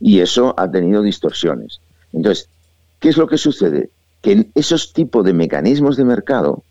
y 0.02 0.20
eso 0.20 0.54
ha 0.58 0.70
tenido 0.70 1.02
distorsiones. 1.02 1.80
Entonces, 2.12 2.50
¿qué 3.00 3.08
es 3.08 3.16
lo 3.16 3.28
que 3.28 3.38
sucede? 3.38 3.92
Que 4.22 4.34
en 4.34 4.52
esos 4.56 4.92
tipos 4.92 5.24
de 5.24 5.32
mecanismos 5.32 5.96
de 5.96 6.04
mercado 6.04 6.64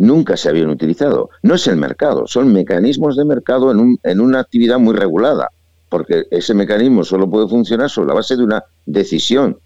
nunca 0.00 0.36
se 0.36 0.48
habían 0.48 0.70
utilizado. 0.70 1.30
No 1.42 1.54
es 1.54 1.66
el 1.66 1.76
mercado, 1.76 2.26
son 2.26 2.52
mecanismos 2.52 3.16
de 3.16 3.24
mercado 3.24 3.70
en, 3.70 3.98
en 4.02 4.20
una 4.20 4.40
actividad 4.40 4.78
muy 4.78 4.94
regulada, 4.94 5.48
porque 5.88 6.24
ese 6.30 6.54
mecanismo 6.54 7.04
solo 7.04 7.28
puede 7.28 7.48
funcionar 7.48 7.90
sobre 7.90 8.08
la 8.08 8.14
base 8.14 8.36
de 8.36 8.44
una 8.44 8.64
decisión 8.86 9.58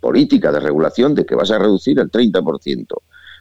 política 0.00 0.52
de 0.52 0.60
regulación 0.60 1.14
de 1.14 1.26
que 1.26 1.34
vas 1.34 1.50
a 1.50 1.58
reducir 1.58 1.98
el 1.98 2.10
30%. 2.10 2.86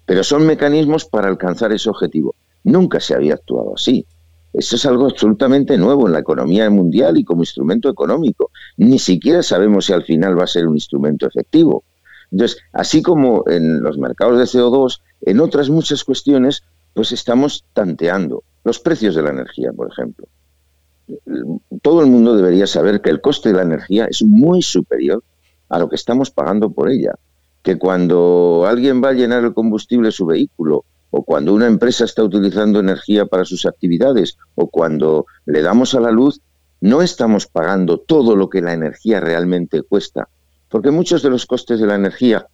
Pero 0.06 0.24
son 0.24 0.46
mecanismos 0.46 1.06
para 1.06 1.30
alcanzar 1.30 1.72
ese 1.72 1.90
objetivo. 1.90 2.36
Nunca 2.66 3.00
se 3.00 3.16
había 3.16 3.36
actuado 3.36 3.74
así. 3.76 4.06
Eso 4.52 4.76
es 4.76 4.86
algo 4.86 5.06
absolutamente 5.06 5.78
nuevo 5.78 6.08
en 6.08 6.14
la 6.14 6.20
economía 6.20 6.70
mundial 6.70 7.18
y 7.18 7.24
como 7.24 7.42
instrumento 7.42 7.90
económico. 7.90 8.52
Ni 8.78 9.00
siquiera 9.00 9.42
sabemos 9.42 9.86
si 9.86 9.94
al 9.94 10.04
final 10.04 10.38
va 10.38 10.44
a 10.44 10.48
ser 10.48 10.68
un 10.68 10.76
instrumento 10.76 11.26
efectivo. 11.26 11.84
Entonces, 12.32 12.58
así 12.74 13.02
como 13.02 13.44
en 13.48 13.82
los 13.82 13.98
mercados 13.98 14.38
de 14.40 14.46
CO2, 14.46 15.00
en 15.26 15.40
otras 15.40 15.70
muchas 15.70 16.04
cuestiones, 16.04 16.64
pues 16.94 17.12
estamos 17.12 17.66
tanteando. 17.74 18.44
Los 18.64 18.80
precios 18.80 19.16
de 19.16 19.24
la 19.24 19.32
energía, 19.32 19.72
por 19.74 19.92
ejemplo. 19.92 20.28
Todo 21.82 22.02
el 22.02 22.08
mundo 22.08 22.36
debería 22.36 22.68
saber 22.68 23.02
que 23.02 23.10
el 23.10 23.22
coste 23.22 23.50
de 23.50 23.56
la 23.56 23.64
energía 23.64 24.06
es 24.06 24.24
muy 24.24 24.62
superior 24.62 25.24
a 25.70 25.80
lo 25.80 25.90
que 25.90 25.96
estamos 25.96 26.32
pagando 26.32 26.72
por 26.72 26.90
ella. 26.90 27.14
Que 27.62 27.78
cuando 27.78 28.66
alguien 28.68 29.04
va 29.04 29.10
a 29.10 29.14
llenar 29.14 29.44
el 29.44 29.54
combustible 29.54 30.10
de 30.10 30.14
su 30.14 30.26
vehículo 30.26 30.86
o 31.12 31.24
cuando 31.24 31.54
una 31.54 31.68
empresa 31.68 32.06
está 32.06 32.24
utilizando 32.24 32.80
energía 32.80 33.26
para 33.26 33.46
sus 33.46 33.66
actividades, 33.66 34.38
o 34.56 34.68
cuando 34.68 35.28
le 35.46 35.62
damos 35.62 35.94
a 35.94 36.00
la 36.00 36.10
luz, 36.10 36.42
no 36.82 37.04
estamos 37.04 37.46
pagando 37.46 38.00
todo 38.00 38.36
lo 38.36 38.50
que 38.50 38.62
la 38.62 38.74
energía 38.74 39.20
realmente 39.20 39.84
cuesta, 39.84 40.28
porque 40.70 40.90
muchos 40.90 41.22
de 41.22 41.30
los 41.30 41.46
costes 41.46 41.80
de 41.80 41.86
la 41.86 41.96
energía 41.96 42.48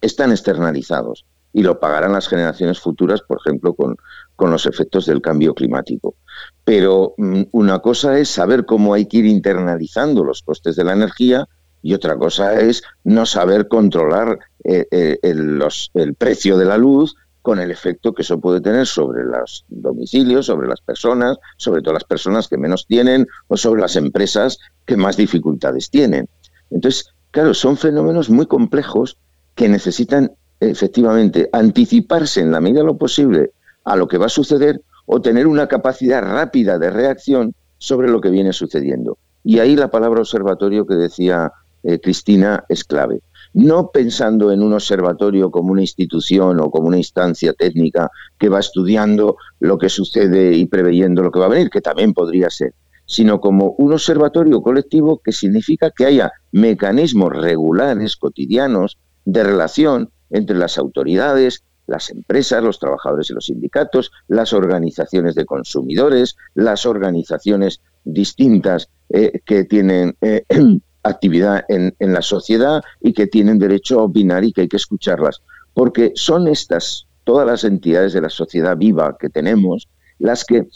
están 0.00 0.30
externalizados 0.30 1.26
y 1.54 1.62
lo 1.62 1.80
pagarán 1.80 2.12
las 2.12 2.28
generaciones 2.28 2.80
futuras, 2.80 3.22
por 3.22 3.38
ejemplo, 3.38 3.72
con, 3.74 3.96
con 4.36 4.50
los 4.50 4.66
efectos 4.66 5.06
del 5.06 5.22
cambio 5.22 5.54
climático. 5.54 6.16
Pero 6.64 7.14
mm, 7.16 7.44
una 7.52 7.78
cosa 7.78 8.18
es 8.18 8.28
saber 8.28 8.66
cómo 8.66 8.92
hay 8.92 9.06
que 9.06 9.18
ir 9.18 9.26
internalizando 9.26 10.24
los 10.24 10.42
costes 10.42 10.76
de 10.76 10.84
la 10.84 10.92
energía 10.92 11.48
y 11.80 11.94
otra 11.94 12.16
cosa 12.16 12.60
es 12.60 12.82
no 13.04 13.24
saber 13.24 13.68
controlar 13.68 14.38
eh, 14.64 14.86
eh, 14.90 15.18
el 15.22 16.14
precio 16.14 16.58
de 16.58 16.64
la 16.64 16.76
luz 16.76 17.14
con 17.44 17.60
el 17.60 17.70
efecto 17.70 18.14
que 18.14 18.22
eso 18.22 18.40
puede 18.40 18.62
tener 18.62 18.86
sobre 18.86 19.22
los 19.22 19.66
domicilios, 19.68 20.46
sobre 20.46 20.66
las 20.66 20.80
personas, 20.80 21.36
sobre 21.58 21.82
todo 21.82 21.92
las 21.92 22.04
personas 22.04 22.48
que 22.48 22.56
menos 22.56 22.86
tienen 22.86 23.26
o 23.48 23.58
sobre 23.58 23.82
las 23.82 23.96
empresas 23.96 24.58
que 24.86 24.96
más 24.96 25.18
dificultades 25.18 25.90
tienen. 25.90 26.26
Entonces, 26.70 27.12
claro, 27.30 27.52
son 27.52 27.76
fenómenos 27.76 28.30
muy 28.30 28.46
complejos 28.46 29.18
que 29.54 29.68
necesitan 29.68 30.32
efectivamente 30.60 31.48
anticiparse 31.52 32.40
en 32.40 32.50
la 32.52 32.60
medida 32.60 32.80
de 32.80 32.86
lo 32.86 32.96
posible 32.96 33.50
a 33.84 33.96
lo 33.96 34.08
que 34.08 34.18
va 34.18 34.26
a 34.26 34.30
suceder 34.30 34.80
o 35.06 35.20
tener 35.20 35.46
una 35.46 35.68
capacidad 35.68 36.22
rápida 36.22 36.78
de 36.78 36.90
reacción 36.90 37.54
sobre 37.78 38.08
lo 38.08 38.20
que 38.20 38.30
viene 38.30 38.52
sucediendo. 38.52 39.18
Y 39.42 39.58
ahí 39.58 39.76
la 39.76 39.90
palabra 39.90 40.20
observatorio 40.20 40.86
que 40.86 40.94
decía 40.94 41.52
eh, 41.82 42.00
Cristina 42.00 42.64
es 42.68 42.84
clave 42.84 43.20
no 43.54 43.90
pensando 43.92 44.50
en 44.50 44.62
un 44.62 44.72
observatorio 44.72 45.50
como 45.50 45.72
una 45.72 45.80
institución 45.80 46.60
o 46.60 46.70
como 46.70 46.88
una 46.88 46.98
instancia 46.98 47.52
técnica 47.52 48.10
que 48.36 48.48
va 48.48 48.58
estudiando 48.58 49.36
lo 49.60 49.78
que 49.78 49.88
sucede 49.88 50.54
y 50.54 50.66
preveyendo 50.66 51.22
lo 51.22 51.30
que 51.30 51.38
va 51.38 51.46
a 51.46 51.50
venir, 51.50 51.70
que 51.70 51.80
también 51.80 52.12
podría 52.12 52.50
ser, 52.50 52.74
sino 53.06 53.40
como 53.40 53.74
un 53.78 53.92
observatorio 53.92 54.60
colectivo 54.60 55.20
que 55.24 55.30
significa 55.30 55.92
que 55.92 56.04
haya 56.04 56.32
mecanismos 56.50 57.32
regulares, 57.32 58.16
cotidianos, 58.16 58.98
de 59.24 59.44
relación 59.44 60.10
entre 60.30 60.56
las 60.56 60.78
autoridades, 60.78 61.62
las 61.86 62.10
empresas, 62.10 62.62
los 62.62 62.78
trabajadores 62.78 63.30
y 63.30 63.34
los 63.34 63.46
sindicatos, 63.46 64.10
las 64.28 64.52
organizaciones 64.52 65.34
de 65.34 65.44
consumidores, 65.44 66.36
las 66.54 66.86
organizaciones 66.86 67.80
distintas 68.04 68.88
eh, 69.10 69.40
que 69.44 69.64
tienen 69.64 70.16
eh, 70.20 70.44
actividad 71.02 71.64
en, 71.68 71.94
la 72.00 72.22
sociedad 72.22 72.82
y 73.00 73.12
que 73.12 73.26
tienen 73.26 73.58
derecho 73.58 74.00
a 74.00 74.04
opinar 74.04 74.44
y 74.44 74.52
que 74.52 74.62
hay 74.62 74.68
que 74.68 74.78
escucharlas. 74.78 75.42
Porque 75.74 76.12
son 76.14 76.48
estas, 76.48 77.06
todas 77.24 77.46
las 77.46 77.64
entidades 77.64 78.12
de 78.14 78.22
la 78.22 78.30
sociedad 78.30 78.76
viva 78.76 79.16
que 79.18 79.28
tenemos, 79.28 79.88
las 80.18 80.44
que 80.44 80.66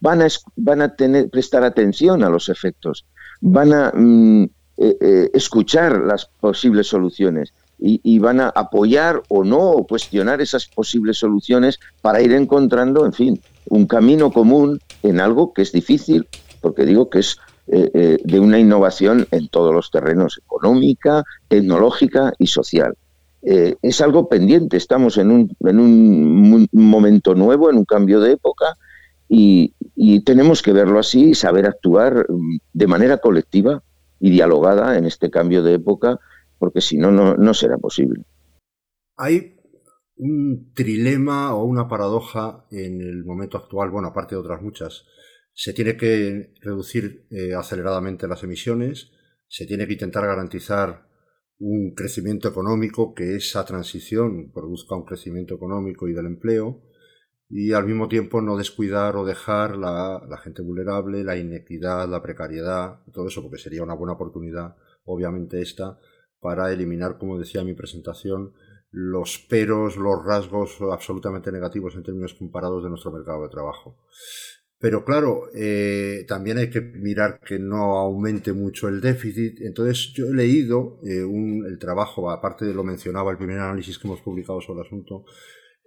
van 0.00 0.20
a, 0.20 0.28
van 0.56 0.82
a 0.82 0.94
prestar 1.30 1.64
atención 1.64 2.22
a 2.22 2.28
los 2.28 2.50
efectos, 2.50 3.06
van 3.40 3.72
a 3.72 3.92
mm, 3.94 4.44
eh, 4.76 5.30
escuchar 5.32 5.98
las 6.00 6.26
posibles 6.26 6.88
soluciones 6.88 7.54
y, 7.80 8.00
y, 8.02 8.18
van 8.18 8.40
a 8.40 8.48
apoyar 8.48 9.22
o 9.28 9.44
no 9.44 9.70
o 9.70 9.86
cuestionar 9.86 10.40
esas 10.40 10.66
posibles 10.66 11.18
soluciones 11.18 11.80
para 12.02 12.20
ir 12.20 12.32
encontrando, 12.32 13.06
en 13.06 13.12
fin, 13.12 13.40
un 13.68 13.86
camino 13.86 14.30
común 14.30 14.80
en 15.02 15.20
algo 15.20 15.52
que 15.52 15.62
es 15.62 15.72
difícil, 15.72 16.28
porque 16.60 16.84
digo 16.84 17.08
que 17.08 17.20
es 17.20 17.38
eh, 17.72 17.88
eh, 17.94 18.18
de 18.24 18.40
una 18.40 18.58
innovación 18.58 19.28
en 19.30 19.46
todos 19.46 19.72
los 19.72 19.92
terrenos, 19.92 20.40
económica, 20.44 21.22
tecnológica 21.46 22.32
y 22.36 22.48
social. 22.48 22.96
Eh, 23.42 23.76
es 23.80 24.00
algo 24.00 24.28
pendiente, 24.28 24.76
estamos 24.76 25.16
en 25.18 25.30
un, 25.30 25.56
en 25.60 25.78
un, 25.78 26.68
momento 26.72 27.36
nuevo, 27.36 27.70
en 27.70 27.76
un 27.76 27.84
cambio 27.84 28.18
de 28.18 28.32
época 28.32 28.76
y, 29.28 29.72
tenemos 30.24 30.62
que 30.62 30.72
verlo 30.72 30.98
así 30.98 31.30
y 31.30 31.34
saber 31.34 31.66
actuar 31.66 32.26
mm, 32.28 32.58
de 32.72 32.86
manera 32.88 33.18
colectiva 33.18 33.82
y 34.18 34.30
dialogada 34.30 34.98
en 34.98 35.06
este 35.06 35.30
cambio 35.30 35.62
de 35.62 35.74
época, 35.74 36.18
porque 36.60 36.82
si 36.82 36.98
no, 36.98 37.10
no 37.10 37.54
será 37.54 37.78
posible. 37.78 38.22
Hay 39.16 39.56
un 40.20 40.72
trilema 40.74 41.54
o 41.54 41.64
una 41.64 41.88
paradoja 41.88 42.66
en 42.70 43.00
el 43.00 43.24
momento 43.24 43.56
actual, 43.56 43.90
bueno, 43.90 44.08
aparte 44.08 44.34
de 44.34 44.42
otras 44.42 44.60
muchas, 44.60 45.06
se 45.54 45.72
tiene 45.72 45.96
que 45.96 46.52
reducir 46.60 47.26
eh, 47.30 47.54
aceleradamente 47.54 48.28
las 48.28 48.44
emisiones, 48.44 49.10
se 49.48 49.66
tiene 49.66 49.86
que 49.86 49.94
intentar 49.94 50.26
garantizar 50.26 51.08
un 51.58 51.94
crecimiento 51.94 52.48
económico, 52.48 53.14
que 53.14 53.36
esa 53.36 53.64
transición 53.64 54.52
produzca 54.52 54.94
un 54.94 55.06
crecimiento 55.06 55.54
económico 55.54 56.06
y 56.06 56.12
del 56.12 56.26
empleo, 56.26 56.82
y 57.48 57.72
al 57.72 57.86
mismo 57.86 58.06
tiempo 58.06 58.42
no 58.42 58.58
descuidar 58.58 59.16
o 59.16 59.24
dejar 59.24 59.76
la, 59.76 60.22
la 60.28 60.38
gente 60.38 60.60
vulnerable, 60.62 61.24
la 61.24 61.36
inequidad, 61.36 62.08
la 62.08 62.22
precariedad, 62.22 63.00
todo 63.12 63.28
eso, 63.28 63.42
porque 63.42 63.58
sería 63.58 63.82
una 63.82 63.94
buena 63.94 64.12
oportunidad, 64.12 64.76
obviamente 65.04 65.62
esta, 65.62 65.98
para 66.40 66.72
eliminar, 66.72 67.18
como 67.18 67.38
decía 67.38 67.60
en 67.60 67.68
mi 67.68 67.74
presentación, 67.74 68.52
los 68.90 69.38
peros, 69.38 69.96
los 69.96 70.24
rasgos 70.24 70.78
absolutamente 70.92 71.52
negativos 71.52 71.94
en 71.94 72.02
términos 72.02 72.34
comparados 72.34 72.82
de 72.82 72.90
nuestro 72.90 73.12
mercado 73.12 73.42
de 73.42 73.50
trabajo. 73.50 73.96
Pero 74.80 75.04
claro, 75.04 75.42
eh, 75.54 76.24
también 76.26 76.56
hay 76.56 76.70
que 76.70 76.80
mirar 76.80 77.40
que 77.46 77.58
no 77.58 77.98
aumente 77.98 78.54
mucho 78.54 78.88
el 78.88 79.02
déficit. 79.02 79.60
Entonces 79.60 80.12
yo 80.14 80.28
he 80.28 80.34
leído 80.34 80.98
eh, 81.04 81.22
un, 81.22 81.66
el 81.66 81.78
trabajo, 81.78 82.30
aparte 82.30 82.64
de 82.64 82.72
lo 82.72 82.82
mencionaba 82.82 83.30
el 83.30 83.36
primer 83.36 83.58
análisis 83.58 83.98
que 83.98 84.08
hemos 84.08 84.22
publicado 84.22 84.62
sobre 84.62 84.80
el 84.80 84.86
asunto, 84.86 85.26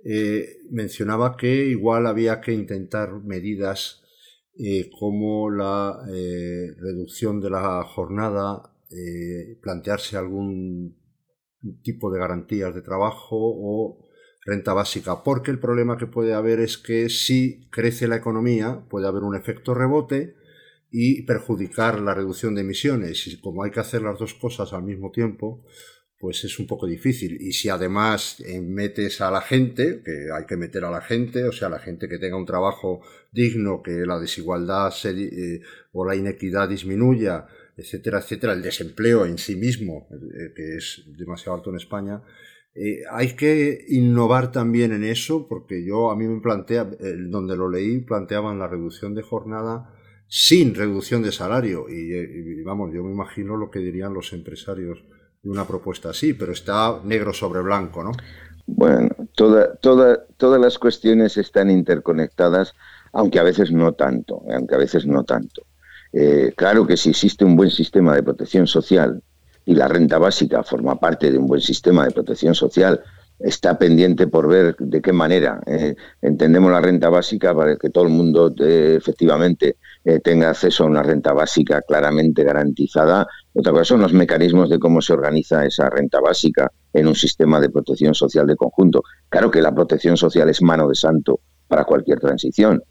eh, 0.06 0.58
mencionaba 0.70 1.36
que 1.36 1.66
igual 1.66 2.06
había 2.06 2.39
que 2.39 2.54
intentar 2.54 3.24
medidas 3.24 4.00
como 5.00 5.50
la 5.50 5.98
reducción 6.06 7.42
de 7.42 7.50
la 7.50 7.84
jornada, 7.86 8.72
plantearse 9.62 10.17
algún 10.17 10.97
tipo 11.82 12.12
de 12.12 12.19
garantías 12.19 12.75
de 12.75 12.82
trabajo 12.82 13.38
o 13.38 14.10
renta 14.45 14.73
básica, 14.73 15.23
porque 15.23 15.51
el 15.51 15.60
problema 15.60 15.97
que 15.97 16.08
puede 16.08 16.34
haber 16.34 16.60
es 16.60 16.77
que 16.77 17.10
si 17.10 17.69
crece 17.69 18.08
la 18.08 18.17
economía 18.17 18.86
puede 18.89 19.08
haber 19.08 19.23
un 19.23 19.36
efecto 19.36 19.73
rebote 19.73 20.36
y 20.91 21.23
perjudicar 21.23 21.99
la 21.99 22.13
reducción 22.13 22.53
de 22.53 22.62
emisiones. 22.62 23.25
Y 23.27 23.39
como 23.39 23.63
hay 23.63 23.71
que 23.71 23.79
hacer 23.79 24.01
las 24.01 24.19
dos 24.19 24.34
cosas 24.36 24.73
al 24.73 24.84
mismo 24.84 25.12
tiempo, 25.12 25.65
pues 26.19 26.43
es 26.43 26.60
un 26.60 26.67
poco 26.67 26.86
difícil. 26.86 27.38
Y 27.41 27.53
si 27.53 27.69
además 27.69 28.39
eh, 28.41 28.62
metes 28.62 29.19
a 29.19 29.32
la 29.32 29.41
gente, 29.41 30.03
que 30.06 30.27
hay 30.34 30.45
que 30.45 30.56
meter 30.56 30.86
a 30.86 30.91
la 30.91 31.01
gente, 31.01 31.45
o 31.45 31.51
sea, 31.51 31.67
la 31.69 31.79
gente 31.79 32.08
que 32.08 32.19
tenga 32.19 32.38
un 32.38 32.45
trabajo 32.45 33.01
digno, 33.32 33.82
que 33.82 34.06
la 34.06 34.19
desigualdad 34.19 34.93
eh, 35.06 35.62
o 35.93 36.06
la 36.06 36.15
inequidad 36.15 36.69
disminuya, 36.69 37.47
etcétera, 37.77 38.19
etcétera, 38.19 38.53
el 38.53 38.62
desempleo 38.62 39.25
en 39.25 39.38
sí 39.38 39.55
mismo, 39.55 40.07
eh, 40.12 40.53
que 40.55 40.77
es 40.77 41.03
demasiado 41.17 41.57
alto 41.57 41.69
en 41.69 41.77
España, 41.77 42.21
eh, 42.75 43.01
hay 43.12 43.36
que 43.36 43.86
innovar 43.89 44.51
también 44.51 44.91
en 44.93 45.03
eso, 45.03 45.47
porque 45.47 45.86
yo 45.86 46.12
a 46.12 46.15
mí 46.15 46.27
me 46.27 46.41
plantea, 46.41 46.86
donde 47.29 47.55
lo 47.55 47.69
leí, 47.69 47.99
planteaban 47.99 48.57
la 48.57 48.67
reducción 48.67 49.13
de 49.13 49.21
jornada 49.21 49.93
sin 50.27 50.73
reducción 50.73 51.21
de 51.21 51.31
salario. 51.31 51.86
Y, 51.88 52.63
vamos, 52.63 52.91
yo 52.91 53.03
me 53.03 53.12
imagino 53.12 53.55
lo 53.55 53.69
que 53.69 53.79
dirían 53.79 54.15
los 54.15 54.33
empresarios 54.33 55.03
de 55.43 55.49
una 55.49 55.67
propuesta 55.67 56.09
así, 56.09 56.33
pero 56.33 56.51
está 56.51 57.01
negro 57.03 57.33
sobre 57.33 57.62
blanco, 57.62 58.03
¿no? 58.03 58.12
Bueno, 58.65 59.09
toda, 59.36 59.75
toda, 59.75 60.25
todas 60.38 60.59
las 60.59 60.79
cuestiones 60.79 61.38
están 61.38 61.69
interconectadas, 61.69 62.73
aunque 63.12 63.38
a 63.38 63.43
veces 63.43 63.71
no 63.71 63.93
tanto, 63.93 64.41
aunque 64.49 64.73
a 64.73 64.79
veces 64.79 65.05
no 65.05 65.23
tanto. 65.23 65.67
Eh, 66.13 66.54
claro 66.56 66.86
que 66.86 66.95
si 66.95 67.10
existe 67.10 67.43
un 67.43 67.56
buen 67.56 67.71
sistema 67.71 68.15
de 68.15 68.21
protección 68.21 68.67
social, 68.67 69.21
y 69.65 69.76
la 69.76 69.88
renta 69.88 70.19
básica 70.19 70.62
forma 70.62 70.99
parte 70.99 71.32
de 71.32 71.38
un 71.38 71.47
buen 71.47 71.62
sistema 71.62 72.06
de 72.06 72.12
protección 72.12 72.54
social 72.54 73.02
está 73.39 73.80
pendiente 73.80 74.28
por 74.28 74.47
ver 74.47 74.76
de 74.78 75.02
qué 75.02 75.13
manera 75.13 75.62
eh, 75.65 75.95
entendemos 76.21 76.69
la 76.69 76.82
renta 76.82 77.10
básica 77.10 77.56
para 77.56 77.78
que 77.78 77.89
todo 77.89 78.04
el 78.04 78.10
mundo 78.10 78.54
eh, 78.60 78.95
efectivamente 78.97 79.78
tenga 80.21 80.49
acceso 80.49 80.84
a 80.84 80.88
una 80.88 81.02
renta 81.02 81.32
básica 81.32 81.82
claramente 81.82 82.43
garantizada. 82.43 83.26
Otra 83.54 83.71
cosa 83.71 83.86
son 83.86 84.02
los 84.02 84.12
mecanismos 84.12 84.69
de 84.69 84.78
cómo 84.78 85.02
se 85.02 85.13
organiza 85.13 85.65
esa 85.65 85.89
renta 85.89 86.19
básica 86.19 86.69
en 86.91 87.08
un 87.08 87.15
sistema 87.15 87.62
de 87.62 87.69
protección 87.69 88.13
social 88.13 88.45
de 88.45 88.58
conjunto. 88.58 89.04
Claro 89.30 89.49
que 89.49 89.62
la 89.62 89.73
protección 89.73 90.17
social 90.17 90.49
es 90.49 90.62
mano 90.62 90.89
de 90.89 90.95
santo 90.95 91.39
para 91.69 91.86
cualquier 91.86 92.19
transición. 92.19 92.84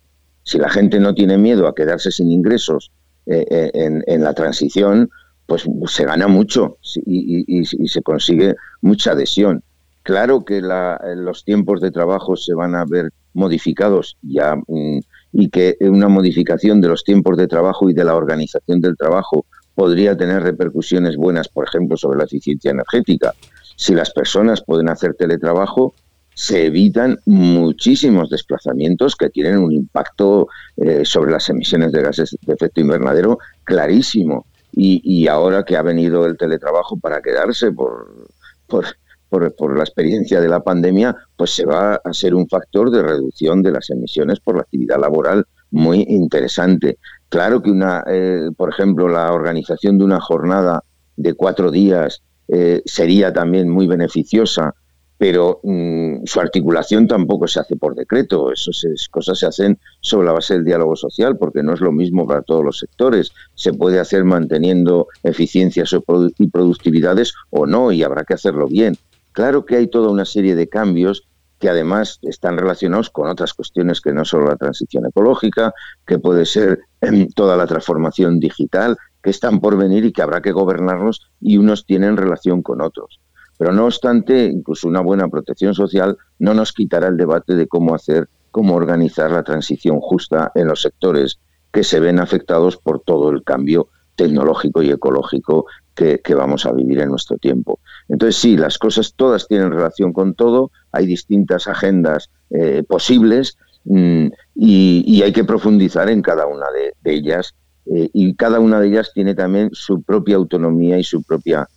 Si 0.42 0.56
la 0.56 0.70
gente 0.70 0.98
no 1.00 1.14
tiene 1.14 1.36
miedo 1.36 1.68
a 1.68 1.74
quedarse 1.74 2.10
sin 2.10 2.30
ingresos 2.30 2.90
en, 3.26 4.02
en 4.06 4.22
la 4.22 4.34
transición, 4.34 5.10
pues 5.46 5.68
se 5.86 6.04
gana 6.04 6.28
mucho 6.28 6.78
y, 7.04 7.64
se 7.64 8.02
consigue 8.02 8.54
mucha 8.80 9.12
adhesión. 9.12 9.62
Claro 10.02 10.44
que 10.44 10.60
los 10.62 11.44
tiempos 11.44 11.80
de 11.80 11.90
trabajo 11.90 12.36
se 12.36 12.54
van 12.54 12.74
a 12.74 12.84
ver 12.84 13.10
modificados 13.34 14.16
ya 14.22 14.56
mm, 14.56 15.00
y 15.32 15.48
que 15.48 15.76
una 15.80 16.08
modificación 16.08 16.80
de 16.80 16.88
los 16.88 17.04
tiempos 17.04 17.36
de 17.36 17.48
trabajo 17.48 17.88
y 17.88 17.94
de 17.94 18.04
la 18.04 18.16
organización 18.16 18.80
del 18.80 18.96
trabajo 18.96 19.44
podría 19.74 20.16
tener 20.16 20.42
repercusiones 20.42 21.16
buenas, 21.16 21.48
por 21.48 21.66
ejemplo, 21.66 21.96
sobre 21.96 22.18
la 22.18 22.24
eficiencia 22.24 22.70
energética. 22.70 23.34
Si 23.76 23.94
las 23.94 24.10
personas 24.10 24.62
pueden 24.62 24.88
hacer 24.88 25.14
teletrabajo, 25.14 25.94
se 26.34 26.66
evitan 26.66 27.18
muchísimos 27.26 28.30
desplazamientos 28.30 29.16
que 29.16 29.30
tienen 29.30 29.58
un 29.58 29.72
impacto 29.72 30.48
eh, 30.76 31.04
sobre 31.04 31.32
las 31.32 31.48
emisiones 31.50 31.92
de 31.92 32.02
gases 32.02 32.36
de 32.40 32.54
efecto 32.54 32.80
invernadero 32.80 33.38
clarísimo 33.64 34.46
y, 34.74 35.26
ahora 35.26 35.64
que 35.64 35.76
ha 35.76 35.82
venido 35.82 36.24
el 36.24 36.38
teletrabajo 36.38 36.98
para 36.98 37.20
quedarse 37.20 37.72
por, 37.72 38.26
por, 38.66 38.86
por, 39.28 39.76
la 39.76 39.84
experiencia 39.84 40.40
de 40.40 40.48
la 40.48 40.60
pandemia, 40.60 41.14
pues 41.36 41.50
se 41.50 41.66
va 41.66 41.96
a 41.96 42.12
ser 42.14 42.34
un 42.34 42.48
factor 42.48 42.90
de 42.90 43.02
reducción 43.02 43.62
de 43.62 43.72
las 43.72 43.90
emisiones 43.90 44.40
por 44.40 44.56
la 44.56 44.62
actividad 44.62 44.98
laboral 44.98 45.44
muy 45.70 46.06
interesante. 46.08 46.98
Claro 47.28 47.62
que 47.62 47.70
una, 47.70 48.02
eh, 48.06 48.48
por 48.56 48.70
ejemplo, 48.70 49.08
la 49.08 49.32
organización 49.32 49.98
de 49.98 50.04
una 50.04 50.20
jornada 50.20 50.82
de 51.16 51.34
cuatro 51.34 51.70
días 51.70 52.22
eh, 52.48 52.82
sería 52.86 53.32
también 53.32 53.68
muy 53.68 53.86
beneficiosa 53.86 54.74
pero 55.22 55.60
mm, 55.62 56.24
su 56.24 56.40
articulación 56.40 57.06
tampoco 57.06 57.46
se 57.46 57.60
hace 57.60 57.76
por 57.76 57.94
decreto, 57.94 58.50
esas 58.50 58.84
cosas 59.08 59.38
se 59.38 59.46
hacen 59.46 59.78
sobre 60.00 60.26
la 60.26 60.32
base 60.32 60.54
del 60.54 60.64
diálogo 60.64 60.96
social, 60.96 61.38
porque 61.38 61.62
no 61.62 61.74
es 61.74 61.80
lo 61.80 61.92
mismo 61.92 62.26
para 62.26 62.42
todos 62.42 62.64
los 62.64 62.80
sectores, 62.80 63.30
se 63.54 63.72
puede 63.72 64.00
hacer 64.00 64.24
manteniendo 64.24 65.06
eficiencias 65.22 65.94
y 66.38 66.46
productividades 66.48 67.34
o 67.50 67.66
no, 67.66 67.92
y 67.92 68.02
habrá 68.02 68.24
que 68.24 68.34
hacerlo 68.34 68.66
bien. 68.66 68.96
Claro 69.30 69.64
que 69.64 69.76
hay 69.76 69.86
toda 69.86 70.10
una 70.10 70.24
serie 70.24 70.56
de 70.56 70.68
cambios 70.68 71.28
que 71.60 71.68
además 71.68 72.18
están 72.22 72.58
relacionados 72.58 73.08
con 73.08 73.28
otras 73.28 73.54
cuestiones 73.54 74.00
que 74.00 74.12
no 74.12 74.24
solo 74.24 74.46
la 74.46 74.56
transición 74.56 75.06
ecológica, 75.06 75.72
que 76.04 76.18
puede 76.18 76.46
ser 76.46 76.80
em, 77.00 77.28
toda 77.28 77.56
la 77.56 77.68
transformación 77.68 78.40
digital, 78.40 78.96
que 79.22 79.30
están 79.30 79.60
por 79.60 79.76
venir 79.76 80.04
y 80.04 80.12
que 80.12 80.22
habrá 80.22 80.40
que 80.40 80.50
gobernarlos 80.50 81.30
y 81.40 81.58
unos 81.58 81.86
tienen 81.86 82.16
relación 82.16 82.60
con 82.60 82.80
otros. 82.80 83.20
Pero 83.62 83.74
no 83.74 83.84
obstante, 83.84 84.46
incluso 84.46 84.88
una 84.88 85.02
buena 85.02 85.28
protección 85.28 85.72
social 85.72 86.18
no 86.40 86.52
nos 86.52 86.72
quitará 86.72 87.06
el 87.06 87.16
debate 87.16 87.54
de 87.54 87.68
cómo 87.68 87.94
hacer, 87.94 88.28
cómo 88.50 88.74
organizar 88.74 89.30
la 89.30 89.44
transición 89.44 90.00
justa 90.00 90.50
en 90.56 90.66
los 90.66 90.82
sectores 90.82 91.38
que 91.70 91.84
se 91.84 92.00
ven 92.00 92.18
afectados 92.18 92.76
por 92.76 93.02
todo 93.02 93.30
el 93.30 93.44
cambio 93.44 93.86
tecnológico 94.16 94.82
y 94.82 94.90
ecológico 94.90 95.66
que, 95.94 96.20
vamos 96.34 96.66
a 96.66 96.72
vivir 96.72 97.02
en 97.02 97.10
nuestro 97.10 97.38
tiempo. 97.38 97.78
Entonces 98.08 98.34
sí, 98.34 98.56
las 98.56 98.78
cosas 98.78 99.14
todas 99.14 99.46
tienen 99.46 99.70
relación 99.70 100.12
con 100.12 100.34
todo, 100.34 100.72
hay 100.90 101.06
distintas 101.06 101.68
agendas 101.68 102.30
eh, 102.50 102.82
posibles 102.82 103.56
mm, 103.84 104.26
y, 104.56 105.22
hay 105.22 105.32
que 105.32 105.44
profundizar 105.44 106.10
en 106.10 106.20
cada 106.20 106.48
una 106.48 106.66
de, 106.72 107.14
ellas 107.14 107.54
eh, 107.86 108.10
y 108.12 108.34
cada 108.34 108.58
una 108.58 108.80
de 108.80 108.88
ellas 108.88 109.12
tiene 109.14 109.36
también 109.36 109.70
su 109.70 110.02
propia 110.02 110.34
autonomía 110.34 110.98
y 110.98 111.04
su 111.04 111.22
propia 111.22 111.68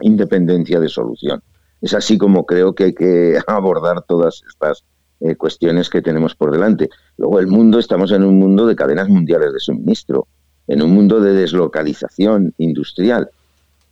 independencia 0.00 0.80
de 0.80 0.88
solución. 0.88 1.42
Es 1.80 1.94
así 1.94 2.16
como 2.16 2.46
creo 2.46 2.74
que 2.74 2.84
hay 2.84 2.94
que 2.94 3.38
abordar 3.46 4.02
todas 4.02 4.42
estas 4.48 4.84
eh, 5.20 5.36
cuestiones 5.36 5.90
que 5.90 6.02
tenemos 6.02 6.34
por 6.34 6.50
delante. 6.50 6.88
Luego 7.16 7.38
el 7.40 7.46
mundo, 7.46 7.78
estamos 7.78 8.12
en 8.12 8.24
un 8.24 8.38
mundo 8.38 8.66
de 8.66 8.76
cadenas 8.76 9.08
mundiales 9.08 9.52
de 9.52 9.60
suministro, 9.60 10.26
en 10.66 10.82
un 10.82 10.92
mundo 10.92 11.20
de 11.20 11.32
deslocalización 11.32 12.54
industrial. 12.58 13.28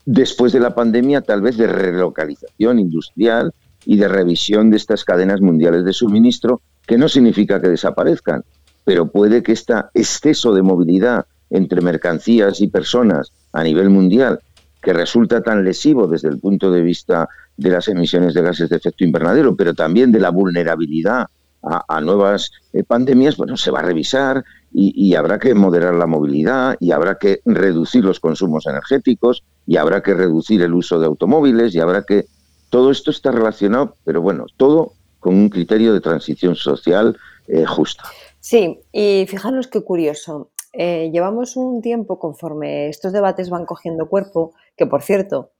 Después 0.04 0.52
de 0.52 0.60
la 0.60 0.74
pandemia, 0.74 1.20
tal 1.20 1.42
vez 1.42 1.56
de 1.56 1.68
relocalización 1.68 2.80
industrial 2.80 3.52
y 3.84 3.96
de 3.96 4.08
revisión 4.08 4.70
de 4.70 4.76
estas 4.76 5.04
cadenas 5.04 5.40
mundiales 5.40 5.84
de 5.84 5.92
suministro, 5.92 6.60
que 6.86 6.98
no 6.98 7.08
significa 7.08 7.60
que 7.60 7.68
desaparezcan, 7.68 8.42
pero 8.84 9.06
puede 9.10 9.42
que 9.42 9.52
este 9.52 9.74
exceso 9.94 10.52
de 10.52 10.62
movilidad 10.62 11.26
entre 11.50 11.82
mercancías 11.82 12.60
y 12.60 12.68
personas 12.68 13.32
a 13.52 13.62
nivel 13.62 13.90
mundial 13.90 14.40
que 14.82 14.92
resulta 14.92 15.40
tan 15.40 15.64
lesivo 15.64 16.06
desde 16.06 16.28
el 16.28 16.38
punto 16.38 16.70
de 16.70 16.82
vista 16.82 17.28
de 17.56 17.70
las 17.70 17.88
emisiones 17.88 18.34
de 18.34 18.42
gases 18.42 18.68
de 18.68 18.76
efecto 18.76 19.04
invernadero, 19.04 19.54
pero 19.54 19.74
también 19.74 20.10
de 20.10 20.20
la 20.20 20.30
vulnerabilidad 20.30 21.26
a, 21.62 22.00
nuevas 22.00 22.50
eh, 22.72 22.82
pandemias, 22.82 23.36
bueno, 23.36 23.56
se 23.56 23.70
va 23.70 23.78
a 23.78 23.82
revisar 23.82 24.44
y, 24.74 25.14
habrá 25.14 25.38
que 25.38 25.54
moderar 25.54 25.94
la 25.94 26.06
movilidad 26.06 26.76
y 26.80 26.92
habrá 26.92 27.18
que 27.18 27.40
reducir 27.44 28.04
los 28.04 28.18
consumos 28.18 28.66
energéticos 28.66 29.44
y 29.66 29.76
habrá 29.76 30.02
que 30.02 30.14
reducir 30.14 30.62
el 30.62 30.74
uso 30.74 30.98
de 30.98 31.06
automóviles 31.06 31.74
y 31.74 31.80
habrá 31.80 32.02
que... 32.02 32.26
Todo 32.70 32.90
esto 32.90 33.10
está 33.10 33.30
relacionado, 33.30 33.96
pero 34.02 34.22
bueno, 34.22 34.46
todo 34.56 34.94
con 35.20 35.34
un 35.34 35.50
criterio 35.50 35.92
de 35.92 36.00
transición 36.00 36.56
social 36.56 37.18
eh, 37.46 37.66
justa. 37.66 38.04
Sí, 38.40 38.80
y 38.92 39.26
fijaros 39.28 39.66
qué 39.66 39.82
curioso. 39.82 40.51
Eh, 40.72 41.10
llevamos 41.12 41.56
un 41.56 41.82
tiempo 41.82 42.18
conforme 42.18 42.88
estos 42.88 43.12
debates 43.12 43.50
van 43.50 43.66
cogiendo 43.66 44.08
cuerpo, 44.08 44.54
que 44.76 44.86
por 44.86 45.02
cierto, 45.02 45.52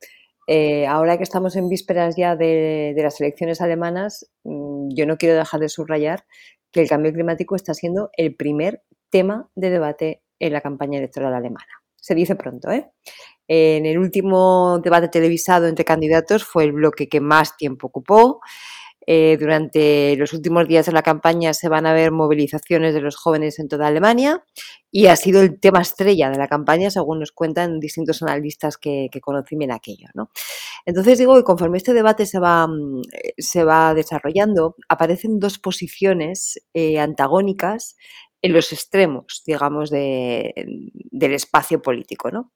eh, 0.47 0.87
ahora 0.87 1.19
que 1.19 1.23
estamos 1.23 1.55
en 1.57 1.69
vísperas 1.69 2.17
ya 2.17 2.35
de, 2.35 2.95
las 2.97 3.21
elecciones 3.21 3.61
alemanas, 3.61 4.31
mm, 4.45 4.89
yo 4.95 5.07
no 5.07 5.19
quiero 5.19 5.37
dejar 5.37 5.61
de 5.61 5.69
subrayar 5.69 6.25
que 6.73 6.81
el 6.81 6.89
cambio 6.89 7.13
climático 7.13 7.55
está 7.55 7.75
siendo 7.75 8.11
el 8.17 8.35
primer 8.35 8.83
tema 9.11 9.51
de 9.55 9.71
debate 9.71 10.23
en 10.39 10.53
la 10.55 10.63
campaña 10.63 10.99
electoral 10.99 11.35
alemana. 11.35 11.83
Se 11.97 12.15
dice 12.15 12.35
pronto, 12.35 12.71
¿eh? 12.71 12.91
En 13.47 13.87
el 13.87 13.99
último 13.99 14.81
debate 14.83 15.09
televisado 15.09 15.67
entre 15.69 15.85
candidatos 15.85 16.45
fue 16.45 16.65
el 16.65 16.73
bloque 16.73 17.09
que 17.09 17.21
más 17.21 17.57
tiempo 17.57 17.89
ocupó. 17.89 18.41
Eh, 19.07 19.37
durante 19.39 20.17
los 20.17 20.33
últimos 20.33 20.69
días 20.69 20.87
de 20.87 20.93
la 20.93 21.03
campaña 21.03 21.55
se 21.55 21.69
van 21.69 21.87
a 21.87 21.93
ver 21.93 22.13
movilizaciones 22.13 22.95
de 22.95 23.01
los 23.01 23.17
jóvenes 23.17 23.59
en 23.59 23.69
toda 23.69 23.89
Alemania 23.89 24.45
y 24.91 25.07
ha 25.07 25.17
sido 25.17 25.43
el 25.43 25.59
tema 25.59 25.81
estrella 25.81 26.31
de 26.31 26.39
la 26.39 26.49
campaña, 26.49 26.91
según 26.91 27.21
nos 27.21 27.33
cuentan 27.33 27.81
distintos 27.81 28.23
analistas 28.23 28.77
que, 28.77 29.09
conocen 29.21 29.59
bien 29.59 29.73
aquello. 29.73 30.09
Entonces 30.87 31.19
digo 31.19 31.37
que 31.37 31.45
conforme 31.45 31.79
este 31.79 31.95
debate 31.95 32.27
se 32.27 32.39
va, 32.39 32.67
mm, 32.67 33.03
se 33.39 33.65
va 33.65 33.95
desarrollando, 33.95 34.77
aparecen 34.89 35.39
dos 35.39 35.59
posiciones 35.59 36.61
eh, 36.75 36.99
antagónicas 36.99 37.97
en 38.43 38.53
los 38.53 38.73
extremos, 38.73 39.43
digamos, 39.47 39.91
del 39.91 41.33
espacio 41.33 41.81
político. 41.81 42.31
¿no? 42.31 42.53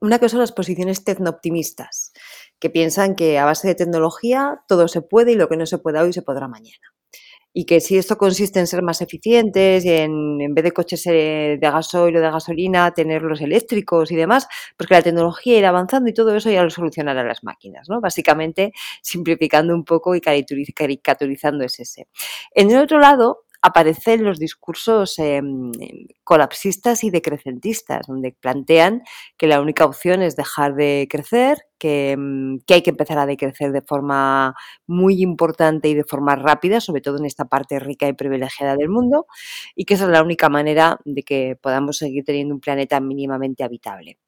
Una 0.00 0.18
que 0.18 0.28
son 0.28 0.40
las 0.40 0.52
posiciones 0.52 1.04
tecno-optimistas, 1.04 2.12
que 2.58 2.70
piensan 2.70 3.14
que 3.14 3.38
a 3.38 3.44
base 3.44 3.68
de 3.68 3.74
tecnología 3.74 4.62
todo 4.68 4.88
se 4.88 5.02
puede 5.02 5.32
y 5.32 5.34
lo 5.36 5.48
que 5.48 5.56
no 5.56 5.66
se 5.66 5.78
pueda 5.78 6.02
hoy 6.02 6.12
se 6.12 6.22
podrá 6.22 6.48
mañana. 6.48 6.94
Y 7.54 7.66
que 7.66 7.80
si 7.80 7.98
esto 7.98 8.16
consiste 8.16 8.60
en 8.60 8.66
ser 8.66 8.82
más 8.82 9.02
eficientes 9.02 9.84
y 9.84 9.90
en, 9.90 10.40
en 10.40 10.54
vez 10.54 10.64
de 10.64 10.72
coches 10.72 11.06
eh, 11.06 11.58
de 11.60 11.70
gasoil 11.70 12.16
o 12.16 12.20
de 12.20 12.30
gasolina, 12.30 12.94
tenerlos 12.94 13.42
eléctricos 13.42 14.10
y 14.10 14.16
demás, 14.16 14.48
pues 14.78 14.88
que 14.88 14.94
la 14.94 15.02
tecnología 15.02 15.58
irá 15.58 15.68
avanzando 15.68 16.08
y 16.08 16.14
todo 16.14 16.34
eso 16.34 16.50
ya 16.50 16.64
lo 16.64 16.70
solucionará 16.70 17.24
las 17.24 17.44
máquinas, 17.44 17.90
¿no? 17.90 18.00
Básicamente 18.00 18.72
simplificando 19.02 19.74
un 19.74 19.84
poco 19.84 20.14
y 20.14 20.22
caricaturizando 20.22 21.64
ese. 21.64 22.08
En 22.54 22.70
el 22.70 22.78
otro 22.78 22.98
lado, 22.98 23.44
aparecen 23.62 24.24
los 24.24 24.38
discursos 24.38 25.18
em, 25.18 25.70
colapsistas 26.24 27.04
y 27.04 27.10
decrecentistas, 27.10 28.06
donde 28.08 28.32
plantean 28.32 29.02
que 29.36 29.46
la 29.46 29.60
única 29.60 29.84
opción 29.84 30.20
es 30.22 30.36
dejar 30.36 30.74
de 30.74 31.06
crecer, 31.08 31.58
que, 31.78 32.12
em, 32.12 32.60
que, 32.66 32.74
hay 32.74 32.82
que 32.82 32.90
empezar 32.90 33.18
a 33.18 33.26
decrecer 33.26 33.72
de 33.72 33.82
forma 33.82 34.54
muy 34.86 35.22
importante 35.22 35.88
y 35.88 35.94
de 35.94 36.04
forma 36.04 36.36
rápida, 36.36 36.80
sobre 36.80 37.00
todo 37.00 37.18
en 37.18 37.24
esta 37.26 37.44
parte 37.46 37.78
rica 37.78 38.08
y 38.08 38.12
privilegiada 38.14 38.76
del 38.76 38.88
mundo, 38.88 39.26
y 39.76 39.84
que 39.84 39.94
esa 39.94 40.04
es 40.04 40.10
la 40.10 40.22
única 40.22 40.48
manera 40.48 40.98
de 41.04 41.22
que 41.22 41.56
podamos 41.60 41.98
seguir 41.98 42.24
teniendo 42.24 42.54
un 42.54 42.60
planeta 42.60 43.00
mínimamente 43.00 43.64
habitable. 43.64 44.18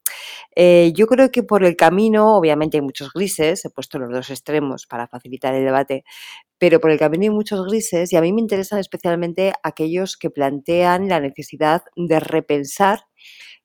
Eh, 0.54 0.92
yo 0.94 1.06
creo 1.06 1.30
que 1.30 1.42
por 1.42 1.64
el 1.64 1.76
camino, 1.76 2.36
obviamente 2.36 2.76
hay 2.78 2.82
muchos 2.82 3.12
grises, 3.12 3.64
he 3.64 3.70
puesto 3.70 3.98
los 3.98 4.10
dos 4.10 4.30
extremos 4.30 4.86
para 4.86 5.08
facilitar 5.08 5.54
el 5.54 5.64
debate, 5.64 6.04
pero 6.58 6.80
por 6.80 6.90
el 6.90 6.98
camino 6.98 7.24
hay 7.24 7.30
muchos 7.30 7.66
grises 7.66 8.12
y 8.12 8.16
a 8.16 8.20
mí 8.20 8.32
me 8.32 8.40
interesan 8.40 8.78
especialmente 8.78 9.52
aquellos 9.62 10.16
que 10.16 10.30
plantean 10.30 11.08
la 11.08 11.20
necesidad 11.20 11.82
de 11.96 12.20
repensar 12.20 13.00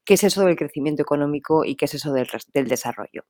qué 0.09 0.15
es 0.15 0.23
eso 0.23 0.43
del 0.43 0.55
crecimiento 0.55 1.03
económico 1.03 1.65
y 1.65 1.75
qué 1.75 1.85
es 1.85 1.93
eso 1.93 2.11
del, 2.11 2.27
desarrollo. 2.67 3.25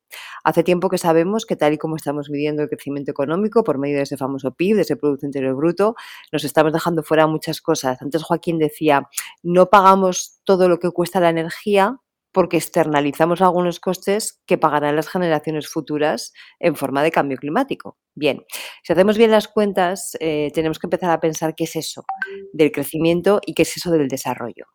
Hace 0.46 0.64
tiempo 0.64 0.88
que 0.88 0.98
sabemos 0.98 1.46
que 1.46 1.58
tal 1.58 1.74
y 1.74 1.78
como 1.78 1.98
estamos 1.98 2.30
midiendo 2.30 2.64
el 2.64 2.70
crecimiento 2.70 3.12
económico 3.12 3.66
por 3.66 3.78
medio 3.78 3.98
de 3.98 4.04
ese 4.04 4.16
famoso 4.16 4.54
PIB, 4.56 4.78
de 4.78 4.84
ese 4.84 4.96
Producto 4.96 5.26
Interior 5.26 5.56
Bruto, 5.56 5.96
nos 6.32 6.46
estamos 6.46 6.72
dejando 6.72 7.04
fuera 7.04 7.28
muchas 7.28 7.60
cosas. 7.60 8.02
Antes 8.02 8.24
Joaquín 8.24 8.60
decía, 8.60 9.10
no 9.44 9.70
pagamos 9.70 10.40
todo 10.46 10.70
lo 10.70 10.80
que 10.80 10.90
cuesta 10.92 11.20
la 11.20 11.30
energía, 11.30 11.98
porque 12.32 12.58
externalizamos 12.58 13.42
algunos 13.42 13.80
costes 13.80 14.42
que 14.46 14.58
pagarán 14.58 14.96
las 14.96 15.10
generaciones 15.10 15.68
futuras 15.68 16.34
en 16.60 16.76
forma 16.76 17.04
de 17.04 17.12
cambio 17.12 17.38
climático. 17.38 17.98
Bien, 18.16 18.44
si 18.84 18.94
hacemos 18.94 19.18
bien 19.18 19.32
las 19.32 19.48
cuentas, 19.48 20.16
eh, 20.20 20.52
tenemos 20.54 20.80
que 20.80 20.88
empezar 20.88 21.12
a 21.12 21.20
pensar 21.20 21.56
qué 21.56 21.64
es 21.64 21.76
eso 21.76 22.04
del 22.54 22.72
crecimiento 22.72 23.40
y 23.46 23.54
qué 23.54 23.64
es 23.64 23.78
eso 23.78 23.92
del 23.92 24.08
desarrollo. 24.08 24.66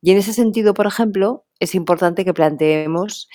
Y 0.00 0.12
en 0.12 0.18
ese 0.18 0.32
sentido, 0.32 0.74
por 0.74 0.86
ejemplo, 0.86 1.44
es 1.58 1.74
importante 1.74 2.24
que 2.24 2.34
planteemos 2.34 3.28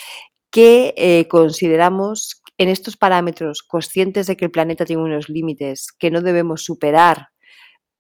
qué 0.51 0.93
eh, 0.97 1.27
consideramos 1.27 2.41
en 2.57 2.69
estos 2.69 2.95
parámetros 2.95 3.61
conscientes 3.63 4.27
de 4.27 4.37
que 4.37 4.45
el 4.45 4.51
planeta 4.51 4.85
tiene 4.85 5.03
unos 5.03 5.27
límites 5.27 5.87
que 5.99 6.11
no 6.11 6.21
debemos 6.21 6.63
superar 6.63 7.27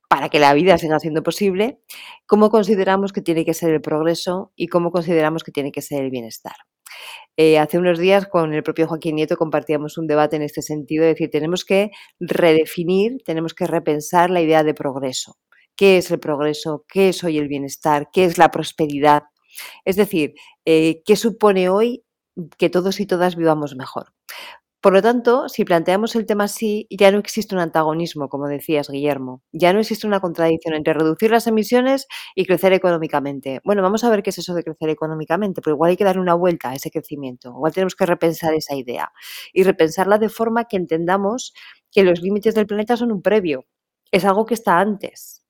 para 0.09 0.29
que 0.29 0.39
la 0.39 0.53
vida 0.53 0.77
siga 0.77 0.99
siendo 0.99 1.23
posible, 1.23 1.79
cómo 2.25 2.49
consideramos 2.49 3.13
que 3.13 3.21
tiene 3.21 3.45
que 3.45 3.53
ser 3.53 3.71
el 3.71 3.81
progreso 3.81 4.51
y 4.55 4.67
cómo 4.67 4.91
consideramos 4.91 5.43
que 5.43 5.51
tiene 5.51 5.71
que 5.71 5.81
ser 5.81 6.03
el 6.03 6.11
bienestar. 6.11 6.55
Eh, 7.37 7.59
hace 7.59 7.77
unos 7.77 7.99
días 7.99 8.27
con 8.27 8.53
el 8.53 8.63
propio 8.63 8.87
Joaquín 8.87 9.15
Nieto 9.15 9.35
compartíamos 9.35 9.97
un 9.97 10.07
debate 10.07 10.37
en 10.37 10.41
este 10.41 10.61
sentido, 10.61 11.03
es 11.03 11.15
decir, 11.15 11.29
tenemos 11.29 11.65
que 11.65 11.91
redefinir, 12.19 13.17
tenemos 13.25 13.53
que 13.53 13.67
repensar 13.67 14.29
la 14.29 14.41
idea 14.41 14.63
de 14.63 14.73
progreso. 14.73 15.37
¿Qué 15.75 15.97
es 15.97 16.09
el 16.11 16.19
progreso? 16.19 16.85
¿Qué 16.87 17.09
es 17.09 17.23
hoy 17.23 17.37
el 17.37 17.49
bienestar? 17.49 18.09
¿Qué 18.13 18.23
es 18.23 18.37
la 18.37 18.49
prosperidad? 18.51 19.23
Es 19.83 19.97
decir, 19.97 20.35
eh, 20.65 21.01
¿qué 21.05 21.15
supone 21.15 21.69
hoy 21.69 22.05
que 22.57 22.69
todos 22.69 22.99
y 22.99 23.05
todas 23.05 23.35
vivamos 23.35 23.75
mejor? 23.75 24.13
Por 24.85 24.93
lo 24.93 25.01
tanto, 25.01 25.49
si 25.49 25.65
planteamos 25.65 26.15
el 26.15 26.27
tema 26.27 26.43
así, 26.43 26.85
ya 26.91 27.09
no 27.09 27.17
existe 27.17 27.55
un 27.55 27.61
antagonismo, 27.61 28.29
como 28.29 28.47
decías, 28.47 28.87
Guillermo. 28.87 29.41
Ya 29.51 29.73
no 29.73 29.79
existe 29.79 30.05
una 30.05 30.19
contradicción 30.19 30.75
entre 30.75 30.93
reducir 30.93 31.31
las 31.31 31.47
emisiones 31.47 32.05
y 32.35 32.45
crecer 32.45 32.71
económicamente. 32.71 33.61
Bueno, 33.63 33.81
vamos 33.81 34.03
a 34.03 34.11
ver 34.11 34.21
qué 34.21 34.29
es 34.29 34.37
eso 34.37 34.53
de 34.53 34.63
crecer 34.63 34.89
económicamente, 34.89 35.59
pero 35.63 35.73
igual 35.75 35.89
hay 35.89 35.97
que 35.97 36.03
dar 36.03 36.19
una 36.19 36.35
vuelta 36.35 36.69
a 36.69 36.75
ese 36.75 36.91
crecimiento. 36.91 37.49
Igual 37.49 37.73
tenemos 37.73 37.95
que 37.95 38.05
repensar 38.05 38.53
esa 38.53 38.75
idea 38.75 39.11
y 39.53 39.63
repensarla 39.63 40.19
de 40.19 40.29
forma 40.29 40.65
que 40.65 40.77
entendamos 40.77 41.55
que 41.91 42.03
los 42.03 42.21
límites 42.21 42.53
del 42.53 42.67
planeta 42.67 42.95
son 42.95 43.11
un 43.11 43.23
previo. 43.23 43.65
Es 44.11 44.23
algo 44.23 44.45
que 44.45 44.53
está 44.53 44.79
antes. 44.79 45.43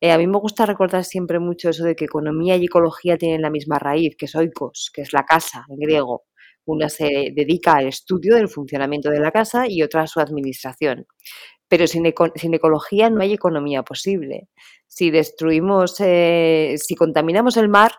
Eh, 0.00 0.12
a 0.12 0.18
mí 0.18 0.28
me 0.28 0.38
gusta 0.38 0.66
recordar 0.66 1.04
siempre 1.04 1.40
mucho 1.40 1.70
eso 1.70 1.84
de 1.84 1.96
que 1.96 2.04
economía 2.06 2.56
y 2.56 2.66
ecología 2.66 3.18
tienen 3.18 3.42
la 3.42 3.50
misma 3.50 3.80
raíz, 3.80 4.16
que 4.16 4.26
es 4.26 4.36
oikos, 4.36 4.92
que 4.94 5.02
es 5.02 5.12
la 5.12 5.24
casa 5.24 5.64
en 5.68 5.78
griego. 5.80 6.27
Una 6.68 6.90
se 6.90 7.32
dedica 7.34 7.76
al 7.76 7.86
estudio 7.86 8.36
del 8.36 8.50
funcionamiento 8.50 9.08
de 9.08 9.20
la 9.20 9.32
casa 9.32 9.66
y 9.66 9.82
otra 9.82 10.02
a 10.02 10.06
su 10.06 10.20
administración. 10.20 11.06
Pero 11.66 11.86
sin, 11.86 12.04
ecología 12.04 13.08
no 13.08 13.22
hay 13.22 13.32
economía 13.32 13.82
posible. 13.82 14.48
Si 14.86 15.10
destruimos, 15.10 15.96
eh, 16.00 16.74
si 16.76 16.94
contaminamos 16.94 17.56
el 17.56 17.70
mar 17.70 17.92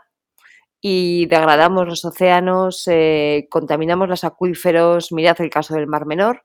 y 0.80 1.26
degradamos 1.26 1.88
los 1.88 2.06
océanos, 2.06 2.84
eh, 2.88 3.48
contaminamos 3.50 4.08
los 4.08 4.24
acuíferos, 4.24 5.12
mirad 5.12 5.42
el 5.42 5.50
caso 5.50 5.74
del 5.74 5.88
Mar 5.88 6.06
Menor, 6.06 6.44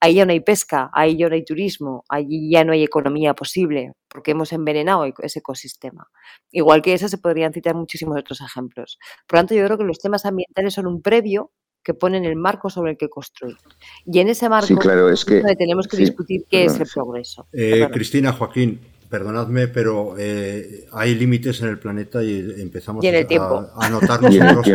ahí 0.00 0.14
ya 0.14 0.26
no 0.26 0.32
hay 0.32 0.40
pesca, 0.40 0.90
ahí 0.92 1.16
ya 1.16 1.28
no 1.28 1.34
hay 1.34 1.44
turismo, 1.44 2.04
allí 2.08 2.50
ya 2.50 2.64
no 2.64 2.72
hay 2.72 2.84
economía 2.84 3.34
posible, 3.34 3.92
porque 4.08 4.32
hemos 4.32 4.52
envenenado 4.52 5.04
e-, 5.04 5.14
ese 5.22 5.40
ecosistema. 5.40 6.06
Igual 6.50 6.82
que 6.82 6.94
ese 6.94 7.08
se 7.08 7.18
podrían 7.18 7.52
citar 7.52 7.74
muchísimos 7.74 8.18
otros 8.18 8.40
ejemplos. 8.40 8.98
Por 9.26 9.36
lo 9.36 9.40
tanto, 9.40 9.54
yo 9.54 9.64
creo 9.64 9.78
que 9.78 9.84
los 9.84 9.98
temas 9.98 10.24
ambientales 10.24 10.74
son 10.74 10.86
un 10.86 11.02
previo 11.02 11.52
que 11.82 11.94
ponen 11.94 12.24
el 12.24 12.36
marco 12.36 12.68
sobre 12.68 12.92
el 12.92 12.96
que 12.98 13.08
construir. 13.08 13.56
Y 14.04 14.18
en 14.18 14.28
ese 14.28 14.48
marco 14.48 14.76
claro, 14.76 15.10
es 15.10 15.24
que, 15.24 15.42
tenemos 15.56 15.88
que 15.88 15.96
discutir 15.96 16.44
qué 16.48 16.64
es 16.64 16.78
el 16.78 16.86
progreso. 16.92 17.48
Eh, 17.52 17.88
Cristina, 17.90 18.32
Joaquín, 18.32 18.80
perdonadme, 19.08 19.68
pero 19.68 20.14
eh, 20.18 20.86
hay 20.92 21.14
límites 21.14 21.60
en 21.62 21.68
el 21.68 21.78
planeta 21.78 22.22
y 22.22 22.54
empezamos 22.58 23.04
a, 23.04 23.08
a, 23.08 23.88
notar 23.90 24.22
los, 24.22 24.68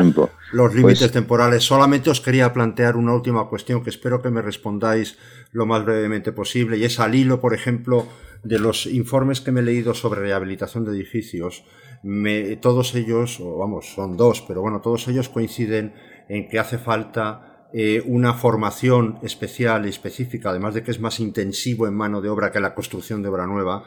los 0.51 0.75
límites 0.75 0.99
pues 0.99 1.11
temporales. 1.11 1.63
Solamente 1.63 2.09
os 2.09 2.21
quería 2.21 2.51
plantear 2.53 2.95
una 2.95 3.13
última 3.13 3.47
cuestión 3.47 3.84
que 3.84 3.89
espero 3.89 4.21
que 4.21 4.29
me 4.29 4.41
respondáis 4.41 5.17
lo 5.51 5.65
más 5.65 5.86
brevemente 5.86 6.31
posible 6.31 6.77
y 6.77 6.86
es 6.86 6.99
al 6.99 7.15
hilo, 7.15 7.39
por 7.39 7.53
ejemplo, 7.53 8.07
de 8.43 8.59
los 8.59 8.86
informes 8.88 9.39
que 9.41 9.51
me 9.51 9.61
he 9.61 9.63
leído 9.63 9.93
sobre 9.93 10.21
rehabilitación 10.21 10.84
de 10.86 10.91
edificios. 10.91 11.63
Me, 12.01 12.57
todos 12.57 12.95
ellos, 12.95 13.39
o 13.39 13.57
vamos, 13.57 13.93
son 13.93 14.17
dos, 14.17 14.43
pero 14.47 14.61
bueno, 14.61 14.81
todos 14.81 15.07
ellos 15.07 15.29
coinciden 15.29 15.93
en 16.27 16.49
que 16.49 16.59
hace 16.59 16.77
falta 16.77 17.53
eh, 17.75 18.03
una 18.05 18.36
formación 18.36 19.17
especial 19.23 19.88
y 19.88 19.89
específica, 19.89 20.51
además 20.51 20.75
de 20.75 20.84
que 20.84 20.91
es 20.91 20.99
más 20.99 21.19
intensivo 21.19 21.88
en 21.88 21.95
mano 21.95 22.21
de 22.21 22.29
obra 22.29 22.51
que 22.51 22.59
la 22.59 22.75
construcción 22.75 23.23
de 23.23 23.29
obra 23.29 23.47
nueva, 23.47 23.84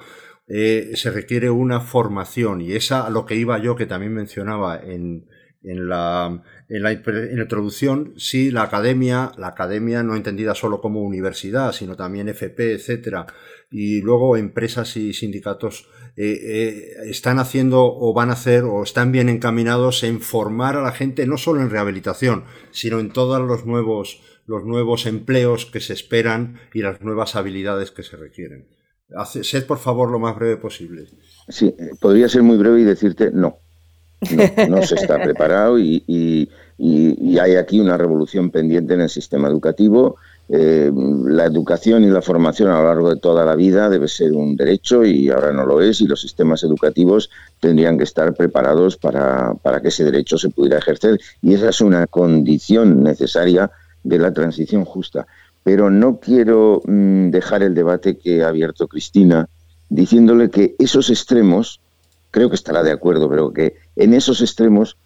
eh, 0.48 0.92
se 0.94 1.10
requiere 1.10 1.50
una 1.50 1.80
formación 1.80 2.60
y 2.60 2.72
esa 2.72 3.10
lo 3.10 3.26
que 3.26 3.34
iba 3.34 3.58
yo 3.58 3.74
que 3.74 3.86
también 3.86 4.14
mencionaba 4.14 4.78
en, 4.78 5.26
en 5.66 5.88
la, 5.88 6.42
en 6.68 6.82
la, 6.82 6.92
introducción, 6.92 8.14
sí, 8.16 8.52
la 8.52 8.62
academia, 8.62 9.32
la 9.36 9.48
academia 9.48 10.04
no 10.04 10.14
entendida 10.14 10.54
solo 10.54 10.80
como 10.80 11.02
universidad, 11.02 11.72
sino 11.72 11.96
también 11.96 12.28
FP, 12.28 12.74
etcétera, 12.74 13.26
y 13.68 14.00
luego 14.00 14.36
empresas 14.36 14.96
y 14.96 15.12
sindicatos 15.12 15.88
eh, 16.16 16.38
eh, 16.40 16.92
están 17.06 17.40
haciendo 17.40 17.82
o 17.84 18.14
van 18.14 18.30
a 18.30 18.34
hacer 18.34 18.62
o 18.62 18.84
están 18.84 19.10
bien 19.10 19.28
encaminados 19.28 20.04
en 20.04 20.20
formar 20.20 20.76
a 20.76 20.82
la 20.82 20.92
gente 20.92 21.26
no 21.26 21.36
solo 21.36 21.60
en 21.60 21.70
rehabilitación, 21.70 22.44
sino 22.70 23.00
en 23.00 23.10
todos 23.10 23.40
los 23.40 23.66
nuevos, 23.66 24.22
los 24.46 24.64
nuevos 24.64 25.06
empleos 25.06 25.66
que 25.66 25.80
se 25.80 25.94
esperan 25.94 26.60
y 26.72 26.82
las 26.82 27.02
nuevas 27.02 27.34
habilidades 27.34 27.90
que 27.90 28.04
se 28.04 28.16
requieren. 28.16 28.75
Sed 29.24 29.66
por 29.66 29.78
favor 29.78 30.10
lo 30.10 30.18
más 30.18 30.36
breve 30.36 30.56
posible. 30.56 31.06
Sí, 31.48 31.74
podría 32.00 32.28
ser 32.28 32.42
muy 32.42 32.56
breve 32.56 32.80
y 32.80 32.84
decirte 32.84 33.30
no 33.32 33.58
no, 34.68 34.82
se 34.82 34.94
está 34.94 35.18
preparado 35.22 35.78
y, 35.78 36.48
hay 37.40 37.56
aquí 37.56 37.80
una 37.80 37.96
revolución 37.96 38.50
pendiente 38.50 38.94
en 38.94 39.02
el 39.02 39.08
sistema 39.08 39.48
educativo. 39.48 40.16
Eh, 40.48 40.92
la 41.24 41.44
educación 41.44 42.04
y 42.04 42.08
la 42.08 42.22
formación 42.22 42.70
a 42.70 42.78
lo 42.78 42.86
largo 42.86 43.10
de 43.10 43.20
toda 43.20 43.44
la 43.44 43.56
vida 43.56 43.88
debe 43.88 44.06
ser 44.06 44.32
un 44.32 44.56
derecho 44.56 45.04
y 45.04 45.28
ahora 45.28 45.52
no 45.52 45.66
lo 45.66 45.80
es 45.80 46.00
y 46.00 46.06
los 46.06 46.20
sistemas 46.20 46.62
educativos 46.62 47.30
tendrían 47.58 47.98
que 47.98 48.04
estar 48.04 48.32
preparados 48.32 48.96
para, 48.96 49.54
para 49.54 49.82
que 49.82 49.88
ese 49.88 50.04
derecho 50.04 50.38
se 50.38 50.50
pudiera 50.50 50.78
ejercer 50.78 51.18
y 51.42 51.54
esa 51.54 51.70
es 51.70 51.80
una 51.80 52.06
condición 52.06 53.02
necesaria 53.02 53.72
de 54.04 54.18
la 54.18 54.32
transición 54.32 54.84
justa. 54.84 55.26
Pero 55.66 55.90
no 55.90 56.20
quiero 56.20 56.80
mm, 56.84 57.30
dejar 57.30 57.64
el 57.64 57.74
debate 57.74 58.16
que 58.16 58.44
ha 58.44 58.48
abierto 58.50 58.86
Cristina 58.86 59.48
diciéndole 59.88 60.48
que 60.48 60.76
esos 60.78 61.10
extremos 61.10 61.80
creo 62.30 62.48
que 62.48 62.54
estará 62.54 62.84
de 62.84 62.92
acuerdo, 62.92 63.28
pero 63.28 63.52
que 63.52 63.74
en 63.96 64.14
esos 64.14 64.40
extremos 64.42 64.96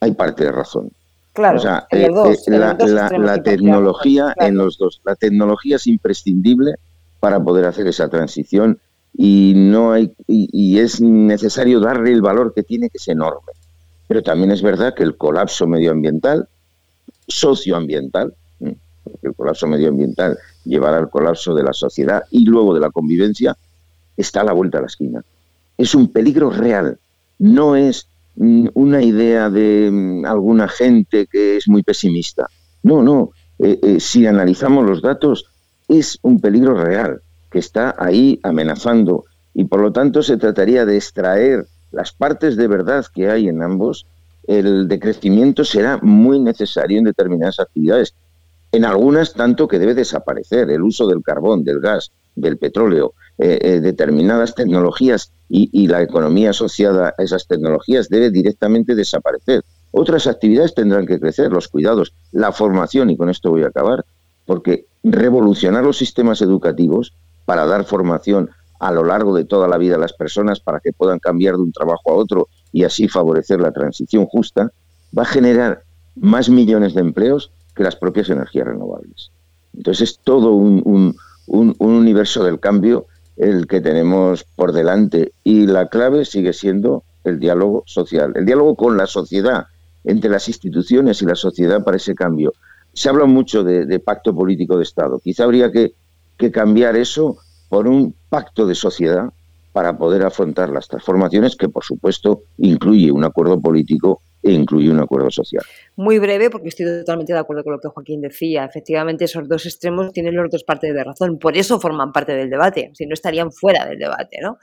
hay 0.00 0.12
parte 0.12 0.44
de 0.44 0.52
razón. 0.52 0.90
Claro, 1.34 1.58
o 1.58 1.60
sea, 1.60 1.86
eh, 1.90 2.08
la, 2.46 3.42
tecnología 3.42 4.32
en 4.36 4.56
los 4.56 4.78
dos, 4.78 5.02
la 5.04 5.16
tecnología 5.16 5.76
es 5.76 5.86
imprescindible 5.86 6.76
para 7.20 7.38
poder 7.38 7.66
hacer 7.66 7.86
esa 7.86 8.08
transición 8.08 8.78
y 9.12 9.52
no 9.54 9.92
hay 9.92 10.14
y, 10.26 10.78
es 10.78 11.02
necesario 11.02 11.78
darle 11.78 12.12
el 12.12 12.22
valor 12.22 12.54
que 12.54 12.62
tiene 12.62 12.88
que 12.88 12.96
es 12.96 13.08
enorme. 13.08 13.52
Pero 14.08 14.22
también 14.22 14.50
es 14.50 14.62
verdad 14.62 14.94
que 14.94 15.02
el 15.02 15.18
colapso 15.18 15.66
medioambiental, 15.66 16.48
socioambiental, 17.28 18.32
el 19.22 19.34
colapso 19.34 19.66
medioambiental 19.66 20.38
llevará 20.64 20.98
al 20.98 21.10
colapso 21.10 21.54
de 21.54 21.62
la 21.62 21.72
sociedad 21.72 22.24
y 22.30 22.44
luego 22.44 22.74
de 22.74 22.80
la 22.80 22.90
convivencia, 22.90 23.56
está 24.16 24.40
a 24.40 24.44
la 24.44 24.52
vuelta 24.52 24.78
de 24.78 24.82
la 24.82 24.86
esquina 24.86 25.24
es 25.76 25.94
un 25.94 26.08
peligro 26.08 26.50
real, 26.50 26.98
no 27.38 27.76
es 27.76 28.08
mm, 28.36 28.68
una 28.74 29.02
idea 29.02 29.50
de 29.50 29.90
mm, 29.90 30.26
alguna 30.26 30.68
gente 30.68 31.26
que 31.26 31.56
es 31.56 31.68
muy 31.68 31.82
pesimista. 31.82 32.46
No, 32.82 33.02
no, 33.02 33.30
eh, 33.58 33.78
eh, 33.82 34.00
si 34.00 34.26
analizamos 34.26 34.86
los 34.86 35.02
datos, 35.02 35.46
es 35.88 36.18
un 36.22 36.40
peligro 36.40 36.74
real 36.74 37.20
que 37.50 37.58
está 37.58 37.94
ahí 37.98 38.40
amenazando 38.42 39.24
y 39.54 39.64
por 39.64 39.80
lo 39.80 39.92
tanto 39.92 40.22
se 40.22 40.36
trataría 40.36 40.84
de 40.84 40.96
extraer 40.96 41.66
las 41.92 42.12
partes 42.12 42.56
de 42.56 42.66
verdad 42.66 43.06
que 43.14 43.30
hay 43.30 43.48
en 43.48 43.62
ambos. 43.62 44.06
El 44.46 44.86
decrecimiento 44.86 45.64
será 45.64 45.98
muy 46.02 46.38
necesario 46.38 46.98
en 46.98 47.04
determinadas 47.04 47.58
actividades, 47.60 48.14
en 48.72 48.84
algunas 48.84 49.32
tanto 49.34 49.68
que 49.68 49.78
debe 49.78 49.94
desaparecer 49.94 50.70
el 50.70 50.82
uso 50.82 51.06
del 51.06 51.22
carbón, 51.22 51.64
del 51.64 51.80
gas, 51.80 52.12
del 52.34 52.58
petróleo, 52.58 53.14
eh, 53.38 53.58
eh, 53.60 53.80
determinadas 53.80 54.54
tecnologías 54.54 55.32
y, 55.48 55.86
la 55.86 56.02
economía 56.02 56.50
asociada 56.50 57.14
a 57.16 57.22
esas 57.22 57.46
tecnologías 57.46 58.08
debe 58.08 58.30
directamente 58.30 58.94
desaparecer. 58.94 59.62
Otras 59.92 60.26
actividades 60.26 60.74
tendrán 60.74 61.06
que 61.06 61.20
crecer, 61.20 61.52
los 61.52 61.68
cuidados, 61.68 62.12
la 62.32 62.52
formación, 62.52 63.10
y 63.10 63.16
con 63.16 63.30
esto 63.30 63.50
voy 63.50 63.62
a 63.62 63.68
acabar, 63.68 64.04
porque 64.44 64.86
revolucionar 65.04 65.84
los 65.84 65.98
sistemas 65.98 66.42
educativos 66.42 67.14
para 67.44 67.64
dar 67.64 67.84
formación 67.84 68.50
a 68.80 68.90
lo 68.90 69.04
largo 69.04 69.34
de 69.34 69.44
toda 69.44 69.68
la 69.68 69.78
vida 69.78 69.96
a 69.96 70.00
las 70.00 70.12
personas 70.12 70.60
para 70.60 70.80
que 70.80 70.92
puedan 70.92 71.18
cambiar 71.18 71.54
de 71.56 71.62
un 71.62 71.72
trabajo 71.72 72.10
a 72.10 72.14
otro 72.14 72.48
y 72.72 72.84
así 72.84 73.08
favorecer 73.08 73.60
la 73.60 73.72
transición 73.72 74.26
justa, 74.26 74.72
va 75.16 75.22
a 75.22 75.26
generar 75.26 75.82
más 76.14 76.48
millones 76.48 76.94
de 76.94 77.00
empleos 77.00 77.50
que 77.76 77.84
las 77.84 77.94
propias 77.94 78.30
energías 78.30 78.66
renovables. 78.66 79.30
Entonces 79.76 80.10
es 80.10 80.18
todo 80.18 80.52
un, 80.52 81.14
universo 81.46 82.42
del 82.42 82.58
cambio 82.58 83.06
el 83.36 83.66
que 83.68 83.80
tenemos 83.80 84.44
por 84.44 84.72
delante 84.72 85.32
y 85.44 85.66
la 85.66 85.88
clave 85.88 86.24
sigue 86.24 86.52
siendo 86.52 87.04
el 87.22 87.38
diálogo 87.38 87.84
social, 87.86 88.32
el 88.34 88.46
diálogo 88.46 88.74
con 88.74 88.96
la 88.96 89.06
sociedad, 89.06 89.66
entre 90.04 90.30
las 90.30 90.48
instituciones 90.48 91.20
y 91.20 91.26
la 91.26 91.34
sociedad 91.34 91.84
para 91.84 91.98
ese 91.98 92.14
cambio. 92.14 92.52
Se 92.94 93.08
habla 93.08 93.26
mucho 93.26 93.62
de, 93.62 94.00
pacto 94.00 94.34
político 94.34 94.76
de 94.78 94.84
Estado. 94.84 95.18
Quizá 95.18 95.44
habría 95.44 95.70
que, 95.70 95.92
que 96.38 96.50
cambiar 96.50 96.96
eso 96.96 97.36
por 97.68 97.86
un 97.86 98.14
pacto 98.30 98.66
de 98.66 98.74
sociedad 98.74 99.30
para 99.72 99.98
poder 99.98 100.24
afrontar 100.24 100.70
las 100.70 100.88
transformaciones 100.88 101.54
que, 101.56 101.68
por 101.68 101.84
supuesto, 101.84 102.42
incluye 102.56 103.12
un 103.12 103.24
acuerdo 103.24 103.60
político 103.60 104.22
e 104.46 104.52
incluye 104.52 104.90
un 104.90 105.00
acuerdo 105.00 105.30
social. 105.30 105.64
Muy 105.96 106.18
breve, 106.18 106.50
porque 106.50 106.68
estoy 106.68 106.86
totalmente 106.86 107.32
de 107.32 107.38
acuerdo 107.38 107.64
con 107.64 107.72
lo 107.72 107.80
que 107.80 107.88
Joaquín 107.88 108.20
decía. 108.20 108.64
Efectivamente, 108.64 109.24
esos 109.24 109.48
dos 109.48 109.66
extremos 109.66 110.12
tienen 110.12 110.36
las 110.36 110.50
dos 110.50 110.62
partes 110.62 110.94
de 110.94 111.02
razón. 111.02 111.38
Por 111.38 111.56
eso 111.56 111.80
forman 111.80 112.12
parte 112.12 112.34
del 112.34 112.48
debate, 112.48 112.90
si 112.94 113.06
no 113.06 113.14
estarían 113.14 113.50
fuera 113.50 113.84
del 113.86 113.98
debate. 113.98 114.38
¿no? 114.40 114.58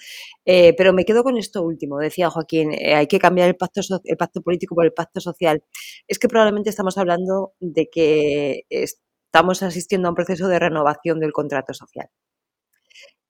Eh, 0.46 0.74
pero 0.78 0.94
me 0.94 1.06
quedo 1.06 1.24
con 1.24 1.38
esto 1.38 1.64
último. 1.64 2.00
Decía 2.00 2.30
Joaquín, 2.30 2.72
eh, 2.74 2.96
hay 2.96 3.08
que 3.08 3.20
cambiar 3.20 3.50
el 3.50 3.56
pacto, 3.56 3.82
el 4.04 4.18
pacto 4.18 4.42
político 4.42 4.76
por 4.76 4.86
el 4.86 4.94
pacto 4.94 5.20
social. 5.20 5.64
Es 6.08 6.20
que 6.20 6.28
probablemente 6.28 6.70
estamos 6.70 6.98
hablando 6.98 7.54
de 7.60 7.90
que 7.92 8.66
estamos 8.70 9.64
asistiendo 9.64 10.08
a 10.08 10.12
un 10.12 10.16
proceso 10.16 10.48
de 10.48 10.60
renovación 10.60 11.20
del 11.20 11.34
contrato 11.34 11.74
social. 11.74 12.08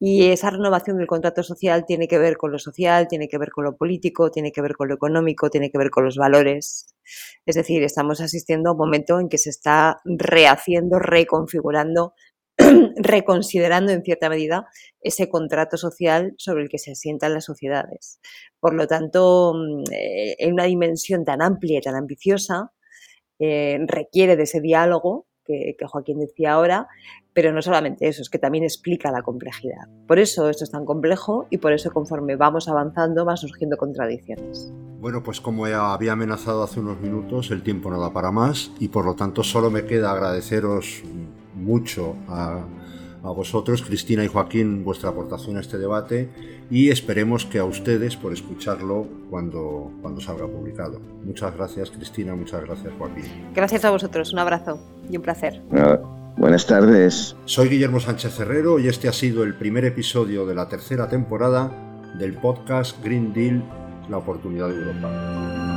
Y 0.05 0.31
esa 0.31 0.49
renovación 0.49 0.97
del 0.97 1.07
contrato 1.07 1.43
social 1.43 1.85
tiene 1.85 2.09
que 2.09 2.17
ver 2.17 2.35
con 2.35 2.51
lo 2.51 2.59
social, 2.59 3.07
tiene 3.07 3.29
que 3.29 3.37
ver 3.37 3.51
con 3.51 3.63
lo 3.63 3.77
político, 3.77 4.31
tiene 4.31 4.51
que 4.51 4.61
ver 4.61 4.73
con 4.75 4.89
lo 4.89 4.95
económico, 4.95 5.49
tiene 5.49 5.71
que 5.71 5.77
ver 5.77 5.91
con 5.91 6.03
los 6.03 6.17
valores. 6.17 6.93
Es 7.45 7.55
decir, 7.55 7.81
estamos 7.83 8.19
asistiendo 8.19 8.67
a 8.67 8.71
un 8.73 8.79
momento 8.79 9.21
en 9.21 9.29
que 9.29 9.37
se 9.37 9.49
está 9.49 10.01
rehaciendo, 10.03 10.99
reconfigurando, 10.99 12.15
reconsiderando 12.97 13.93
en 13.93 14.03
cierta 14.03 14.27
medida 14.27 14.67
ese 14.99 15.29
contrato 15.29 15.77
social 15.77 16.33
sobre 16.37 16.63
el 16.63 16.69
que 16.69 16.79
se 16.79 16.91
asientan 16.91 17.33
las 17.33 17.45
sociedades. 17.45 18.19
Por 18.59 18.73
lo 18.73 18.87
tanto, 18.87 19.53
mm, 19.55 19.83
eh, 19.93 20.35
en 20.37 20.51
una 20.51 20.65
dimensión 20.65 21.23
tan 21.23 21.41
amplia 21.41 21.77
y 21.77 21.81
tan 21.81 21.95
ambiciosa, 21.95 22.73
eh, 23.39 23.79
requiere 23.87 24.35
de 24.35 24.43
ese 24.43 24.59
diálogo 24.59 25.27
que, 25.45 25.75
Joaquín 25.85 26.19
decía 26.19 26.53
ahora, 26.53 26.87
pero 27.33 27.51
no 27.51 27.61
solamente 27.61 28.07
eso, 28.07 28.21
es 28.21 28.29
que 28.29 28.39
también 28.39 28.63
explica 28.63 29.11
la 29.11 29.21
complejidad. 29.21 29.87
Por 30.07 30.19
eso 30.19 30.49
esto 30.49 30.63
es 30.63 30.71
tan 30.71 30.85
complejo 30.85 31.47
y 31.49 31.57
por 31.57 31.73
eso 31.73 31.91
conforme 31.91 32.35
vamos 32.35 32.67
avanzando 32.67 33.25
van 33.25 33.37
surgiendo 33.37 33.77
contradicciones. 33.77 34.71
Bueno, 34.99 35.21
pues 35.21 35.41
como 35.41 35.67
ya 35.67 35.93
había 35.93 36.13
amenazado 36.13 36.63
hace 36.63 36.79
unos 36.79 36.99
minutos, 37.01 37.51
el 37.51 37.63
tiempo 37.63 37.89
no 37.89 37.99
da 37.99 38.13
para 38.13 38.31
más 38.31 38.71
y 38.79 38.87
por 38.87 39.05
lo 39.05 39.15
tanto 39.15 39.43
solo 39.43 39.69
me 39.69 39.85
queda 39.85 40.11
agradeceros 40.11 41.03
mucho 41.55 42.15
a 42.27 42.65
a 43.23 43.31
vosotros, 43.31 43.81
Cristina 43.81 44.23
y 44.23 44.27
Joaquín, 44.27 44.83
vuestra 44.83 45.09
aportación 45.09 45.57
a 45.57 45.61
este 45.61 45.77
debate 45.77 46.29
y 46.69 46.89
esperemos 46.89 47.45
que 47.45 47.59
a 47.59 47.65
ustedes 47.65 48.17
por 48.17 48.33
escucharlo 48.33 49.07
cuando, 49.29 49.91
cuando 50.01 50.19
salga 50.19 50.45
publicado. 50.45 50.99
Muchas 51.23 51.55
gracias, 51.55 51.89
Cristina, 51.89 52.35
muchas 52.35 52.63
gracias, 52.63 52.93
Joaquín. 52.97 53.23
Gracias 53.53 53.85
a 53.85 53.91
vosotros, 53.91 54.33
un 54.33 54.39
abrazo 54.39 54.79
y 55.09 55.15
un 55.15 55.23
placer. 55.23 55.61
buenas 56.37 56.67
tardes. 56.67 57.35
Soy 57.45 57.69
Guillermo 57.69 57.99
Sánchez 57.99 58.39
Herrero 58.39 58.79
y 58.79 58.87
este 58.87 59.07
ha 59.07 59.13
sido 59.13 59.43
el 59.43 59.55
primer 59.55 59.85
episodio 59.85 60.45
de 60.45 60.55
la 60.55 60.67
tercera 60.67 61.07
temporada 61.07 61.71
del 62.19 62.33
podcast 62.33 63.01
Green 63.03 63.33
Deal, 63.33 63.63
la 64.09 64.17
oportunidad 64.17 64.67
de 64.67 64.75
Europa. 64.75 65.72